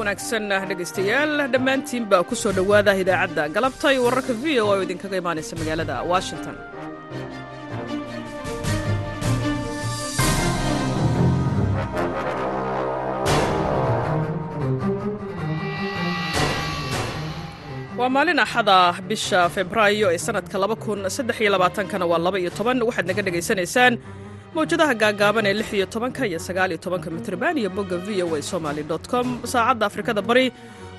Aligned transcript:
wanaagsan 0.00 0.44
dhegaystayaal 0.70 1.32
dhammaantiinba 1.54 2.18
ku 2.28 2.34
soo 2.42 2.52
dhowaada 2.58 2.92
idaacadda 3.02 3.42
galabta 3.56 3.86
iyo 3.94 4.02
wararka 4.06 4.32
v 4.42 4.44
o 4.62 4.64
oo 4.70 4.82
idinkaga 4.84 5.16
imaanaysa 5.22 5.52
magaalada 5.60 5.94
washington. 6.12 6.56
Waa 17.98 18.08
maalin 18.14 18.38
axada 18.44 18.78
bisha 19.08 19.40
febraayo 19.54 20.06
ee 20.14 20.18
sannadka 20.26 20.56
kana 21.92 22.04
waa 22.10 22.18
waxaad 22.88 23.06
naga 23.10 23.22
dhegaysanaysaan 23.26 23.94
mawjadaha 24.54 24.94
gaagaaban 25.02 25.46
ee 25.50 25.54
lix 25.60 25.68
iyo 25.78 25.86
tobanka 25.94 26.22
iyo 26.30 26.38
sagaal 26.48 26.70
iyo 26.72 26.80
tobanka 26.86 27.08
mitrban 27.16 27.54
iyo 27.60 27.70
bogga 27.76 27.96
v 28.06 28.22
o 28.24 28.34
a 28.38 28.42
somaly 28.50 28.82
com 29.12 29.26
saacadda 29.52 29.84
afrikada 29.90 30.22
bari 30.28 30.46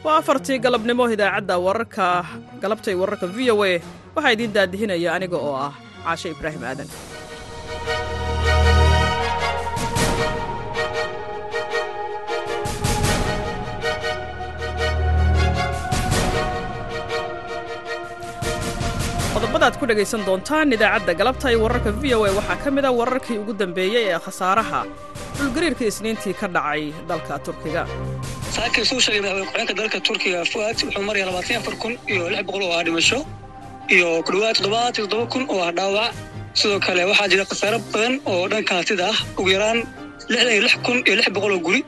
waa 0.05 0.17
afartii 0.21 0.59
galabnimo 0.65 1.03
idaacadda 1.15 1.55
wararka 1.65 2.05
galabtay 2.63 2.95
wararka 3.01 3.27
v 3.35 3.51
o 3.51 3.63
a. 3.69 3.81
Waxaa 4.15 4.31
idiin 4.35 4.53
daadihinaya 4.55 5.09
aniga 5.17 5.37
oo 5.47 5.55
ah 5.67 5.73
caashe 6.05 6.27
ibraahim 6.35 6.63
aadan 6.69 6.87
qodobadaad 19.61 19.79
ku 19.79 19.85
dhegaysan 19.89 20.25
doontaan 20.25 20.73
idaacadda 20.73 21.13
galabta 21.19 21.47
iyo 21.53 21.59
wararka 21.61 21.91
v 22.01 22.13
o 22.17 22.25
a. 22.25 22.31
Waxaa 22.33 22.57
ka 22.63 22.69
mid 22.71 22.85
a 22.85 22.91
wararkii 22.99 23.37
ugu 23.41 23.53
dambeeyey 23.53 24.09
ee 24.09 24.17
khasaaraha. 24.25 24.81
Dhulgariirka 25.37 25.85
isniintii 25.85 26.33
ka 26.33 26.47
dhacay 26.55 26.89
dalka 27.09 27.37
turkiga. 27.45 27.83
Saakii 28.55 28.85
suu 28.89 28.99
sheegay 29.05 29.21
madaxweyne 29.21 29.45
ku-xigeenka 29.45 29.73
dalka 29.79 29.99
turkiga 30.07 30.39
fuaad 30.51 30.75
wuxuu 30.81 31.03
maraya 31.07 31.25
labaatan 31.29 31.57
afar 31.61 31.75
kun 31.81 31.93
iyo 32.09 32.23
lix 32.33 32.41
boqol 32.47 32.63
oo 32.65 32.73
ah 32.77 32.83
dhimasho 32.87 33.19
iyo 33.95 34.07
ku 34.25 34.29
dhowaad 34.33 34.55
toddobaad 34.57 34.93
iyo 34.97 35.05
toddoba 35.05 35.25
kun 35.33 35.43
oo 35.53 35.61
ah 35.67 35.71
dhaawac. 35.77 36.11
Sidoo 36.59 36.79
kale 36.85 37.01
waxaa 37.11 37.27
jira 37.31 37.45
khasaaro 37.51 37.77
badan 37.93 38.13
oo 38.25 38.43
dhanka 38.51 38.73
hantida 38.81 39.05
ah. 39.13 39.17
Ugu 39.37 39.49
yaraan 39.55 39.79
lixdan 40.31 40.51
iyo 40.57 40.61
lix 40.65 40.73
kun 40.85 40.97
iyo 41.05 41.15
lix 41.21 41.27
boqol 41.37 41.53
oo 41.57 41.61
guri 41.67 41.81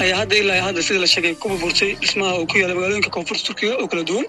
ayaa 0.00 0.16
hadda 0.24 0.34
ilaa 0.42 0.60
hadda 0.68 0.80
sida 0.86 0.98
la 1.04 1.08
sheegay 1.14 1.34
ku 1.40 1.46
burburtay 1.52 1.90
dhismaha 2.00 2.32
oo 2.40 2.46
ku 2.50 2.56
yaalla 2.60 2.74
magaalooyinka 2.78 3.10
koonfurta 3.16 3.42
turkiga 3.48 3.74
oo 3.82 3.86
kala 3.92 4.02
duwan 4.10 4.24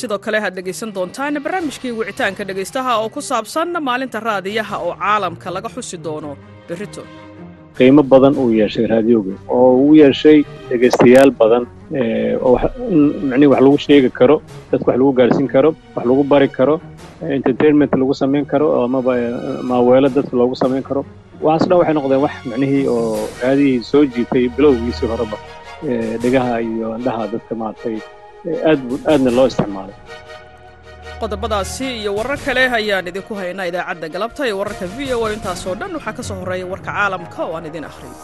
sidoo 0.00 0.18
kale 0.18 0.38
aad 0.38 0.54
dhegaysan 0.58 0.90
doontaan 0.94 1.34
barnaamijkii 1.44 1.92
wicitaanka 1.98 2.44
dhegaystaha 2.48 2.92
oo 3.02 3.08
ku 3.08 3.20
saabsan 3.20 3.68
maalinta 3.88 4.20
raadiyaha 4.20 4.76
oo 4.78 4.94
caalamka 5.02 5.50
laga 5.50 5.68
xusi 5.68 5.96
doono 6.04 6.36
berrito. 6.68 7.02
Qiimo 7.78 8.02
badan 8.02 8.34
uu 8.38 8.50
yeeshay 8.60 8.86
raadioga 8.86 9.34
oo 9.48 9.70
uu 9.84 9.94
yeeshay 10.00 10.44
dhegaystayaal 10.70 11.30
badan 11.40 11.64
in 12.90 13.00
micnihi 13.30 13.46
wax 13.52 13.60
lagu 13.66 13.78
sheegi 13.86 14.10
karo 14.18 14.36
dadka 14.70 14.86
wax 14.90 14.98
lagu 15.00 15.12
gaarsiin 15.18 15.48
karo 15.54 15.70
wax 15.96 16.04
lagu 16.10 16.22
bari 16.32 16.48
karo 16.48 16.80
entertainment 17.38 17.92
lagu 18.02 18.14
samayn 18.14 18.46
karo 18.52 18.66
amaba 18.84 19.12
maaweelo 19.70 20.08
dadka 20.08 20.36
loogu 20.36 20.54
samayn 20.62 20.82
karo. 20.88 21.02
Waxaas 21.42 21.68
dhan 21.68 21.78
waxay 21.80 21.94
noqdeen 21.98 22.22
wax 22.26 22.34
micnihii 22.50 22.86
oo 22.88 23.28
raadihii 23.42 23.82
soo 23.90 24.04
jiitay 24.14 24.48
bilowgiisii 24.56 25.08
horeba 25.12 25.36
dhegaha 26.22 26.60
iyo 26.68 26.88
indhaha 26.98 27.26
dadka 27.32 27.54
maaragtay 27.60 27.96
aadna 29.12 29.30
loo 29.36 29.46
isticmaalay. 29.50 29.96
Qodobadaasi 31.20 31.86
iyo 32.00 32.10
warar 32.18 32.38
kale 32.46 32.62
ayaan 32.78 33.08
idinku 33.10 33.32
haynaa 33.40 33.66
idaacadda 33.70 34.06
galabta 34.14 34.42
iyo 34.48 34.56
wararka 34.60 34.86
v 34.96 35.14
o 35.14 35.26
intaasoo 35.36 35.74
dhan 35.80 35.92
waxaa 35.96 36.16
ka 36.18 36.22
soo 36.28 36.36
horreeya 36.40 36.66
warka 36.72 36.90
caalamka 36.96 37.38
oo 37.46 37.54
aan 37.56 37.66
idin 37.70 37.84
akhriyo. 37.90 38.14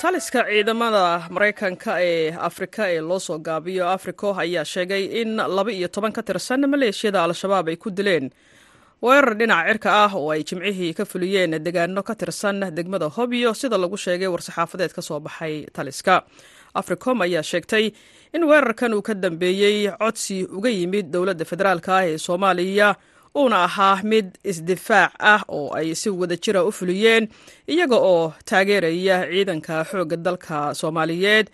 Taliska 0.00 0.40
ciidamada 0.48 1.04
maraykanka 1.34 1.92
ee 2.10 2.34
afrika 2.48 2.82
ee 2.94 3.00
loo 3.08 3.18
soo 3.26 3.38
gaabiyo 3.38 3.84
africo 3.96 4.28
ayaa 4.42 4.64
sheegay 4.72 5.04
in 5.20 5.36
laba 5.56 5.70
iyo 5.72 5.88
toban 5.88 6.12
ka 6.16 6.22
tirsan 6.22 6.62
maleeshiyada 6.72 7.24
al-shabaab 7.24 7.68
ay 7.72 7.76
ku 7.76 7.90
dileen 7.90 8.26
weerar 9.04 9.34
dhinaca 9.40 9.66
cirka 9.70 9.90
ah 10.04 10.12
oo 10.18 10.30
ay 10.34 10.42
jimcihii 10.48 10.92
ka 10.98 11.04
fuliyeen 11.04 11.58
degaano 11.66 12.02
ka 12.08 12.14
tirsan 12.20 12.60
degmada 12.76 13.08
hobyo 13.16 13.54
sida 13.60 13.76
lagu 13.78 13.96
sheegay 14.04 14.28
war-saxaafadeed 14.32 14.92
ka 14.96 15.02
soo 15.02 15.20
baxay 15.20 15.66
taliska. 15.76 16.22
Africom 16.80 17.20
ayaa 17.22 17.42
sheegtay 17.50 17.84
in 18.34 18.42
weerarkan 18.50 18.94
uu 18.94 19.02
ka 19.02 19.14
dambeeyey 19.14 19.90
codsi 20.00 20.36
uga 20.56 20.70
yimid 20.70 21.06
dowladda 21.14 21.44
federaalk 21.50 21.88
ah 21.88 22.02
ee 22.08 22.18
soomaaliya 22.18 22.88
uuna 23.36 23.58
ahaa 23.68 24.00
mid 24.02 24.26
isdifaac 24.50 25.12
ah 25.32 25.42
oo 25.48 25.70
ay 25.78 25.94
si 26.00 26.10
wadajira 26.10 26.64
u 26.64 26.72
fuliyeen 26.78 27.28
iyaga 27.68 27.96
oo 27.96 28.32
taageeraya 28.48 29.16
ciidanka 29.30 29.84
xoogga 29.90 30.16
dalka 30.16 30.74
soomaaliyeed 30.80 31.46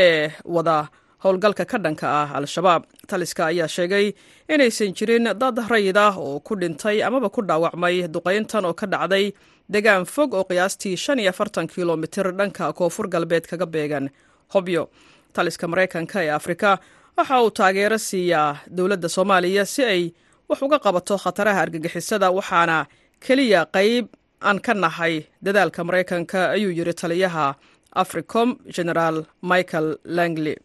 ee 0.00 0.30
wada 0.44 0.78
howlgalka 1.24 1.64
ka 1.64 1.78
dhanka 1.78 2.06
ah 2.20 2.28
al-shabaab. 2.38 2.82
Taliska 3.06 3.46
ayaa 3.46 3.68
sheegay 3.68 4.12
inaysan 4.48 4.92
jirin 4.98 5.26
dad 5.38 5.56
rayid 5.70 5.96
ah 5.96 6.14
oo 6.18 6.40
ku 6.40 6.54
dhintay 6.56 7.02
amaba 7.02 7.28
ku 7.30 7.40
dhaawacmay 7.42 8.08
duqayntan 8.08 8.64
oo 8.68 8.74
ka 8.74 8.86
dhacday 8.86 9.32
degaan 9.70 10.04
fog 10.04 10.34
oo 10.34 10.44
qiyaastii 10.44 10.96
shan 10.96 11.18
iyo 11.18 11.30
afartan 11.30 11.66
kilomitir 11.68 12.32
dhanka 12.38 12.72
koonfur 12.72 13.08
galbeed 13.08 13.46
kaga 13.46 13.66
beegan. 13.66 14.10
Hobyo 14.54 14.88
taliska 15.32 15.66
maraykanka 15.68 16.22
ee 16.24 16.30
afrika 16.30 16.78
waxa 17.16 17.42
uu 17.42 17.50
taageero 17.50 17.98
siiyaa 17.98 18.56
dowladda 18.76 19.08
soomaaliya 19.08 19.64
si 19.66 19.82
ay 19.84 20.02
wax 20.48 20.62
uga 20.62 20.78
qabato 20.78 21.16
khataraha 21.18 21.60
argagixisada 21.64 22.30
waxaana 22.30 22.86
keliya 23.24 23.66
qayb 23.76 24.06
aan 24.48 24.60
ka 24.60 24.74
nahay 24.74 25.14
dadaalka 25.42 25.80
maraykanka 25.88 26.40
ayuu 26.56 26.70
yiri 26.78 26.94
taliyaha 26.94 27.54
africom 28.02 28.48
generaal 28.76 29.24
michael 29.42 29.96
langley 30.04 30.56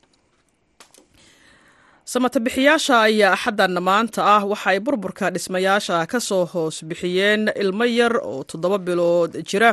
samatabixiyaasha 2.16 2.96
ayaa 3.08 3.34
axaddan 3.36 3.76
maanta 3.88 4.22
ah 4.36 4.44
waxa 4.52 4.70
ay 4.72 4.80
burburka 4.86 5.26
dhismayaasha 5.36 5.96
ka 6.12 6.20
soo 6.20 6.44
hoos 6.52 6.78
bixiyeen 6.90 7.44
ilmo 7.64 7.86
yar 8.00 8.14
oo 8.32 8.44
toddoba 8.44 8.78
bilood 8.78 9.32
jira 9.50 9.70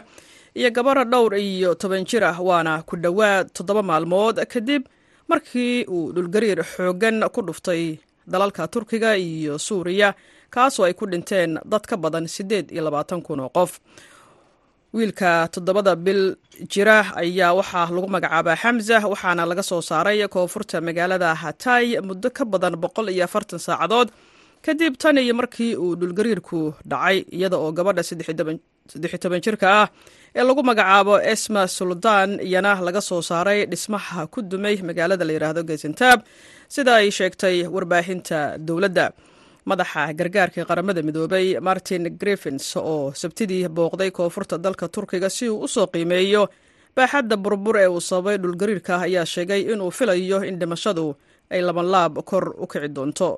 iyo 0.55 0.71
gabara 0.71 1.05
dhowr 1.05 1.35
iyo 1.35 1.75
toban 1.75 2.05
jir 2.07 2.23
ah 2.25 2.39
waana 2.49 2.83
ku 2.89 2.95
dhowaad 2.97 3.51
toddoba 3.57 3.83
maalmood 3.83 4.37
kadib 4.53 4.83
markii 5.29 5.85
uu 5.91 6.13
dhulgariir 6.15 6.63
xooggan 6.63 7.27
ku 7.35 7.43
dhuftay 7.43 7.99
dalalka 8.27 8.69
turkiga 8.71 9.17
iyo 9.19 9.59
suuriya 9.59 10.15
kaasoo 10.55 10.85
ay 10.87 10.95
ku 10.95 11.07
dhinteen 11.11 11.59
dad 11.67 11.83
ka 11.91 11.97
badan 11.97 12.27
siddeed 12.31 12.71
iyo 12.71 12.83
labaatan 12.87 13.19
kun 13.23 13.41
oo 13.41 13.49
qof 13.51 13.81
wiilka 14.97 15.31
toddobada 15.55 15.93
bil 16.05 16.23
jira 16.73 16.99
ayaa 17.23 17.53
waxaa 17.59 17.87
lagu 17.95 18.09
magacaabaa 18.15 18.57
xamza 18.63 18.97
waxaana 19.13 19.43
laga 19.51 19.63
soo 19.71 19.81
saaray 19.91 20.19
koonfurta 20.35 20.77
magaalada 20.89 21.31
hatay 21.43 21.85
muddo 22.09 22.29
ka 22.37 22.45
badan 22.53 22.75
boqol 22.83 23.09
iyo 23.15 23.25
afartan 23.29 23.59
saacadood. 23.67 24.09
Kadib 24.65 24.95
tan 25.03 25.19
iyo 25.25 25.35
markii 25.41 25.73
uu 25.85 25.95
dhulgariirku 26.01 26.61
dhacay 26.91 27.19
iyada 27.37 27.57
oo 27.63 27.71
gabadha 27.79 28.03
saddex 28.09 29.13
toban 29.23 29.41
jirka 29.45 29.67
ah 29.83 29.87
ee 30.39 30.43
lagu 30.49 30.63
magacaabo 30.71 31.15
esma 31.33 31.63
suldaan 31.77 32.31
iyana 32.49 32.73
laga 32.87 33.01
soo 33.09 33.21
saaray 33.31 33.61
dhismaha 33.71 34.21
ku 34.33 34.39
dumay 34.51 34.77
magaalada 34.89 35.25
la 35.29 35.33
yidhaahdo 35.37 35.63
gesentab 35.71 36.19
sida 36.75 36.93
ay 37.01 37.09
sheegtay 37.19 37.57
warbaahinta 37.75 38.39
dowladda 38.69 39.07
madaxa 39.71 40.03
gargaarka 40.19 40.63
qaramada 40.71 41.01
midoobay 41.09 41.47
martin 41.69 42.05
griffins 42.21 42.67
oo 42.77 43.13
sabtidii 43.21 43.69
booqday 43.77 44.11
koonfurta 44.19 44.57
dalka 44.65 44.87
turkiga 44.95 45.29
si 45.37 45.45
uu 45.49 45.61
u 45.65 45.69
soo 45.75 45.87
qiimeeyo. 45.93 46.43
Baaxadda 46.97 47.37
burbur 47.45 47.77
ee 47.83 47.89
uu 47.95 48.01
sababay 48.09 48.37
dhulgariirka 48.43 48.95
ayaa 49.07 49.27
sheegay 49.35 49.61
inuu 49.73 49.91
filayo 49.99 50.39
in 50.49 50.57
dhimashadu 50.61 51.07
ay 51.55 51.61
labanlaab 51.69 52.15
kor 52.31 52.45
u 52.63 52.67
kici 52.73 52.89
doonto. 52.97 53.29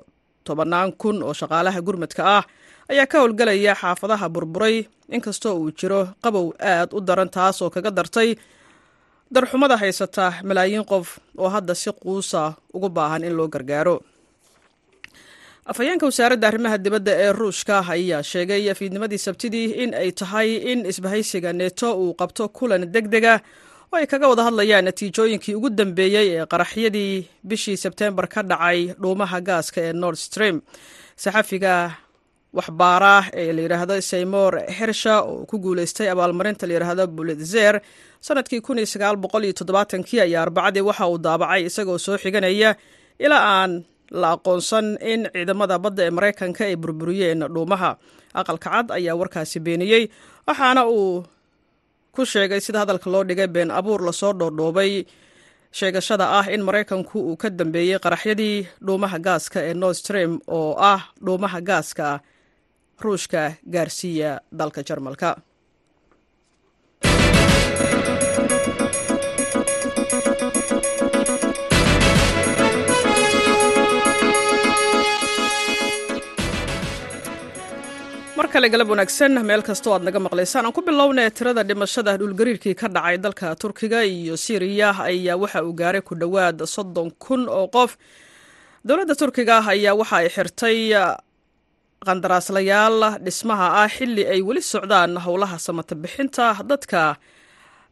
Tobannaan 0.47 0.89
kun 1.01 1.17
oo 1.27 1.33
shaqaalaha 1.39 1.79
gurmadka 1.87 2.21
ah 2.37 2.43
ayaa 2.91 3.05
ka 3.11 3.17
howlgelaya 3.21 3.73
xaafadaha 3.81 4.27
burburay. 4.35 4.77
Inkastoo 5.15 5.55
uu 5.61 5.71
jiro 5.79 6.01
qabow 6.23 6.47
aad 6.71 6.89
u 6.93 6.99
daran 7.07 7.29
taasoo 7.35 7.69
kaga 7.75 7.91
dartay 7.97 8.29
darxumada 9.35 9.75
haysata 9.81 10.25
malaayiin 10.49 10.85
qof 10.91 11.07
oo 11.41 11.49
hadda 11.55 11.73
si 11.81 11.89
quusa 12.01 12.41
ugu 12.75 12.89
baahan 12.97 13.23
in 13.27 13.33
loo 13.37 13.47
gargaaro 13.53 13.95
afhayeenka 15.65 16.05
wasaaradda 16.05 16.47
arrimaha 16.47 16.77
dibadda 16.77 17.11
ee 17.23 17.31
ruushka 17.39 17.75
ayaa 17.95 18.23
sheegay 18.31 18.73
fiidnimadii 18.79 19.17
sabtidii 19.27 19.67
in 19.83 19.93
ay 19.93 20.11
tahay 20.11 20.49
in 20.71 20.79
isbahaysiga 20.91 21.53
neto 21.53 21.89
uu 22.01 22.13
qabto 22.21 22.49
kulan 22.57 22.83
deg 22.93 23.07
dega 23.13 23.35
oo 23.93 23.97
ay 23.99 24.07
kaga 24.11 24.27
wada 24.31 24.43
hadlayaan 24.47 24.85
natiijooyinkii 24.89 25.55
ugu 25.55 25.69
dambeeyey 25.69 26.27
ee 26.37 26.45
qaraxyadii 26.53 27.27
bishii 27.49 27.77
sebteembar 27.83 28.27
ka 28.33 28.41
dhacay 28.43 28.79
dhuumaha 29.01 29.41
gaaska 29.41 29.79
ee 29.87 29.93
nord 29.93 30.17
stream. 30.27 30.61
Saxafiga 31.23 31.75
waxbaara 32.57 33.15
ee 33.41 33.53
la 33.53 33.61
yidhaahdo 33.65 34.01
seymour 34.01 34.53
hersha 34.77 35.13
oo 35.21 35.45
ku 35.45 35.57
guuleystay 35.59 36.09
abaalmarinta 36.09 36.67
la 36.67 36.73
yidhaahdo 36.73 37.07
bulitzer 37.07 37.81
sannadkii 38.27 38.61
ayaa 40.25 40.41
arbacadii 40.45 40.81
waxa 40.89 41.07
uu 41.07 41.17
daabacay 41.17 41.61
isagoo 41.69 41.97
soo 42.05 42.17
xiganaya 42.23 42.75
ilaa 43.25 43.43
aan 43.61 43.83
la 44.11 44.27
aqoonsan 44.35 44.87
in 45.11 45.21
ciidamada 45.33 45.75
badda 45.83 46.03
ee 46.07 46.09
maraykanka 46.17 46.63
ay 46.69 46.75
burburiyeen 46.83 47.41
dhuumaha. 47.53 47.91
Aqalka 48.39 48.69
cad 48.69 48.87
ayaa 48.97 49.15
warkaasi 49.19 49.59
beeniyey 49.65 50.03
waxaana 50.47 50.81
uu 50.87 51.23
ku 52.15 52.21
sheegay 52.31 52.59
sida 52.65 52.79
hadalka 52.83 53.07
loo 53.13 53.23
dhigay 53.29 53.47
been 53.47 53.71
abuur 53.71 54.01
la 54.07 54.11
soo 54.21 54.33
dhoodhoobay. 54.39 55.05
Sheegashada 55.71 56.25
ah 56.39 56.45
in 56.53 56.61
maraykanku 56.67 57.17
uu 57.29 57.37
ka 57.41 57.49
dambeeyey 57.49 57.99
qaraxyadii 58.05 58.67
dhuumaha 58.85 59.17
gaaska 59.27 59.59
ee 59.69 59.73
nord 59.73 59.95
stream 60.01 60.31
oo 60.47 60.75
ah 60.91 61.01
dhuumaha 61.25 61.59
gaaska 61.69 62.07
ruushka 63.03 63.41
gaarsiiya 63.73 64.31
dalka 64.59 64.81
jarmalka 64.87 65.29
kale 78.61 78.69
galab 78.73 78.89
wanaagsan 78.93 79.33
meel 79.49 79.61
kastoo 79.69 79.93
aad 79.95 80.03
naga 80.07 80.19
maqlaysaan 80.25 80.65
aan 80.67 80.73
ku 80.77 80.81
bilownay 80.87 81.27
tirada 81.37 81.63
dhimashada 81.69 82.11
dhulgariirkii 82.21 82.75
ka 82.81 82.87
dhacay 82.95 83.17
dalka 83.25 83.47
turkiga 83.61 83.99
iyo 84.05 84.35
siiriya 84.43 84.89
ayaa 85.09 85.35
waxa 85.43 85.59
uu 85.67 85.73
gaaray 85.81 86.01
ku 86.09 86.13
dhowaad 86.21 86.57
soddon 86.75 87.09
kun 87.23 87.41
oo 87.49 87.67
qof. 87.75 87.91
Dowladda 88.87 89.15
turkiga 89.21 89.55
ayaa 89.73 89.93
waxa 90.01 90.15
ay 90.21 90.29
xirtay 90.35 90.77
qandaraaslayaal 92.07 92.97
dhismaha 93.25 93.67
ah 93.83 93.89
xilli 93.95 94.23
ay 94.33 94.41
weli 94.47 94.61
socdaan 94.73 95.11
howlaha 95.25 95.57
samata 95.67 95.95
bixinta 96.03 96.45
dadka 96.71 97.01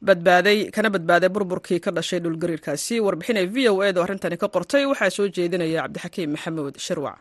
badbaaday 0.08 0.58
kana 0.76 0.90
badbaaday 0.96 1.30
burburkii 1.36 1.80
ka 1.86 1.92
dhashay 1.98 2.20
dhulgariirkaasi 2.26 2.96
warbixinay 3.08 3.46
v 3.54 3.58
o 3.74 3.82
edu 3.90 4.00
arrintani 4.06 4.38
ka 4.44 4.48
qortay 4.56 4.84
waxaa 4.92 5.10
soo 5.18 5.28
jeedinaya 5.38 5.82
cabdixakiim 5.86 6.30
maxamuud 6.36 6.76
shirwac 6.88 7.18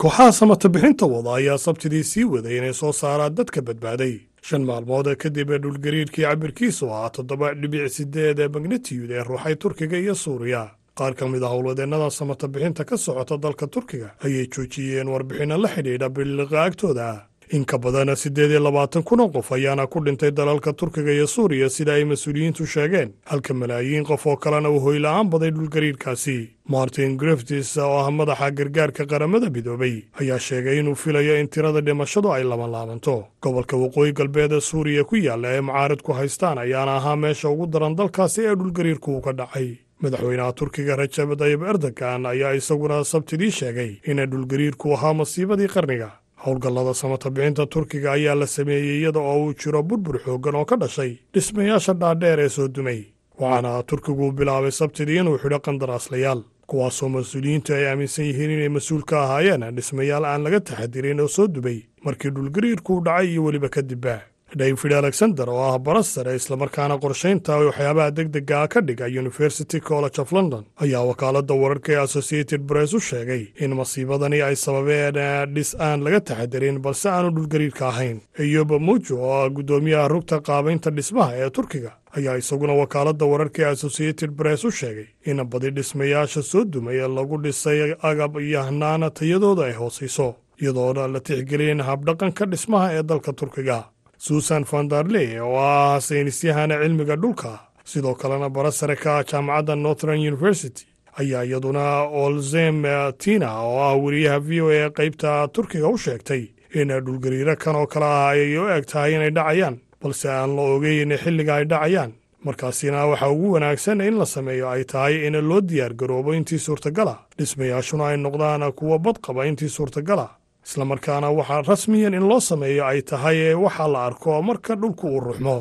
kooxaha 0.00 0.32
samata 0.32 0.68
bixinta 0.68 1.06
wada 1.06 1.34
ayaa 1.38 1.58
sabtidii 1.58 2.04
sii 2.04 2.24
waday 2.24 2.56
inay 2.58 2.72
soo 2.74 2.92
saaraan 2.92 3.34
dadka 3.34 3.60
badbaaday. 3.62 4.14
Shan 4.42 4.62
maalmood 4.68 5.08
kadib 5.22 5.50
ee 5.50 5.58
dhulgariirkii 5.58 6.22
cabirkiisu 6.28 6.86
ahaa 6.90 7.10
toddoba 7.10 7.52
dhibic 7.60 7.88
sideed 7.96 8.38
ee 8.38 8.48
magnitiyud 8.48 9.10
ee 9.10 9.22
ruuxay 9.28 9.54
turkiga 9.56 9.98
iyo 9.98 10.14
suuriya. 10.14 10.70
Qaar 10.98 11.14
ka 11.14 11.26
mid 11.28 11.42
a 11.42 11.48
howlwadeennada 11.52 12.10
samata 12.10 12.46
bixinta 12.48 12.84
ka 12.84 12.96
socota 12.96 13.36
dalka 13.42 13.66
turkiga 13.66 14.14
ayay 14.24 14.46
joojiyeen 14.54 15.08
warbixinno 15.14 15.56
la 15.58 15.68
xidhiidha 15.74 16.08
biliqa 16.16 16.62
agtooda 16.68 17.08
in 17.50 17.64
ka 17.64 17.78
badan 17.78 18.14
siddeed 18.16 18.50
iyo 18.50 18.60
labaatan 18.60 19.02
kun 19.02 19.20
oo 19.20 19.28
qof 19.28 19.52
ayaana 19.52 19.86
ku 19.86 20.00
dhintay 20.04 20.30
dalalka 20.30 20.72
turkiga 20.72 21.12
iyo 21.12 21.26
suuriya 21.26 21.68
sida 21.70 21.92
ay 21.94 22.04
mas'uuliyiintu 22.04 22.66
sheegeen. 22.66 23.12
Halka 23.24 23.54
malaayiin 23.54 24.04
qof 24.04 24.26
oo 24.26 24.36
kalena 24.36 24.70
uu 24.70 24.80
hoyla'aan 24.80 25.30
baday 25.30 25.50
dhulgariirkaasi 25.50 26.50
martin 26.68 27.16
griftis 27.16 27.76
oo 27.78 27.98
ah 27.98 28.10
madaxa 28.10 28.50
gargaarka 28.50 29.06
qaramada 29.06 29.50
midoobay 29.50 30.04
ayaa 30.20 30.38
sheegay 30.38 30.78
inuu 30.78 30.94
filayo 30.94 31.40
in 31.40 31.48
tirada 31.48 31.80
dhimashadu 31.80 32.32
ay 32.32 32.44
labanlaabanto 32.44 33.24
gobolka 33.42 33.76
waqooyi 33.76 34.12
galbeed 34.12 34.52
ee 34.52 34.60
suuriya 34.60 35.04
ku 35.04 35.16
yaalla 35.16 35.48
ee 35.56 35.60
macaaridku 35.60 36.12
haystaan 36.12 36.58
ayaana 36.58 36.96
ahaa 36.96 37.16
meesha 37.16 37.48
ugu 37.48 37.66
daran 37.66 37.96
dalkaasi 37.96 38.40
ee 38.44 38.54
dhulgariirku 38.56 39.12
uu 39.16 39.20
ka 39.20 39.32
dhacay. 39.32 39.78
Madaxweynaha 40.02 40.52
turkiga 40.52 40.94
rajab 40.96 41.30
tayib 41.38 41.62
erdogan 41.62 42.26
ayaa 42.26 42.52
isaguna 42.54 43.04
sabtidii 43.04 43.50
sheegay 43.50 43.90
in 44.06 44.18
dhulgariirku 44.30 44.94
ahaa 44.94 45.14
masiibadii 45.20 45.66
qarniga 45.74 46.10
howlgallada 46.48 46.94
samata 47.02 47.30
bixinta 47.30 47.66
turkiga 47.74 48.12
ayaa 48.12 48.34
la 48.40 48.46
sameeyey 48.46 48.98
iyada 49.00 49.20
oo 49.20 49.38
uu 49.44 49.54
jiro 49.60 49.82
burbur 49.82 50.16
xooggan 50.24 50.54
oo 50.60 50.64
ka 50.70 50.76
dhashay 50.82 51.12
dhismayaasha 51.34 51.92
dhaadheer 52.02 52.40
ee 52.40 52.48
soo 52.56 52.68
dumay 52.68 53.00
waxaana 53.40 53.82
turkigu 53.90 54.32
bilaabay 54.38 54.70
sabtidii 54.80 55.18
inuu 55.22 55.38
xidho 55.42 55.58
qandaraaslayaal 55.66 56.40
kuwaasoo 56.70 57.08
mas'uuliyiintu 57.16 57.74
ay 57.74 57.84
aaminsan 57.90 58.24
yihiin 58.28 58.50
inay 58.56 58.68
mas'uul 58.76 59.02
ka 59.10 59.16
ahaayeen 59.24 59.64
dhismayaal 59.76 60.24
aan 60.30 60.42
laga 60.46 60.60
taxadirin 60.60 61.20
oo 61.24 61.28
soo 61.36 61.46
dumay 61.56 61.78
markii 62.04 62.30
dhulgariirkuu 62.36 62.98
dhacay 63.06 63.28
iyo 63.32 63.44
weliba 63.44 63.68
kadibba 63.76 64.16
david 64.56 64.92
alexander 64.92 65.48
oo 65.50 65.62
ah 65.74 65.78
barasare 65.78 66.34
islamarkaana 66.36 66.96
qorshaynta 66.98 67.56
waxyaabaha 67.68 68.10
degdega 68.18 68.68
ka 68.68 68.80
dhiga 68.80 69.06
university 69.22 69.80
college 69.80 70.18
of 70.22 70.32
london 70.32 70.64
ayaa 70.84 71.02
wakaaladda 71.10 71.54
wararka 71.54 71.92
ee 71.92 72.00
associated 72.08 72.60
press 72.66 72.92
u 72.94 73.00
sheegay 73.00 73.42
in 73.64 73.74
masiibadani 73.80 74.40
ay 74.42 74.56
sababeen 74.56 75.18
dhis 75.54 75.74
aan 75.80 76.00
laga 76.04 76.20
taxadirin 76.20 76.78
balse 76.80 77.06
aanu 77.10 77.30
dhulgariirka 77.36 77.88
ahayn. 77.88 78.18
Eyoba 78.38 78.78
mujo 78.78 79.14
oo 79.20 79.32
ah 79.44 79.48
guddoomiyaha 79.56 80.08
rugta 80.08 80.40
qaabaynta 80.48 80.90
dhismaha 80.90 81.32
ee 81.42 81.50
turkiga 81.50 81.92
ayaa 82.16 82.36
isaguna 82.42 82.72
wakaaladda 82.82 83.24
wararka 83.32 83.62
ee 83.62 83.72
associated 83.76 84.30
press 84.40 84.64
u 84.64 84.70
sheegay 84.80 85.06
in 85.30 85.44
badi 85.52 85.70
dhismayaasha 85.70 86.42
soo 86.42 86.64
dumay 86.64 86.96
ee 87.04 87.08
lagu 87.18 87.36
dhisay 87.44 87.80
agab 88.10 88.40
iyo 88.40 88.62
hanaana 88.62 89.10
tayadooda 89.10 89.64
ay 89.68 89.72
hoosayso 89.82 90.28
iyadoona 90.62 91.04
la 91.14 91.20
tixgelin 91.20 91.80
habdhaqanka 91.88 92.44
dhismaha 92.52 92.86
ee 92.98 93.02
dalka 93.02 93.32
turkiga 93.32 93.78
susan 94.18 94.64
vandarley 94.64 95.38
oo 95.40 95.56
ah 95.58 96.00
saynisyahana 96.00 96.74
cilmiga 96.82 97.16
dhulka. 97.16 97.52
Sidoo 97.84 98.14
kalena 98.14 98.48
barasare 98.50 98.96
ka 98.96 99.22
jaamacadda 99.24 99.74
northern 99.76 100.20
university 100.20 100.84
ayaa 101.20 101.44
iyaduna 101.44 102.02
olzem 102.22 102.82
tina 103.18 103.50
oo 103.62 103.78
ah 103.88 103.96
weriyaha 103.96 104.38
v 104.40 104.60
o 104.60 104.68
a 104.70 104.90
qaybta 104.90 105.48
turkiga 105.54 105.88
u 105.88 105.96
sheegtay 105.98 106.42
in 106.74 106.88
dhulgariiro 107.04 107.56
kan 107.56 107.76
oo 107.76 107.86
kale 107.86 108.04
ah 108.04 108.28
ay 108.34 108.56
u 108.58 108.68
eg 108.76 108.84
tahay 108.86 109.14
inay 109.14 109.30
dhacayaan 109.30 109.76
balse 110.02 110.26
aan 110.30 110.56
la 110.56 110.62
ogeyn 110.62 111.16
xilliga 111.22 111.54
ay 111.56 111.64
dhacayaan. 111.64 112.12
Markaasina 112.44 113.06
waxa 113.10 113.28
ugu 113.34 113.52
wanaagsan 113.54 114.00
in 114.00 114.14
la 114.18 114.24
sameeyo 114.26 114.68
ay 114.70 114.84
tahay 114.84 115.26
in 115.26 115.34
loo 115.48 115.60
diyaar 115.60 115.94
garoobo 115.94 116.30
intii 116.34 116.58
suurtagala. 116.58 117.18
Dhismayaashuna 117.38 118.04
ay 118.12 118.16
noqdaan 118.16 118.62
kuwa 118.78 118.98
badqaba 118.98 119.46
intii 119.50 119.68
suurtagala 119.68 120.28
islamarkaana 120.68 121.28
waxaa 121.38 121.62
rasmiyan 121.70 122.14
in 122.18 122.26
loo 122.30 122.40
sameeyo 122.50 122.84
ay 122.86 123.00
tahay 123.02 123.54
waxaa 123.64 123.88
la 123.94 124.00
arko 124.08 124.42
marka 124.48 124.74
dhulku 124.76 125.06
uu 125.14 125.20
ruxmo. 125.26 125.56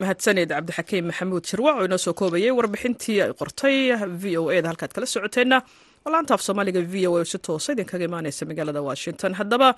Mahadsaned 0.00 0.48
cabdixakiim 0.52 1.06
maxamuud 1.10 1.44
shirwac 1.50 1.76
oo 1.80 1.84
inoo 1.88 1.98
soo 2.04 2.12
koobayay 2.20 2.50
warbixintii 2.58 3.18
ay 3.24 3.32
qortay 3.40 3.76
v 4.22 4.36
o 4.42 4.50
eda 4.52 4.68
halkaad 4.72 4.92
kala 4.96 5.06
socoteenna. 5.06 5.58
Laanta 6.12 6.34
af 6.36 6.42
soomaaliga 6.44 6.82
v 6.92 7.06
o 7.08 7.16
a 7.16 7.24
si 7.24 7.38
toosa 7.38 7.72
idinkaga 7.72 8.04
imaaneysa 8.04 8.44
magaalada 8.50 8.82
washington. 8.82 9.32
Haddaba 9.38 9.68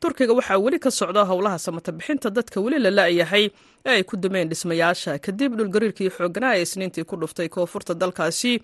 turkiga 0.00 0.32
waxaa 0.38 0.58
weli 0.64 0.78
ka 0.78 0.90
socda 0.90 1.24
howlaha 1.30 1.58
samata 1.58 1.90
bixinta 1.92 2.30
dadka 2.30 2.60
weli 2.60 2.78
la 2.78 2.90
la-yahay 2.90 3.50
ee 3.86 3.90
ay 3.98 4.02
ku 4.04 4.16
dumeen 4.16 4.48
dhismayaasha. 4.52 5.18
Kadib 5.18 5.56
dhulgariirkii 5.58 6.10
xooganaa 6.18 6.54
ee 6.58 6.62
isniintii 6.62 7.04
ku 7.04 7.16
dhuftay 7.16 7.48
koonfurta 7.48 7.94
dalkaasi 7.94 8.60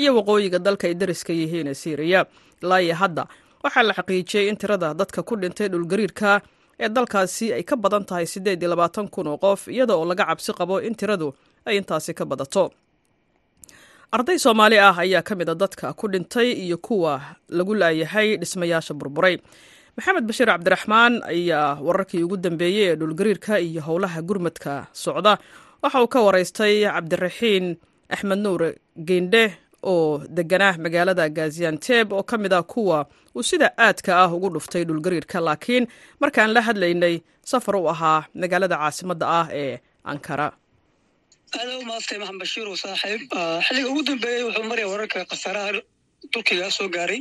iyo 0.00 0.10
waqooyiga 0.16 0.58
dalka 0.58 0.86
ay 0.88 0.94
dariska 0.94 1.32
yihiin 1.32 1.66
ee 1.68 1.74
siiriya 1.74 2.24
ilaa 2.62 2.80
iyo 2.80 2.94
hadda 2.94 3.26
waxaa 3.64 3.82
la 3.88 3.94
xaqiijiyey 3.98 4.46
in 4.50 4.56
tirada 4.60 4.88
dadka 5.00 5.22
ku 5.28 5.34
dhintay 5.42 5.68
dhulgariirka 5.72 6.30
ee 6.84 6.88
dalkaasi 6.96 7.46
ay 7.56 7.62
ka 7.70 7.76
badan 7.76 8.04
tahay 8.08 8.26
siddeed 8.26 8.62
iyo 8.62 8.70
labaatan 8.74 9.08
kun 9.14 9.26
oo 9.32 9.38
qof 9.44 9.68
iyada 9.68 9.94
oo 9.96 10.04
laga 10.10 10.24
cabsi 10.30 10.52
qabo 10.58 10.76
in 10.88 10.94
tiradu 10.94 11.28
ay 11.66 11.76
intaasi 11.80 12.12
ka 12.14 12.24
badato. 12.30 12.64
Arday 14.14 14.38
soomaali 14.38 14.78
ah 14.78 14.94
ayaa 15.02 15.22
ka 15.22 15.34
mid 15.34 15.48
a 15.48 15.54
dadka 15.54 15.92
ku 15.98 16.06
dhintay 16.12 16.52
iyo 16.64 16.78
kuwa 16.78 17.20
lagu 17.48 17.74
laayahay 17.74 18.36
dhismayaasha 18.36 18.94
burburay. 18.94 19.38
Maxamed 19.96 20.26
bashiir 20.28 20.46
cabdiraxmaan 20.50 21.22
ayaa 21.26 21.78
wararkii 21.86 22.22
ugu 22.26 22.36
dambeeyey 22.36 22.92
ee 22.92 22.96
dhulgariirka 23.00 23.58
iyo 23.58 23.80
howlaha 23.82 24.22
gurmadka 24.22 24.86
socda. 24.92 25.38
Waxa 25.82 26.02
uu 26.02 26.08
ka 26.14 26.20
waraystay 26.26 26.84
cabdiraxiin 26.86 27.76
axmed 28.10 28.38
nuur 28.38 28.62
geindhe 29.08 29.44
oo 29.92 30.18
deganaa 30.36 30.74
magaalada 30.84 31.24
gazianteb 31.38 32.12
oo 32.12 32.22
ka 32.30 32.36
mid 32.42 32.52
ah 32.58 32.62
kuwa 32.72 32.98
uu 33.36 33.42
sida 33.50 33.68
aadka 33.86 34.10
ah 34.22 34.30
ugu 34.36 34.48
dhuftay 34.54 34.84
dhulgariirka 34.88 35.38
laakiin 35.46 35.84
markaan 36.20 36.50
la 36.56 36.60
hadlaynay 36.68 37.16
safar 37.50 37.76
u 37.76 37.88
ahaa 37.92 38.20
magaalada 38.42 38.76
caasimadda 38.82 39.26
ah 39.40 39.46
ee 39.62 39.74
ankara. 40.12 40.48
Aada 41.58 41.72
u 41.78 41.84
maastay 41.90 42.18
maxamed 42.20 42.40
bashiir 42.42 42.66
saaxiib. 42.82 43.22
Xilliga 43.66 43.88
ugu 43.92 44.02
dambeeyey 44.08 44.42
wuxuu 44.46 44.64
maraya 44.70 44.88
wararka 44.92 45.18
khasaaraha 45.30 45.70
turkiga 46.32 46.66
soo 46.76 46.88
gaaray. 46.96 47.20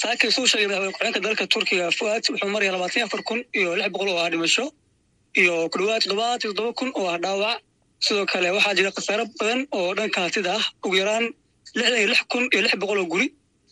Saakay 0.00 0.30
soo 0.36 0.46
sheegay 0.50 0.68
madaxweyne 0.72 1.20
dalka 1.26 1.44
turkiga 1.54 1.86
fuad. 1.98 2.22
Wuxuu 2.32 2.50
maraya 2.54 2.72
labaatan 2.74 3.02
afar 3.06 3.22
kun 3.28 3.40
iyo 3.58 3.70
lix 3.78 3.88
boqol 3.94 4.08
oo 4.12 4.18
ah 4.24 4.30
dhimasho 4.32 4.66
iyo 5.40 5.54
ku 5.72 5.76
dhowaad 5.80 6.02
toddobaad 6.04 6.40
iyo 6.42 6.50
toddoba 6.52 6.72
kun 6.78 6.90
oo 7.00 7.06
ah 7.14 7.18
dhaawac. 7.24 7.58
Sidoo 8.04 8.26
kale 8.32 8.48
waxaa 8.56 8.74
jira 8.78 8.90
khasaaro 8.96 9.24
badan 9.38 9.60
oo 9.78 9.88
dhanka 9.98 10.18
hatida 10.26 10.52
ah. 10.58 10.64
Ugu 10.84 10.96
yaraan 11.02 11.24
lixdan 11.78 11.98
iyo 12.00 12.08
lix 12.12 12.20
kun 12.32 12.44
iyo 12.54 12.60
lix 12.64 12.74
boqol 12.82 12.98
oo 13.02 13.08
guri 13.12 13.26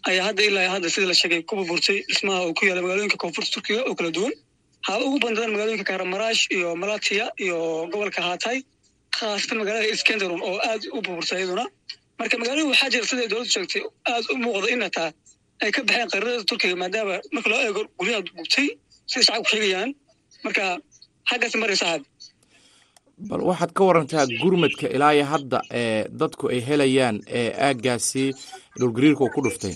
ayaa 0.09 0.25
hadda 0.29 0.43
ilaa 0.49 0.69
hadda 0.75 0.89
sida 0.95 1.07
la 1.11 1.15
sheegay 1.21 1.41
ku 1.49 1.53
burburtay 1.59 1.99
dhismaha 2.11 2.41
uu 2.49 2.55
ku 2.59 2.63
yaalla 2.69 2.83
magaalooyinka 2.85 3.17
koonfurta 3.23 3.51
turkiga 3.55 3.81
oo 3.89 3.95
kala 3.99 4.11
duwan. 4.17 4.33
Haba 4.87 5.03
ugu 5.09 5.19
bandadan 5.25 5.51
magaalooyinka 5.55 5.87
kahramaraash 5.91 6.43
iyo 6.57 6.69
malatiya 6.83 7.27
iyo 7.45 7.57
gobolka 7.93 8.21
hatay 8.29 8.59
khaasatan 9.17 9.57
magaalada 9.63 9.87
iskendarum 9.95 10.41
oo 10.49 10.57
aad 10.71 10.83
u 10.97 10.99
burburtay 11.07 11.39
iyaduna. 11.41 11.65
Marka 12.19 12.35
magaalada 12.41 12.69
waxaa 12.73 12.91
jira 12.95 13.07
siday 13.11 13.29
dowladdu 13.33 13.53
sheegtay 13.57 13.83
aad 14.13 14.25
u 14.33 14.35
muuqda 14.45 14.69
in 14.75 14.83
hataa 14.87 15.11
ay 15.63 15.71
ka 15.75 15.81
baxeen 15.89 16.09
qariirada 16.13 16.45
turkiga 16.51 16.77
maadaama 16.83 17.15
marka 17.35 17.49
loo 17.53 17.61
eego 17.69 17.81
guryaha 17.99 18.21
gubtay 18.39 18.67
siday 19.11 19.25
shacabku 19.29 19.49
sheegayaan 19.53 19.91
marka 20.45 20.65
xaggaas 21.31 21.55
maray 21.63 21.77
saaxib 21.83 22.03
bal 23.19 23.41
waxaad 23.49 23.73
ka 23.77 23.83
warantaa 23.89 24.27
gurmadka 24.43 24.87
ilaa 24.97 25.13
iyo 25.15 25.25
hadda 25.33 25.59
ee 25.81 26.05
dadku 26.21 26.49
ay 26.53 26.61
helayaan 26.69 27.17
ee 27.39 27.51
aaggaasi 27.67 28.25
dhulgariirka 28.79 29.25
ku 29.35 29.41
dhuftay. 29.45 29.75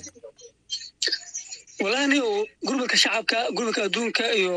Walaani 1.82 2.18
uu 2.20 2.46
gurmadka 2.66 2.96
shacabka 3.02 3.38
gurmadka 3.56 3.82
adduunka 3.86 4.24
iyo 4.40 4.56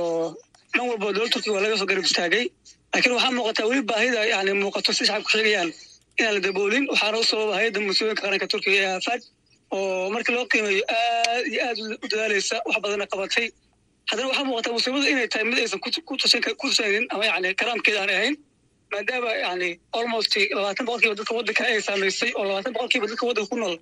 dhan 0.73 0.85
walba 0.89 1.05
dowladda 1.13 1.33
turkiga 1.33 1.53
waa 1.55 1.63
laga 1.65 1.77
soo 1.77 1.85
garab 1.91 2.05
istaagay. 2.09 2.45
Laakiin 2.93 3.13
waxaa 3.15 3.31
muuqataa 3.37 3.67
weli 3.69 3.81
baahida 3.91 4.21
yani 4.33 4.51
muuqato 4.61 4.93
si 4.97 5.05
shacabku 5.05 5.29
sheegayaan 5.33 5.69
inaan 6.19 6.33
la 6.35 6.39
daboolin. 6.45 6.83
Waxaana 6.91 7.17
u 7.21 7.23
sababa 7.31 7.53
hay'adda 7.57 7.79
musiibooyinka 7.87 8.21
qaranka 8.25 8.47
turkiga 8.51 8.77
ee 8.81 8.89
aafaad 8.97 9.21
oo 9.75 10.09
markii 10.13 10.33
loo 10.35 10.45
qiimeeyo 10.51 10.83
aad 10.89 11.45
iyo 11.53 11.59
aad 11.69 11.77
u 12.03 12.07
dadaalaysa 12.11 12.55
wax 12.67 12.77
badanna 12.83 13.05
qabatay. 13.13 13.45
Haddana 14.09 14.27
waxaa 14.31 14.45
muuqataa 14.49 14.73
musiibada 14.77 15.07
inay 15.13 15.27
tahay 15.31 15.45
mid 15.49 15.59
aysan 15.63 15.79
ku 15.79 15.89
tusanin 16.67 17.05
ama 17.13 17.23
yani 17.29 17.47
karaamkeeda 17.59 17.99
aanay 18.01 18.17
ahayn 18.21 18.35
maadaama 18.91 19.31
yani 19.45 19.69
almost 19.97 20.33
labaatan 20.57 20.85
boqolkiiba 20.89 21.15
dadka 21.19 21.33
waddanka 21.37 21.63
ay 21.71 21.81
saamaysay 21.87 22.31
oo 22.37 22.43
labaatan 22.49 22.73
boqolkiiba 22.75 23.07
dadka 23.11 23.25
waddanka 23.29 23.49
ku 23.53 23.57
nool 23.63 23.75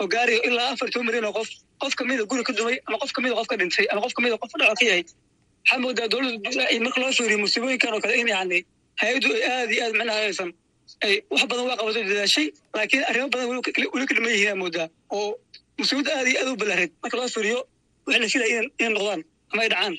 oo 0.00 0.06
gaarayo 0.14 0.40
ilaa 0.48 0.68
afar 0.74 0.88
toban 0.94 1.06
milyan 1.08 1.24
oo 1.30 1.34
qof 1.38 1.48
qof 1.82 1.94
kamida 2.00 2.22
guri 2.30 2.42
ka 2.48 2.52
dumay 2.58 2.76
ama 2.88 2.96
qof 3.02 3.12
kamida 3.16 3.34
qof 3.38 3.46
ka 3.52 3.56
dhintay 3.60 3.86
ama 3.92 4.00
qof 4.04 4.14
kamida 4.18 4.36
qof 4.42 4.52
dhaco 4.60 4.74
ka 4.80 4.84
yahay 4.90 5.02
waxaa 5.64 5.78
moodaa 5.84 6.08
dowladda 6.12 6.50
marka 6.86 6.98
loo 7.02 7.12
fiiriyo 7.18 7.38
musiibooyinkan 7.44 7.94
oo 7.96 8.00
kale 8.04 8.14
in 8.22 8.28
yani 8.34 8.58
hay'addu 9.02 9.28
ay 9.36 9.42
aad 9.54 9.70
iyo 9.74 9.82
aad 9.86 9.94
macnaha 10.00 10.20
aysan 10.28 10.50
ay 11.06 11.14
wax 11.30 11.42
badan 11.50 11.64
waa 11.70 11.76
qabato 11.80 12.00
dadaashay 12.10 12.46
laakiin 12.76 13.04
arrimo 13.10 13.28
badan 13.34 13.46
weli 13.94 14.06
ka 14.08 14.14
dhiman 14.16 14.32
yihiin 14.36 14.50
aa 14.54 14.58
moodaa 14.62 14.88
oo 15.16 15.26
musiibadda 15.80 16.10
aad 16.20 16.28
iyo 16.32 16.38
aad 16.42 16.48
u 16.54 16.56
ballaareed 16.62 16.92
marka 17.02 17.16
loo 17.20 17.28
fiiriyo 17.36 17.58
waxay 18.06 18.20
la 18.24 18.28
filaya 18.34 18.60
inay 18.80 18.90
noqdaan 18.96 19.20
ama 19.52 19.60
ay 19.64 19.68
dhacaan 19.74 19.94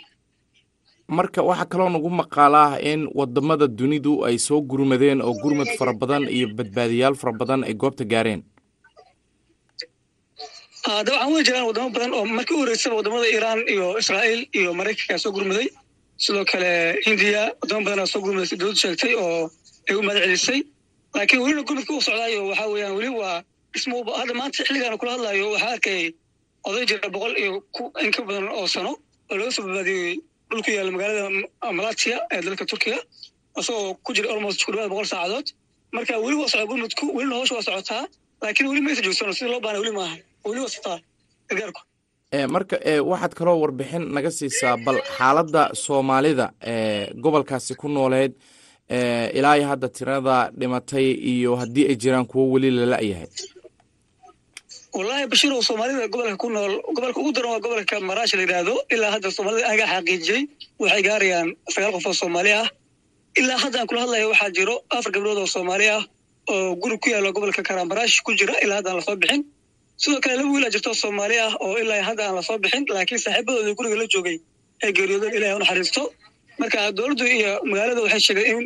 marka 1.08 1.42
waxaa 1.50 1.66
kaloo 1.72 1.90
nagu 1.90 2.10
maqaalaa 2.10 2.80
in 2.92 3.08
waddamada 3.20 3.68
dunidu 3.68 4.14
ay 4.28 4.38
soo 4.38 4.62
gurmadeen 4.62 5.22
oo 5.22 5.34
gurmad 5.44 5.68
fara 5.80 5.94
badan 5.94 6.24
iyo 6.30 6.48
badbaadiyaal 6.58 7.16
fara 7.16 7.34
badan 7.40 7.64
ay 7.64 7.74
goobta 7.74 8.04
gaareen. 8.06 8.42
Dabcan 10.88 11.32
way 11.34 11.44
jiraan 11.48 11.66
wadamo 11.70 11.90
badan 11.96 12.12
oo 12.14 12.26
markii 12.26 12.56
u 12.56 12.60
horeysaba 12.64 12.96
waddamada 13.00 13.28
iiraan 13.34 13.60
iyo 13.74 13.98
israa'iil 14.02 14.42
iyo 14.60 14.70
maraykankaa 14.74 15.18
soo 15.24 15.32
gurmaday. 15.32 15.68
Sidoo 16.18 16.46
kale 16.52 16.72
hindiya 17.06 17.44
wadamo 17.62 17.82
badanaa 17.86 18.08
soo 18.12 18.22
gurmaday 18.22 18.48
si 18.50 18.56
dowladdu 18.60 18.80
sheegtay 18.84 19.14
oo 19.16 19.50
ay 19.90 19.96
u 19.96 20.02
mahad 20.04 20.20
celisay. 20.24 20.60
Laakiin 21.16 21.42
welina 21.44 21.64
gurmadka 21.68 21.94
u 21.96 22.02
socdaayo 22.08 22.40
waxaa 22.52 22.68
weeyaan 22.74 22.96
weli 23.00 23.10
waa 23.20 23.38
dhismo 23.74 23.96
hadda 24.20 24.34
maanta 24.40 24.64
xilligaan 24.68 24.98
kula 25.00 25.12
hadlaayo 25.16 25.46
waxaa 25.56 25.72
arkay 25.76 26.02
oday 26.68 26.84
jira 26.90 27.10
boqol 27.16 27.34
iyo 27.42 27.52
in 28.04 28.12
ka 28.16 28.22
badan 28.28 28.48
oo 28.58 28.68
sano 28.68 28.92
oo 29.32 29.36
laga 29.40 29.52
soo 29.56 29.64
badbaadiyey 29.68 30.14
dhul 30.50 30.62
ku 30.66 30.70
yaalla 30.76 30.92
magaalada 30.96 31.24
malatia 31.80 32.18
ee 32.34 32.42
dalka 32.48 32.66
turkiga 32.72 33.00
isagoo 33.60 33.94
ku 34.06 34.12
jira 34.16 34.28
almost 34.34 34.60
ku 34.66 34.72
dhawaad 34.74 34.90
boqol 34.94 35.08
saacadood. 35.14 35.48
Marka 35.96 36.14
weli 36.26 36.36
waa 36.42 36.50
socdaa 36.52 36.68
gurmadku 36.72 37.06
welina 37.18 37.36
howsha 37.40 37.56
waa 37.58 37.66
socotaa 37.70 38.04
laakiin 38.42 38.68
weli 38.72 38.82
maysa 38.86 39.02
joogsano 39.06 39.34
sida 39.38 39.50
loo 39.54 39.62
baana 39.66 39.80
weli 39.84 39.94
maaha 40.00 40.16
weli 40.48 40.60
waa 40.64 40.70
socotaa 40.76 40.98
gargaarku. 41.50 41.82
Marka 42.56 42.76
waxaad 43.12 43.34
kaloo 43.40 43.58
warbixin 43.64 44.04
naga 44.16 44.32
siisaa 44.38 44.76
bal 44.86 44.98
xaaladda 45.18 45.62
soomaalida 45.86 46.46
ee 46.74 47.14
gobolkaasi 47.24 47.74
ku 47.82 47.88
nooleed 47.98 48.34
ilaa 49.38 49.56
iyo 49.58 49.68
hadda 49.72 49.88
tirada 49.98 50.36
dhimatay 50.60 51.08
iyo 51.34 51.52
haddii 51.62 51.86
ay 51.92 51.96
jiraan 52.04 52.26
kuwo 52.32 52.44
weli 52.54 52.70
lala-yahay 52.78 53.28
wallaahi 54.98 55.26
bashiirow 55.32 55.62
soomaalida 55.68 56.08
gobolka 56.14 56.38
ku 56.44 56.48
nool 56.56 56.74
gobolka 56.96 57.20
ugu 57.22 57.32
daran 57.36 57.52
waa 57.54 57.60
gobolka 57.66 57.96
maraash 58.10 58.34
la 58.38 58.44
yidhaahdo 58.46 58.74
ilaa 58.94 59.12
hadda 59.16 59.30
soomaalida 59.38 59.66
anaga 59.70 59.86
xaqiijiyey 59.94 60.42
waxay 60.82 61.02
gaarayaan 61.08 61.48
sagaal 61.74 61.92
qof 61.96 62.06
oo 62.10 62.14
soomaali 62.22 62.52
ah. 62.62 62.68
Ilaa 63.42 63.58
hadda 63.64 63.78
aan 63.82 63.88
kula 63.90 64.00
hadlayo 64.04 64.28
waxaa 64.34 64.50
jiro 64.58 64.76
afar 64.98 65.12
gabdhood 65.16 65.38
oo 65.44 65.48
soomaali 65.56 65.88
ah 65.98 66.02
oo 66.54 66.76
guri 66.82 66.98
ku 67.04 67.08
yaalla 67.14 67.30
gobolka 67.38 67.62
karamaraash 67.70 68.16
ku 68.26 68.32
jira. 68.40 68.54
Ilaa 68.66 68.78
hadda 68.80 68.90
aan 68.92 68.98
la 69.00 69.04
soo 69.08 69.16
bixin. 69.22 69.42
Sidoo 70.02 70.20
kale 70.24 70.34
laba 70.40 70.50
wiilaa 70.56 70.72
jirto 70.76 70.92
soomaali 71.04 71.36
ah 71.46 71.52
oo 71.66 71.76
ilaa 71.84 72.02
hadda 72.10 72.24
aan 72.28 72.36
la 72.40 72.44
soo 72.48 72.58
bixin 72.64 72.84
laakiin 72.96 73.20
saaxiibadooda 73.26 73.72
guriga 73.78 73.96
la 74.02 74.06
joogay 74.14 74.38
ay 74.84 74.92
geeriyoodeen 74.98 75.34
ilahay 75.38 75.56
u 75.58 75.60
naxariisto 75.64 76.02
marka 76.62 76.80
dowladdu 76.98 77.26
iyo 77.38 77.52
magaalada 77.70 78.02
waxay 78.06 78.22
sheegeen 78.28 78.58
in 78.62 78.66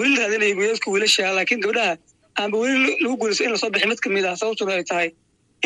weli 0.00 0.14
la 0.18 0.22
raadinayo 0.26 0.54
geedaedka 0.60 0.88
wiilasha 0.94 1.24
laakiin 1.38 1.60
gabdhaha 1.64 1.92
aanba 2.40 2.56
weli 2.62 2.90
lagu 3.02 3.14
guulayso 3.22 3.42
in 3.46 3.52
la 3.54 3.58
soo 3.62 3.70
bixin. 3.74 3.88
Mid 3.92 4.00
ka 4.04 4.08
mid 4.16 4.24
ah 4.30 4.34
sababtuna 4.42 4.72
ay 4.80 4.84
tahay 4.90 5.08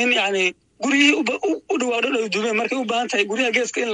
in 0.00 0.10
yani 0.20 0.44
guryihii 0.82 1.14
u 1.72 1.76
dhawaadho 1.80 2.08
ay 2.22 2.28
duumeen 2.34 2.56
markay 2.60 2.78
u 2.78 2.84
baahan 2.90 3.08
tahay 3.10 3.24
guryaha 3.30 3.52
geeska 3.56 3.80
in 3.84 3.90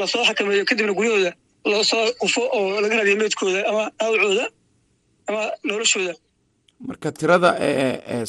la 0.00 0.06
soo 0.12 0.24
xakameeyo 0.28 0.64
kadibna 0.70 0.92
guryahooda 0.98 1.32
la 1.72 1.84
soo 1.90 2.04
qufo 2.22 2.42
oo 2.58 2.80
laga 2.82 2.96
raadiyo 2.98 3.16
meydkooda 3.22 3.60
ama 3.70 3.82
dhaawacooda 3.98 4.44
ama 5.28 5.42
noloshooda. 5.68 6.14
Marka 6.88 7.08
tirada 7.18 7.50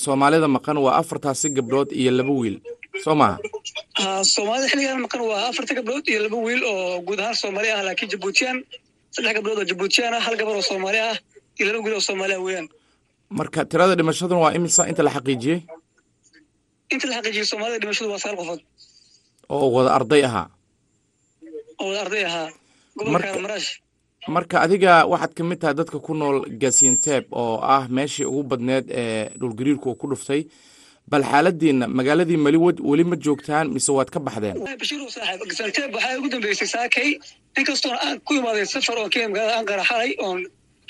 soomaalida 0.04 0.48
maqan 0.56 0.78
waa 0.86 0.96
afartaasi 1.02 1.48
gabdhood 1.58 1.90
iyo 2.02 2.12
laba 2.12 2.34
wiil. 2.42 2.58
Soo 3.04 3.16
maha 3.22 3.36
ha 4.00 4.24
soomaalida 4.34 4.68
xilligan 4.72 5.00
maqan 5.06 5.22
waa 5.30 5.42
afarta 5.50 5.74
gabdhood 5.78 6.06
iyo 6.12 6.20
laba 6.26 6.38
wiil 6.46 6.62
oo 6.72 7.02
guud 7.08 7.20
ahaan 7.24 7.36
soomaali 7.42 7.70
ah 7.76 7.82
laakiin 7.88 8.10
jabuutiyaan 8.14 8.58
saddex 9.16 9.34
gabdhood 9.38 9.58
oo 9.62 9.66
jabuutiyaan 9.72 10.14
ah 10.14 10.22
hal 10.26 10.36
gabar 10.42 10.56
oo 10.56 10.62
soomaali 10.70 11.00
ah 11.10 11.16
iyo 11.58 11.66
laba 11.74 11.80
wiil 11.86 11.96
oo 11.98 12.04
soomaali 12.10 12.34
ah 12.38 12.42
weeyaan. 12.46 12.68
Marka 13.40 13.66
tirada 13.72 13.96
dhimashaduna 14.00 14.40
waa 14.46 14.54
imisa 14.58 14.82
inta 14.92 15.02
la 15.08 15.12
xaqiijiyey 15.18 15.60
inta 16.96 17.08
la 17.12 17.16
xaqiijiyey 17.20 17.48
soomaalida 17.52 17.80
dhimashadu 17.84 18.10
waa 18.14 18.22
sagaal 18.24 18.38
qofood. 18.42 18.62
Oo 19.54 19.68
wada 19.76 19.90
arday 19.98 20.22
ahaa. 20.30 20.48
Oo 21.82 21.88
wada 21.90 22.02
arday 22.06 22.24
ahaa. 22.30 22.50
Gobolka 22.98 23.40
maraash. 23.46 23.70
marka 24.36 24.56
adiga 24.66 24.92
waxaad 25.12 25.32
ka 25.38 25.44
mid 25.50 25.60
tahay 25.62 25.76
dadka 25.80 25.98
ku 26.06 26.14
nool 26.20 26.38
gasinteeb 26.62 27.26
oo 27.42 27.56
ah 27.76 27.84
meeshii 27.96 28.26
ugu 28.32 28.44
badneed 28.52 28.86
ee 29.02 29.30
dhulgariirku 29.40 29.88
uu 29.90 29.96
ku 30.02 30.06
dhuftay. 30.12 30.42
Bal 31.12 31.24
xaaladiina 31.32 31.86
magaaladii 31.98 32.40
mali 32.46 32.58
weli 32.90 33.04
ma 33.12 33.16
joogtaan 33.26 33.68
mise 33.76 33.92
waad 33.98 34.10
ka 34.14 34.20
baxdeen? 34.28 34.56
Bashiirow 34.82 35.10
saaxiib. 35.16 35.42
Gasanteeb 35.52 35.90
waxaa 35.96 36.18
ugu 36.20 36.30
dambeysay 36.34 36.68
saakay. 36.76 37.10
Inkastoon 37.60 37.98
aan 38.06 38.18
ku 38.26 38.32
imaaday 38.40 38.66
safar 38.74 38.98
oo 39.02 39.10
kenya 39.14 39.28
magaalada 39.32 39.58
ankara 39.62 39.84
xalay 39.90 40.12
oon 40.26 40.40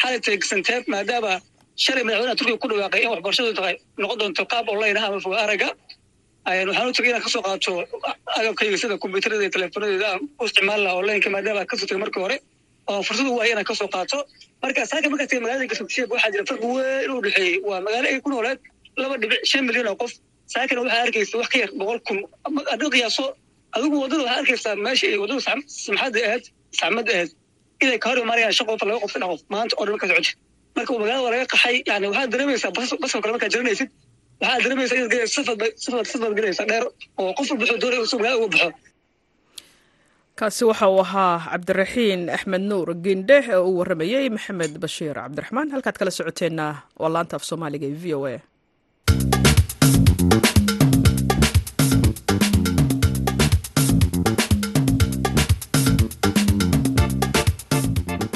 xalay 0.02 0.20
tagay 0.26 0.38
gasanteeb 0.44 0.84
maadaama 0.94 1.34
shalay 1.78 2.04
madaxweynaha 2.08 2.36
turkiga 2.40 2.60
ku 2.64 2.68
dhawaaqay 2.72 3.02
in 3.06 3.10
waxbarashadu 3.14 3.54
tahay 3.60 3.76
noqon 4.02 4.18
doonto 4.22 4.44
qaab 4.52 4.66
online 4.74 4.98
ah 5.02 5.06
ama 5.10 5.20
foga 5.26 5.38
araga 5.46 5.70
waxaan 6.46 6.88
u 6.90 6.94
tagay 6.98 7.10
inaan 7.12 7.24
ka 7.26 7.30
soo 7.36 7.42
qaato 7.48 7.72
agabkayga 8.40 8.78
sida 8.82 8.96
kombyuutarada 9.04 9.50
teleefonadeeda 9.56 10.08
aan 10.14 10.22
u 10.42 10.44
isticmaali 10.48 10.84
laha 10.86 10.96
onlineka 11.02 11.30
maadaama 11.36 11.66
ka 11.72 11.76
soo 11.80 11.88
tagay 11.90 12.02
markii 12.04 12.22
hore. 12.26 12.38
Oo 12.92 13.02
fursad 13.08 13.28
u 13.32 13.36
waaya 13.40 13.52
inaan 13.56 13.68
ka 13.70 13.76
soo 13.80 13.88
qaato. 13.96 14.18
Marka 14.64 14.82
saaka 14.92 15.08
markaa 15.12 15.28
tagay 15.32 15.42
magaalada 15.46 15.68
gasanteeb 15.72 16.10
waxaa 16.14 16.32
jira 16.34 16.44
farqi 16.50 16.68
weyn 16.76 17.12
u 17.16 17.22
dhexeeyey 17.26 17.56
waa 17.70 17.80
magaalo 17.86 18.08
ay 18.12 18.20
ku 18.24 18.30
nooleed 18.34 18.60
laba 19.02 19.16
dhibic 19.22 19.42
shan 19.52 19.64
milyan 19.68 19.88
oo 19.92 19.96
qof. 20.02 20.12
Saakana 20.54 20.80
waxaa 20.86 21.02
arkaysa 21.06 21.36
wax 21.42 21.48
ka 21.54 21.58
yar 21.64 21.72
boqol 21.80 22.00
kun. 22.08 22.18
Adin 22.74 22.90
qiyaaso 22.96 23.26
adigu 23.76 23.96
waddada 24.04 24.24
waxaa 24.28 24.40
arkaysaa 24.42 24.76
meesha 24.86 25.06
ay 25.14 25.18
waddada 25.24 25.42
samxadda 25.86 26.20
ahayd 26.28 26.44
saxmadda 26.80 27.12
ahayd. 27.18 27.32
Inay 27.84 27.98
ka 28.04 28.08
hor 28.10 28.18
imaanayaan 28.26 28.54
shan 28.58 28.68
qof 28.70 28.82
laba 28.90 29.00
qof 29.06 29.14
qof. 29.32 29.42
Maanta 29.54 29.74
oo 29.80 29.86
dhan 29.88 29.98
ka 30.04 30.08
socota 30.12 30.32
marka 30.76 30.92
magaalada 31.02 31.30
laga 31.34 31.46
qaxay 31.54 31.76
yani 31.90 32.06
waxaad 32.12 32.30
dareemaysaa 32.34 32.72
basoo 32.78 33.22
kale 33.24 33.32
markaad 33.36 33.52
jaranaysid 33.56 33.90
waxaad 34.42 34.62
dareemaysaa 34.66 34.98
inaad 35.00 35.12
galaysa 35.14 35.42
safad 36.12 36.34
galaysa 36.40 36.64
dheer 36.70 36.86
oo 37.22 37.32
qof 37.38 37.48
walba 37.52 37.64
wuxuu 37.66 37.80
doonaya 37.84 38.00
inuu 38.02 38.18
magaalada 38.20 38.46
uga 38.46 38.58
baxo. 38.58 38.70
Kaasi 40.40 40.64
waxa 40.70 40.88
uu 40.90 41.02
ahaa 41.06 41.36
cabdiraxiin 41.52 42.22
axmed 42.36 42.64
nuur 42.70 42.88
gindhe 43.06 43.38
oo 43.56 43.66
uu 43.70 43.78
warramayey 43.80 44.26
maxamed 44.36 44.74
bashiir 44.84 45.14
cabdiraxmaan. 45.20 45.68
Halkaad 45.74 45.96
kala 46.00 46.12
socoteenna 46.18 46.66
waa 47.02 47.10
laanta 47.16 47.36
af 47.38 47.44
soomaaliga 47.50 47.86
ee 47.92 47.98
v 48.04 48.06
o 48.18 48.26
a 48.26 48.36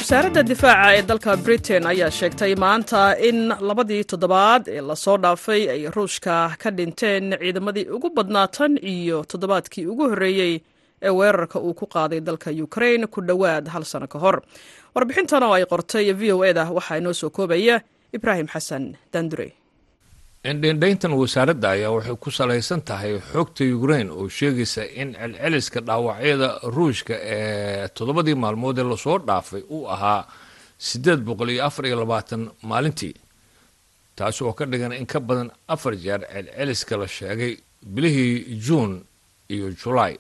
wasaaradda 0.08 0.44
difaaca 0.44 0.94
ee 0.98 1.02
dalka 1.10 1.32
britain 1.46 1.84
ayaa 1.92 2.12
sheegtay 2.18 2.54
maanta 2.64 3.02
in 3.30 3.40
labadii 3.70 4.04
toddobaad 4.12 4.64
ee 4.76 4.82
la 4.82 4.96
soo 4.96 5.18
dhaafay 5.18 5.62
ay 5.74 5.82
ruushka 5.96 6.36
ka 6.62 6.70
dhinteen 6.78 7.26
ciidamadii 7.42 7.86
ugu 7.96 8.10
badnaatan 8.18 8.78
iyo 8.94 9.24
toddobaadkii 9.32 9.86
ugu 9.92 10.04
horreeyey 10.10 10.54
ee 11.02 11.10
weerarka 11.10 11.60
uu 11.60 11.74
ku 11.74 11.86
qaaday 11.96 12.20
dalka 12.22 12.52
ukrain 12.66 13.08
ku 13.08 13.22
dhowaad 13.22 13.68
hal 13.68 13.84
sano 13.84 14.08
ka 14.08 14.20
hor. 14.20 14.42
Warbixintan 14.96 15.44
oo 15.44 15.54
ay 15.54 15.66
qortay 15.66 16.14
v 16.14 16.32
o 16.32 16.46
eda 16.46 16.72
waxaa 16.72 16.98
inoo 16.98 17.14
soo 17.14 17.30
koobaya 17.30 17.82
ibraahim 18.14 18.48
xasan 18.48 18.96
dandure 19.14 19.52
indhendhayntan 20.51 21.12
wasaaradda 21.22 21.70
ayaa 21.75 21.92
waxay 21.98 22.16
ku 22.24 22.30
salaysan 22.32 22.82
tahay 22.89 23.13
xogta 23.32 23.63
ukrain 23.77 24.10
oo 24.12 24.27
sheegaysa 24.38 24.84
in 25.01 25.10
celceliska 25.20 25.80
dhaawacyada 25.88 26.50
ruushka 26.75 27.16
ee 27.36 27.88
toddobadii 27.96 28.36
maalmood 28.44 28.77
ee 28.80 28.84
la 28.92 28.98
soo 28.98 29.18
dhaafay 29.27 29.63
uu 29.75 29.84
ahaa 29.96 30.22
siddeed 30.88 31.20
boqol 31.27 31.50
iyo 31.50 31.66
afar 31.68 31.86
iyo 31.86 31.98
labaatan 32.00 32.42
maalintii. 32.70 33.16
Taasi 34.16 34.44
oo 34.44 34.54
ka 34.54 34.66
dhigan 34.66 34.94
in 34.94 35.06
ka 35.06 35.20
badan 35.20 35.50
afar 35.68 35.94
jeer 36.04 36.22
celceliska 36.34 36.98
la 36.98 37.08
sheegay 37.08 37.58
bilihii 37.94 38.60
juun 38.66 39.04
iyo 39.50 39.68
julaay. 39.82 40.16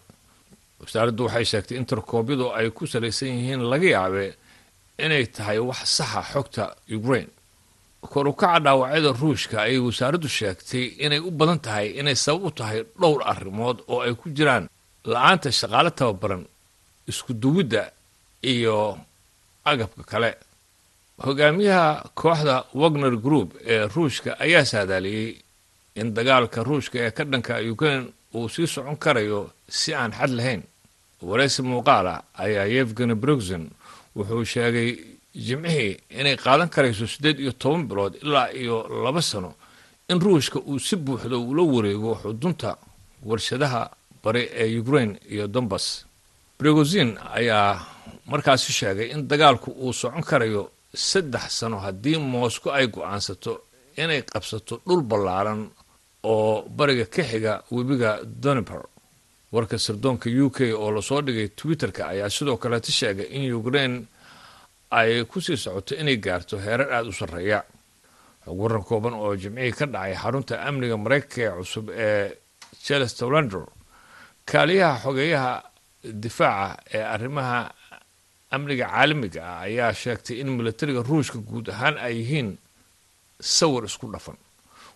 Wasaaraddu 0.81 1.23
waxay 1.25 1.45
sheegtay 1.45 1.77
in 1.77 1.85
tarkoobyadu 1.85 2.51
ay 2.57 2.69
ku 2.75 2.83
salaysan 2.87 3.29
yihiin 3.29 3.63
laga 3.71 3.87
yaabe 3.95 4.35
inay 4.99 5.25
tahay 5.35 5.59
wax 5.59 5.79
saxa 5.97 6.21
xogta 6.33 6.75
ukrain 6.97 7.29
kor 8.01 8.27
u 8.27 8.33
kaca 8.33 8.59
dhaawacyada 8.65 9.11
ruushka 9.21 9.55
ayay 9.65 9.79
wasaaraddu 9.87 10.27
sheegtay 10.37 10.85
inay 11.05 11.19
u 11.19 11.31
badan 11.39 11.59
tahay 11.65 11.87
inay 11.99 12.15
sabab 12.15 12.43
u 12.47 12.51
tahay 12.59 12.79
dhowr 12.99 13.21
arrimood 13.31 13.77
oo 13.91 13.99
ay 14.05 14.13
ku 14.19 14.29
jiraan 14.37 14.65
la'aanta 15.11 15.49
shaqaale 15.59 15.91
tababaran 15.99 16.43
isku 17.09 17.33
duwidda 17.33 17.83
iyo 18.43 18.97
agabka 19.65 20.03
kale. 20.11 20.31
Hogaamiyaha 21.25 22.09
kooxda 22.19 22.55
wagner 22.73 23.15
group 23.25 23.49
ee 23.65 23.87
ruushka 23.95 24.37
ayaa 24.39 24.65
saadaaliyey 24.65 25.29
in 25.99 26.13
dagaalka 26.13 26.63
ruushka 26.63 26.97
ee 27.05 27.11
ka 27.11 27.23
dhanka 27.25 27.53
ukraine 27.73 28.05
uu 28.35 28.49
sii 28.49 28.67
socon 28.67 28.97
karayo 29.03 29.49
si 29.69 29.93
aan 29.95 30.11
xad 30.11 30.29
lahayn. 30.37 30.61
Waraysi 31.21 31.61
muuqaala 31.63 32.13
ayaa 32.37 32.65
yevgeni 32.75 33.15
brugzin 33.15 33.65
wuxuu 34.15 34.45
sheegay 34.45 34.89
jimcihii 35.45 35.97
inay 36.19 36.35
qaadan 36.43 36.69
karayso 36.75 37.05
siddeed 37.13 37.37
iyo 37.43 37.51
toban 37.61 37.83
bilood 37.89 38.13
ilaa 38.23 38.47
iyo 38.61 38.75
laba 39.03 39.21
sano 39.21 39.51
in 40.11 40.19
ruushka 40.25 40.59
uu 40.59 40.79
si 40.79 40.95
buuxda 40.95 41.37
ula 41.37 41.63
wareego 41.73 42.11
xudunta 42.23 42.69
warshadaha 43.29 43.81
bari 44.23 44.43
ee 44.61 44.79
ukraine 44.79 45.13
iyo 45.33 45.45
dombas 45.47 45.85
brigozin 46.59 47.09
ayaa 47.39 47.85
markaasi 48.31 48.71
sheegay 48.79 49.07
in 49.13 49.27
dagaalku 49.27 49.69
uu 49.71 49.93
socon 49.93 50.23
karayo 50.29 50.63
saddex 51.09 51.45
sano 51.59 51.77
haddii 51.85 52.17
moscow 52.17 52.71
ay 52.77 52.87
go'aansato 52.87 53.51
inay 54.03 54.21
qabsato 54.31 54.81
dhul 54.87 55.01
ballaaran 55.09 55.61
oo 56.23 56.61
bariga 56.77 57.05
ka 57.05 57.23
xiga 57.29 57.53
webiga 57.71 58.11
doniper 58.43 58.81
warka 59.51 59.77
sirdoonka 59.85 60.27
u 60.45 60.49
k 60.55 60.73
oo 60.73 60.91
la 60.95 61.01
soo 61.01 61.21
dhigay 61.21 61.47
twitter-ka 61.59 62.01
ayaa 62.13 62.29
sidoo 62.29 62.57
kaleeta 62.57 62.91
sheegay 62.91 63.27
in 63.37 63.53
ukraine 63.59 63.95
ay 64.91 65.23
ku 65.25 65.41
sii 65.41 65.57
socoto 65.57 65.95
inay 65.95 66.17
gaarto 66.17 66.57
heerar 66.59 66.89
aada 66.93 67.09
u 67.09 67.13
sarreeya. 67.13 67.63
Waran 68.47 68.83
kooban 68.83 69.13
oo 69.13 69.35
jimcihii 69.35 69.71
ka 69.75 69.85
dhacay 69.85 70.15
xarunta 70.15 70.61
amniga 70.67 70.97
maraykanka 70.97 71.41
ee 71.43 71.55
cusub 71.59 71.89
ee 71.89 72.31
chelestolander 72.83 73.65
kaaliyaha 74.45 74.99
xogeeyaha 75.03 75.53
difaaca 76.23 76.79
ee 76.93 77.03
arrimaha 77.03 77.59
amniga 78.55 78.87
caalamiga 78.87 79.41
ah 79.43 79.59
ayaa 79.67 79.93
sheegtay 79.93 80.39
in 80.41 80.49
milatariga 80.55 81.03
ruushka 81.03 81.39
guud 81.43 81.67
ahaan 81.69 81.97
ay 81.99 82.15
yihiin 82.23 82.49
sawir 83.41 83.83
isku 83.85 84.07
dhafan. 84.13 84.37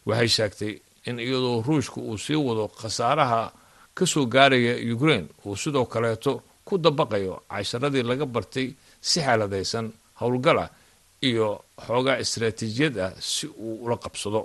Waxay 0.07 0.27
sheegtay 0.37 0.73
in 1.05 1.19
iyadoo 1.19 1.59
ruushka 1.67 1.99
uu 1.99 2.17
sii 2.17 2.39
wado 2.39 2.67
khasaaraha 2.71 3.51
ka 3.93 4.05
soo 4.05 4.25
gaaraya 4.25 4.79
ukraine 4.95 5.27
uu 5.45 5.55
sidoo 5.59 5.85
kaleeto 5.85 6.41
ku 6.63 6.77
dabaqayo 6.77 7.43
casharadii 7.51 8.03
laga 8.07 8.25
bartay 8.25 8.71
si 9.01 9.19
xaaladaysan 9.25 9.85
howlgala 10.21 10.65
iyo 11.29 11.47
xoogaa 11.87 12.17
istaraatiijiyad 12.23 12.95
ah 13.05 13.11
si 13.19 13.47
uu 13.47 13.75
ula 13.85 13.97
qabsado. 14.03 14.41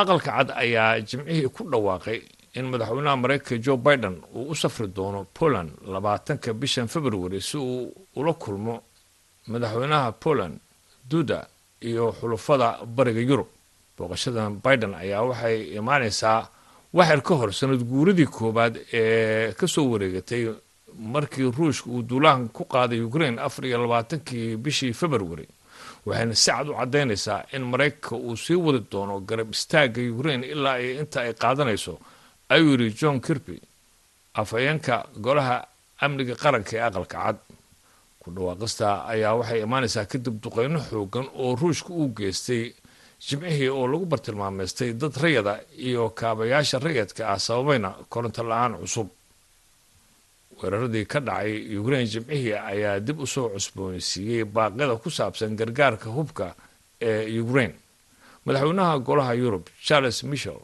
Aqalka 0.00 0.30
cad 0.36 0.48
ayaa 0.62 1.00
jimcihii 1.08 1.48
ku 1.54 1.62
dhawaaqay 1.72 2.18
in 2.58 2.64
madaxweynaha 2.72 3.16
maraykanka 3.22 3.56
joe 3.64 3.76
biden 3.76 4.16
uu 4.34 4.50
u 4.52 4.54
safri 4.54 4.86
doono 4.96 5.20
poland 5.38 5.70
labaatanka 5.92 6.52
bishan 6.60 6.88
february 6.88 7.40
si 7.40 7.56
uu 7.56 7.92
ula 8.16 8.32
kulmo 8.42 8.74
madaxweynaha 9.52 10.12
poland 10.12 10.56
duda 11.10 11.46
iyo 11.88 12.12
xulufada 12.20 12.68
bariga 12.96 13.20
yurub. 13.20 13.48
Booqashadan 13.96 14.60
biden 14.64 14.94
ayaa 14.94 15.22
waxay 15.30 15.56
imaanaysaa 15.78 16.48
waxyar 16.94 17.20
ka 17.22 17.34
hor 17.34 17.50
sanad 17.52 17.82
guuradii 17.90 18.26
koowaad 18.26 18.74
ee 18.92 19.52
ka 19.58 19.66
soo 19.68 19.86
wareegatay 19.92 20.42
markii 20.98 21.50
ruushka 21.58 21.90
uu 21.90 22.02
duulahan 22.02 22.48
ku 22.48 22.64
qaaday 22.64 23.00
ukraine 23.08 23.40
afar 23.40 23.64
iyo 23.66 23.78
labaatankii 23.82 24.56
bishii 24.56 24.92
february 24.92 25.46
waxayna 26.06 26.34
si 26.34 26.50
cad 26.50 26.68
u 26.68 26.74
caddaynaysaa 26.80 27.40
in 27.52 27.62
maraykanka 27.72 28.16
uu 28.16 28.36
sii 28.36 28.54
wadi 28.54 28.80
doono 28.92 29.20
garab 29.20 29.50
istaagga 29.56 30.00
ukraine 30.14 30.46
ilaa 30.46 30.78
iyo 30.78 31.00
inta 31.00 31.20
ay 31.22 31.32
qaadanayso 31.42 31.98
ayuu 32.48 32.70
yidhi 32.70 32.90
john 33.00 33.20
kirby 33.20 33.56
afhayeenka 34.34 34.96
golaha 35.24 35.56
amniga 36.04 36.34
qaranka 36.42 36.72
ee 36.76 36.80
aqalka 36.88 37.18
cad. 37.24 37.36
Ku 38.22 38.30
dhawaaqista 38.34 38.86
ayaa 39.12 39.34
waxay 39.40 39.60
imaanaysaa 39.66 40.04
kadib 40.12 40.36
duqeyno 40.42 40.78
xoogan 40.90 41.26
oo 41.42 41.54
ruushka 41.60 41.90
uu 42.00 42.08
geystay 42.18 42.64
jimcihii 43.26 43.68
oo 43.68 43.86
lagu 43.92 44.06
bartilmaameystay 44.06 44.92
dad 45.00 45.14
rayada 45.22 45.54
iyo 45.88 46.10
kaabayaasha 46.10 46.78
rayadka 46.78 47.22
ah 47.32 47.38
sababayna 47.46 47.90
koronto 48.12 48.42
la'aan 48.50 48.74
cusub 48.82 49.08
weeraradii 50.62 51.04
ka 51.12 51.20
dhacay 51.20 51.76
ukraine 51.80 52.06
jimcihii 52.12 52.52
ayaa 52.72 53.00
dib 53.06 53.18
u 53.20 53.26
soo 53.26 53.48
cusboonaysiiyey 53.54 54.44
baaqyada 54.44 54.96
ku 55.02 55.10
saabsan 55.10 55.56
gargaarka 55.60 56.08
hubka 56.16 56.54
ee 57.00 57.40
ukraine. 57.40 57.74
Madaxweynaha 58.46 58.98
golaha 59.08 59.32
yurub 59.42 59.64
charles 59.86 60.18
michel 60.24 60.58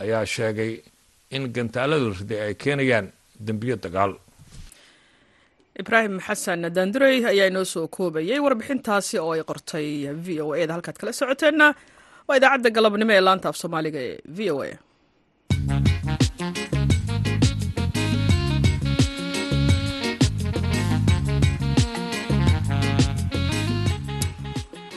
ayaa 0.00 0.24
sheegay 0.34 0.72
in 1.30 1.42
gantaalada 1.56 2.08
riday 2.20 2.40
ay 2.46 2.54
keenayaan 2.54 3.06
dembiyo 3.46 3.76
dagaal. 3.76 4.12
Ibraahim 5.80 6.18
xasan 6.26 6.62
daandurey 6.76 7.16
ayaa 7.32 7.46
inoo 7.50 7.64
soo 7.64 7.86
koobayay 7.96 8.38
warbixintaasi 8.46 9.18
oo 9.22 9.32
ay 9.36 9.42
qortay 9.50 9.88
v 10.24 10.40
o 10.42 10.54
e 10.56 10.66
da 10.66 10.74
halkaad 10.76 10.96
kala 11.00 11.12
socoteenna 11.12 11.66
waa 12.28 12.36
idaacadda 12.38 12.70
galabnimo 12.76 13.12
ee 13.16 13.20
laanta 13.26 13.48
af 13.50 13.56
soomaaliga 13.62 14.00
ee 14.08 14.16
v 14.36 14.38
o 14.54 14.58
a 14.66 15.87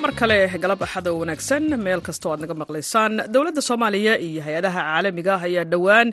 mar 0.01 0.11
kale 0.19 0.37
galab 0.63 0.81
axada 0.85 1.11
wanaagsan 1.19 1.63
meel 1.85 2.01
kastoo 2.07 2.31
aad 2.33 2.41
naga 2.43 2.53
maqlaysaan 2.61 3.13
dowladda 3.33 3.61
soomaaliya 3.69 4.13
iyo 4.27 4.41
hay'adaha 4.45 4.79
caalamiga 4.87 5.33
ah 5.37 5.43
ayaa 5.47 5.65
dhowaan. 5.71 6.07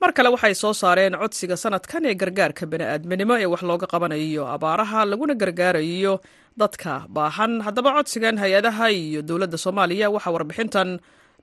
Mar 0.00 0.10
kale 0.16 0.28
waxay 0.34 0.54
soo 0.62 0.72
saareen 0.82 1.14
codsiga 1.22 1.56
sanadkan 1.64 2.02
ee 2.10 2.14
gargaarka 2.22 2.64
bani'aadminimo 2.72 3.34
ee 3.42 3.46
wax 3.52 3.62
looga 3.70 3.86
qabanayo 3.92 4.44
abaaraha 4.54 5.00
laguna 5.10 5.34
gargaarayo 5.42 6.14
dadka 6.60 6.92
baahan. 7.16 7.52
Haddaba 7.66 7.90
codsigan 7.96 8.36
hay'adaha 8.42 8.86
iyo 9.00 9.20
dowladda 9.28 9.56
soomaaliya 9.64 10.06
waxaa 10.14 10.32
warbixintan 10.36 10.88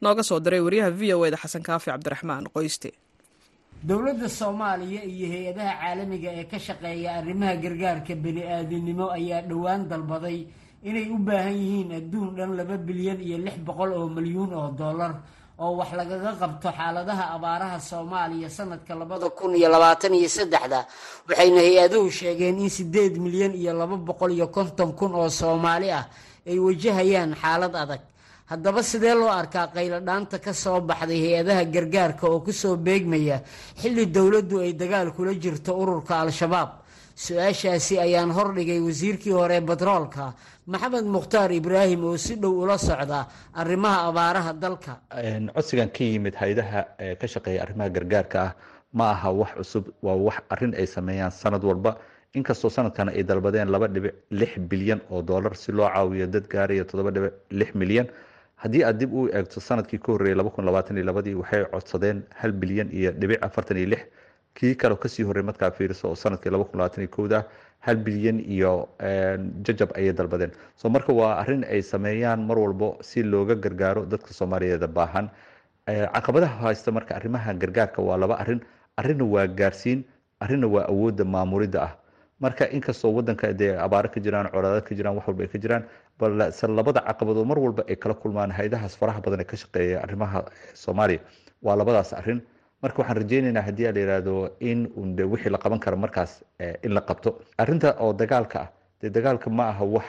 nooga 0.04 0.24
soo 0.30 0.40
diray 0.46 0.62
wariyaha 0.66 0.92
v 1.00 1.14
o 1.18 1.26
eda 1.28 1.38
xasan 1.44 1.64
kaafi 1.68 1.88
cabdiraxmaan 1.94 2.44
qoyste. 2.56 2.90
Dowladda 3.90 4.28
soomaaliya 4.40 5.02
iyo 5.14 5.26
hay'adaha 5.34 5.72
caalamiga 5.82 6.30
ee 6.40 6.46
ka 6.52 6.58
shaqeeya 6.68 7.10
arrimaha 7.20 7.54
gargaarka 7.64 8.14
bani-aadinimo 8.26 9.06
ayaa 9.18 9.42
dhowaan 9.50 9.82
dalbaday 9.92 10.40
inay 10.84 11.10
u 11.10 11.18
baahan 11.18 11.56
yihiin 11.62 11.92
adduun 12.00 12.36
dhan 12.38 12.52
laba 12.58 12.78
bilyan 12.78 13.20
iyo 13.22 13.38
lix 13.38 13.58
boqol 13.68 13.92
oo 13.94 14.08
milyuun 14.10 14.54
oo 14.54 14.70
dollar 14.78 15.12
oo 15.60 15.72
wax 15.80 15.92
lagaga 16.00 16.32
qabto 16.42 16.70
xaaladaha 16.78 17.24
abaaraha 17.36 17.80
soomaaliya 17.80 18.50
sanadka 18.50 18.94
labada 18.96 19.30
kun 19.30 19.56
iyo 19.56 19.70
labaatan 19.70 20.14
iyo 20.14 20.30
saddexda 20.30 20.80
waxayna 21.28 21.60
hay'aduhu 21.68 22.10
sheegeen 22.12 22.60
in 22.60 22.70
sideed 22.70 23.18
milyan 23.18 23.54
iyo 23.62 23.74
laba 23.74 23.96
boqol 23.98 24.32
iyo 24.38 24.48
konton 24.48 24.94
kun 25.00 25.12
oo 25.16 25.30
soomaali 25.30 25.90
ah 25.92 26.06
ay 26.48 26.60
wajahayaan 26.60 27.32
xaalad 27.42 27.76
adag. 27.76 28.02
Haddaba 28.48 28.80
sidee 28.84 29.14
loo 29.20 29.28
arkaa 29.28 29.68
qayladhaanta 29.76 30.40
ka 30.40 30.54
soo 30.54 30.80
baxday 30.80 31.20
hay'adaha 31.26 31.64
gargaarka 31.74 32.26
oo 32.32 32.40
ku 32.40 32.52
soo 32.54 32.78
beegmaya 32.78 33.42
xilli 33.82 34.06
dowladdu 34.16 34.60
ay 34.64 34.72
dagaal 34.82 35.12
kula 35.16 35.34
jirto 35.44 35.72
ururka 35.82 36.22
al-shabaab? 36.24 36.70
Su'aashaasi 37.18 38.00
ayaan 38.00 38.32
hordhigay 38.32 38.80
wasiirkii 38.80 39.34
hore 39.34 39.60
batroolka 39.62 40.34
maxamed 40.74 41.06
mukhtaar 41.16 41.52
ibraahim 41.52 42.04
oo 42.10 42.18
si 42.18 42.36
dhow 42.36 42.54
ula 42.64 42.78
socda 42.78 43.20
arrimaha 43.62 44.00
abaaraha 44.10 44.52
dalka. 44.64 44.94
Codsigan 45.56 45.90
ka 45.96 46.04
yimid 46.04 46.36
hay'adaha 46.42 46.82
ka 47.20 47.28
shaqeeya 47.34 47.62
arrimaha 47.64 47.90
gargaarka 47.96 48.38
ah 48.48 48.52
ma 48.94 49.12
aha 49.14 49.32
wax 49.32 49.52
cusub 49.58 49.86
waa 50.02 50.16
wax 50.28 50.38
arrin 50.50 50.74
ay 50.76 50.86
sameeyaan 50.86 51.32
sanad 51.32 51.64
walba. 51.64 51.98
Inkastoo 52.36 52.70
sanadkan 52.70 53.10
ay 53.10 53.24
dalbadeen 53.24 53.72
laba 53.72 53.88
dhibic 53.88 54.14
lix 54.32 54.58
bilyan 54.70 55.00
oo 55.10 55.22
dollar 55.22 55.56
si 55.56 55.72
loo 55.72 55.88
caawiyo 55.90 56.28
dad 56.28 56.46
gaaraya 56.54 56.84
toddoba 56.86 57.12
dhibic 57.12 57.34
lix 57.52 57.72
milyan. 57.76 58.08
Haddii 58.58 58.84
aad 58.84 58.98
dib 59.00 59.14
u 59.14 59.28
eegto 59.32 59.60
sannadkii 59.62 60.00
ka 60.04 60.12
horreeyay 60.12 60.36
laba 60.38 60.50
kun 60.50 60.66
labaatan 60.66 60.98
iyo 60.98 61.06
labadii 61.06 61.34
waxay 61.42 61.64
codsadeen 61.72 62.24
hal 62.40 62.52
bilyan 62.52 62.90
iyo 62.92 63.12
dhibic 63.12 63.40
afartan 63.46 63.78
iyo 63.78 63.88
lix. 63.94 64.04
Kii 64.58 64.76
kaleo 64.76 64.98
ka 64.98 65.08
sii 65.10 65.24
horrey 65.24 65.44
markaa 65.44 65.72
fiiriso 65.72 66.10
oo 66.10 66.16
sannadkii 66.16 66.50
laba 66.52 66.64
kun 66.66 66.78
labaatan 66.80 67.04
iyo 67.06 67.12
kowda 67.16 67.40
hal 67.88 67.98
bilyan 68.08 68.40
iyo 68.56 68.72
jajab 69.68 69.90
ayay 70.00 70.14
dalbadeen. 70.14 70.52
So 70.76 70.90
marka 70.90 71.14
waa 71.20 71.34
arrin 71.42 71.64
ay 71.64 71.82
sameeyaan 71.82 72.44
mar 72.50 72.58
walbo 72.60 72.90
si 73.02 73.24
looga 73.24 73.56
gargaaro 73.56 74.06
dadka 74.06 74.34
soomaaliyeeda 74.40 74.88
baahan. 74.88 75.30
Caqabadaha 75.88 76.68
haysta 76.68 76.92
marka 76.92 77.16
arrimaha 77.16 77.54
gargaarka 77.54 78.02
waa 78.04 78.18
laba 78.24 78.36
arrin 78.44 78.60
arina 78.98 79.24
waa 79.36 79.48
gaarsiin 79.48 80.04
arina 80.44 80.68
waa 80.68 80.84
awoodda 80.92 81.24
maamulidda 81.26 81.80
ah. 81.88 81.94
Marka 82.44 82.68
inkastoo 82.70 83.12
wadanka 83.18 83.54
dee 83.60 83.72
abaaro 83.86 84.10
ka 84.14 84.20
jiraan 84.26 84.50
colaado 84.54 84.82
ka 84.88 84.94
jiraan 84.96 85.16
wax 85.18 85.26
walba 85.28 85.44
ay 85.44 85.50
ka 85.54 85.58
jiraan 85.64 85.84
balse 86.20 86.68
labada 86.68 87.02
caqabadoo 87.08 87.46
mar 87.52 87.58
walba 87.58 87.82
ay 87.90 87.96
kala 87.96 88.14
kulmaan 88.14 88.52
hay'adahaas 88.58 88.94
faraha 89.00 89.22
badan 89.26 89.42
ee 89.42 89.48
ka 89.52 89.58
shaqeeya 89.58 90.04
arrimaha 90.06 90.44
soomaaliya. 90.84 91.22
Waa 91.66 91.76
labadaas 91.82 92.14
arrin 92.14 92.42
marka 92.84 92.98
waxaan 93.02 93.18
rajeyneynaa 93.22 93.62
haddii 93.68 93.88
a 93.88 93.92
la 93.92 94.00
yihahdo 94.00 94.36
in 94.60 94.88
unde 94.96 95.24
wixii 95.24 95.50
la 95.52 95.58
qaban 95.58 95.80
karo 95.80 95.98
markaas 95.98 96.44
in 96.84 96.94
la 96.94 97.02
qabto. 97.02 97.40
Arrinta 97.58 97.96
oo 98.00 98.14
dagaalka 98.14 98.60
ah 98.62 98.70
dee 99.02 99.10
dagaalka 99.10 99.50
ma 99.50 99.70
aha 99.70 99.86
wax 99.86 100.06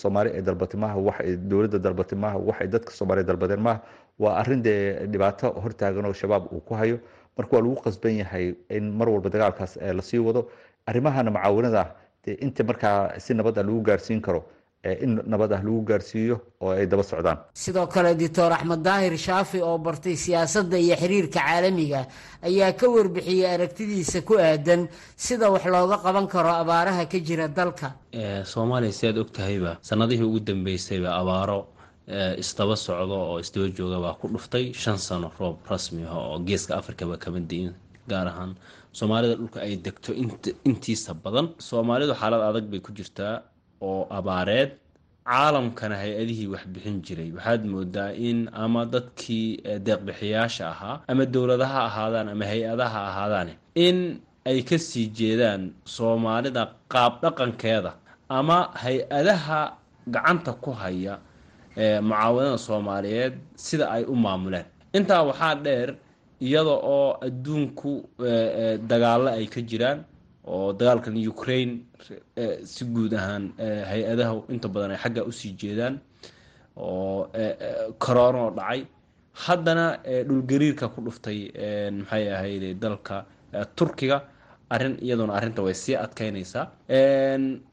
soomaali 0.00 0.30
ay 0.36 0.42
dalbatay 0.42 0.80
maaha 0.80 0.98
wax 0.98 1.18
dowladda 1.50 1.78
dalbatay 1.78 2.18
maaha 2.18 2.38
wax 2.38 2.60
ay 2.60 2.68
dadka 2.68 2.90
soomaaliya 2.92 3.26
dalbadeen 3.30 3.60
maaha 3.60 3.80
waa 4.18 4.34
arrin 4.40 4.62
dee 4.62 5.06
dhibaato 5.06 5.50
hortaagan 5.62 6.04
oo 6.06 6.12
shabaab 6.12 6.52
uu 6.52 6.60
ku 6.60 6.74
hayo. 6.74 6.98
Marka 7.38 7.56
waa 7.56 7.62
lagu 7.62 7.76
qasban 7.84 8.16
yahay 8.22 8.54
in 8.70 8.90
mar 8.98 9.08
walba 9.08 9.30
dagaalkaas 9.30 9.76
la 9.98 10.02
sii 10.02 10.18
wado. 10.18 10.48
Arrimahana 10.86 11.30
mucaawanada 11.30 11.94
dee 12.24 12.34
inta 12.40 12.64
markaa 12.64 13.18
si 13.18 13.34
nabad 13.34 13.58
ah 13.58 13.62
lagu 13.62 13.80
gaarsiin 13.82 14.20
karo 14.20 14.44
in 14.84 15.20
nabad 15.32 15.52
ah 15.52 15.60
lagu 15.66 15.80
gaarsiiyo 15.88 16.36
oo 16.62 16.70
ay 16.72 16.86
daba 16.86 17.02
socdaan. 17.02 17.38
Sidoo 17.52 17.86
kale 17.86 18.14
doctor 18.16 18.52
axmed 18.52 18.80
daahir 18.82 19.14
shaafi 19.26 19.58
oo 19.68 19.78
bartay 19.78 20.16
siyaasadda 20.16 20.76
iyo 20.78 20.96
xiriirka 21.02 21.40
caalamiga 21.40 22.00
ayaa 22.48 22.72
ka 22.72 22.86
warbixiyey 22.88 23.46
aragtidiisa 23.54 24.20
ku 24.28 24.34
aadan 24.40 24.88
sida 25.16 25.50
wax 25.52 25.64
looga 25.74 25.96
qaban 26.04 26.26
karo 26.32 26.48
abaaraha 26.62 27.04
ka 27.12 27.18
jira 27.26 27.46
dalka. 27.48 27.88
Soomaaliya 28.52 28.92
si 28.92 29.06
aad 29.06 29.18
og 29.18 29.30
tahayba 29.36 29.76
sanadihii 29.88 30.24
ugu 30.30 30.40
dambeysayba 30.48 31.10
abaaro 31.20 31.58
isdaba 32.42 32.74
socdo 32.76 33.16
oo 33.30 33.36
isdaba 33.44 33.68
jooga 33.76 33.98
baa 34.04 34.14
ku 34.20 34.26
dhuftay 34.32 34.72
shan 34.72 34.96
sano 35.06 35.28
roob 35.38 35.56
rasmi 35.70 36.02
ah 36.08 36.16
oo 36.32 36.38
geeska 36.48 36.72
afrikaba 36.80 37.14
kama 37.22 37.40
diin 37.50 37.70
gaar 38.10 38.26
ahaan 38.32 38.52
soomaalida 38.98 39.34
dhulka 39.40 39.58
ay 39.66 39.76
degto 39.76 40.10
intiisa 40.68 41.12
badan. 41.24 41.46
Soomaalidu 41.68 42.12
xaalad 42.20 42.42
adag 42.48 42.64
bay 42.72 42.80
ku 42.80 42.90
jirtaa 42.98 43.34
oo 43.88 44.06
abaareed 44.18 44.70
caalamkana 45.30 45.96
hay'adihii 46.02 46.46
wax 46.52 46.64
bixin 46.74 46.96
jiray. 47.06 47.30
Waxaad 47.36 47.62
moodaa 47.72 48.10
in 48.28 48.38
ama 48.64 48.82
dadkii 48.94 49.46
deeqbixiyaasha 49.86 50.64
ahaa 50.74 50.96
ama 51.10 51.24
dowladaha 51.34 51.78
ahaadaan 51.88 52.28
ama 52.34 52.44
hay'adaha 52.52 52.98
ahaadaan 53.10 53.48
in 53.86 53.98
ay 54.50 54.58
ka 54.68 54.76
sii 54.78 55.06
jeedaan 55.18 55.62
soomaalida 55.96 56.62
qaab 56.92 57.12
dhaqankeeda 57.22 57.92
ama 58.38 58.58
hay'adaha 58.82 59.60
gacanta 60.14 60.52
ku 60.64 60.70
haya 60.82 61.14
mucaawadada 62.08 62.58
soomaaliyeed 62.68 63.34
sida 63.66 63.84
ay 63.96 64.02
u 64.12 64.14
maamuleen 64.24 64.64
intaa 64.98 65.22
waxaa 65.30 65.54
dheer 65.66 65.88
iyada 66.46 66.74
oo 66.96 67.08
adduunku 67.26 67.92
dagaalo 68.90 69.28
ay 69.38 69.46
ka 69.54 69.60
jiraan 69.70 69.98
oo 70.54 70.72
dagaalkan 70.78 71.14
ukraine 71.32 71.74
si 72.72 72.82
guud 72.94 73.12
ahaan 73.20 73.44
hay'adaha 73.90 74.32
inta 74.54 74.68
badan 74.74 74.90
ay 74.94 75.00
xagga 75.04 75.22
u 75.30 75.32
sii 75.38 75.52
jeedaan 75.60 75.94
oo 76.76 77.28
corona 78.04 78.38
oo 78.46 78.50
dhacay. 78.58 78.82
Haddana 79.44 79.86
dhulgariirka 80.28 80.86
ku 80.94 80.98
dhuftay 81.06 81.38
maxay 81.98 82.24
ahayd 82.36 82.64
dalka 82.82 83.16
turkiga 83.78 84.18
arrin 84.74 84.94
iyaduna 85.04 85.32
arrinta 85.38 85.62
way 85.66 85.74
sii 85.82 85.96
adkeynaysaa 86.04 86.66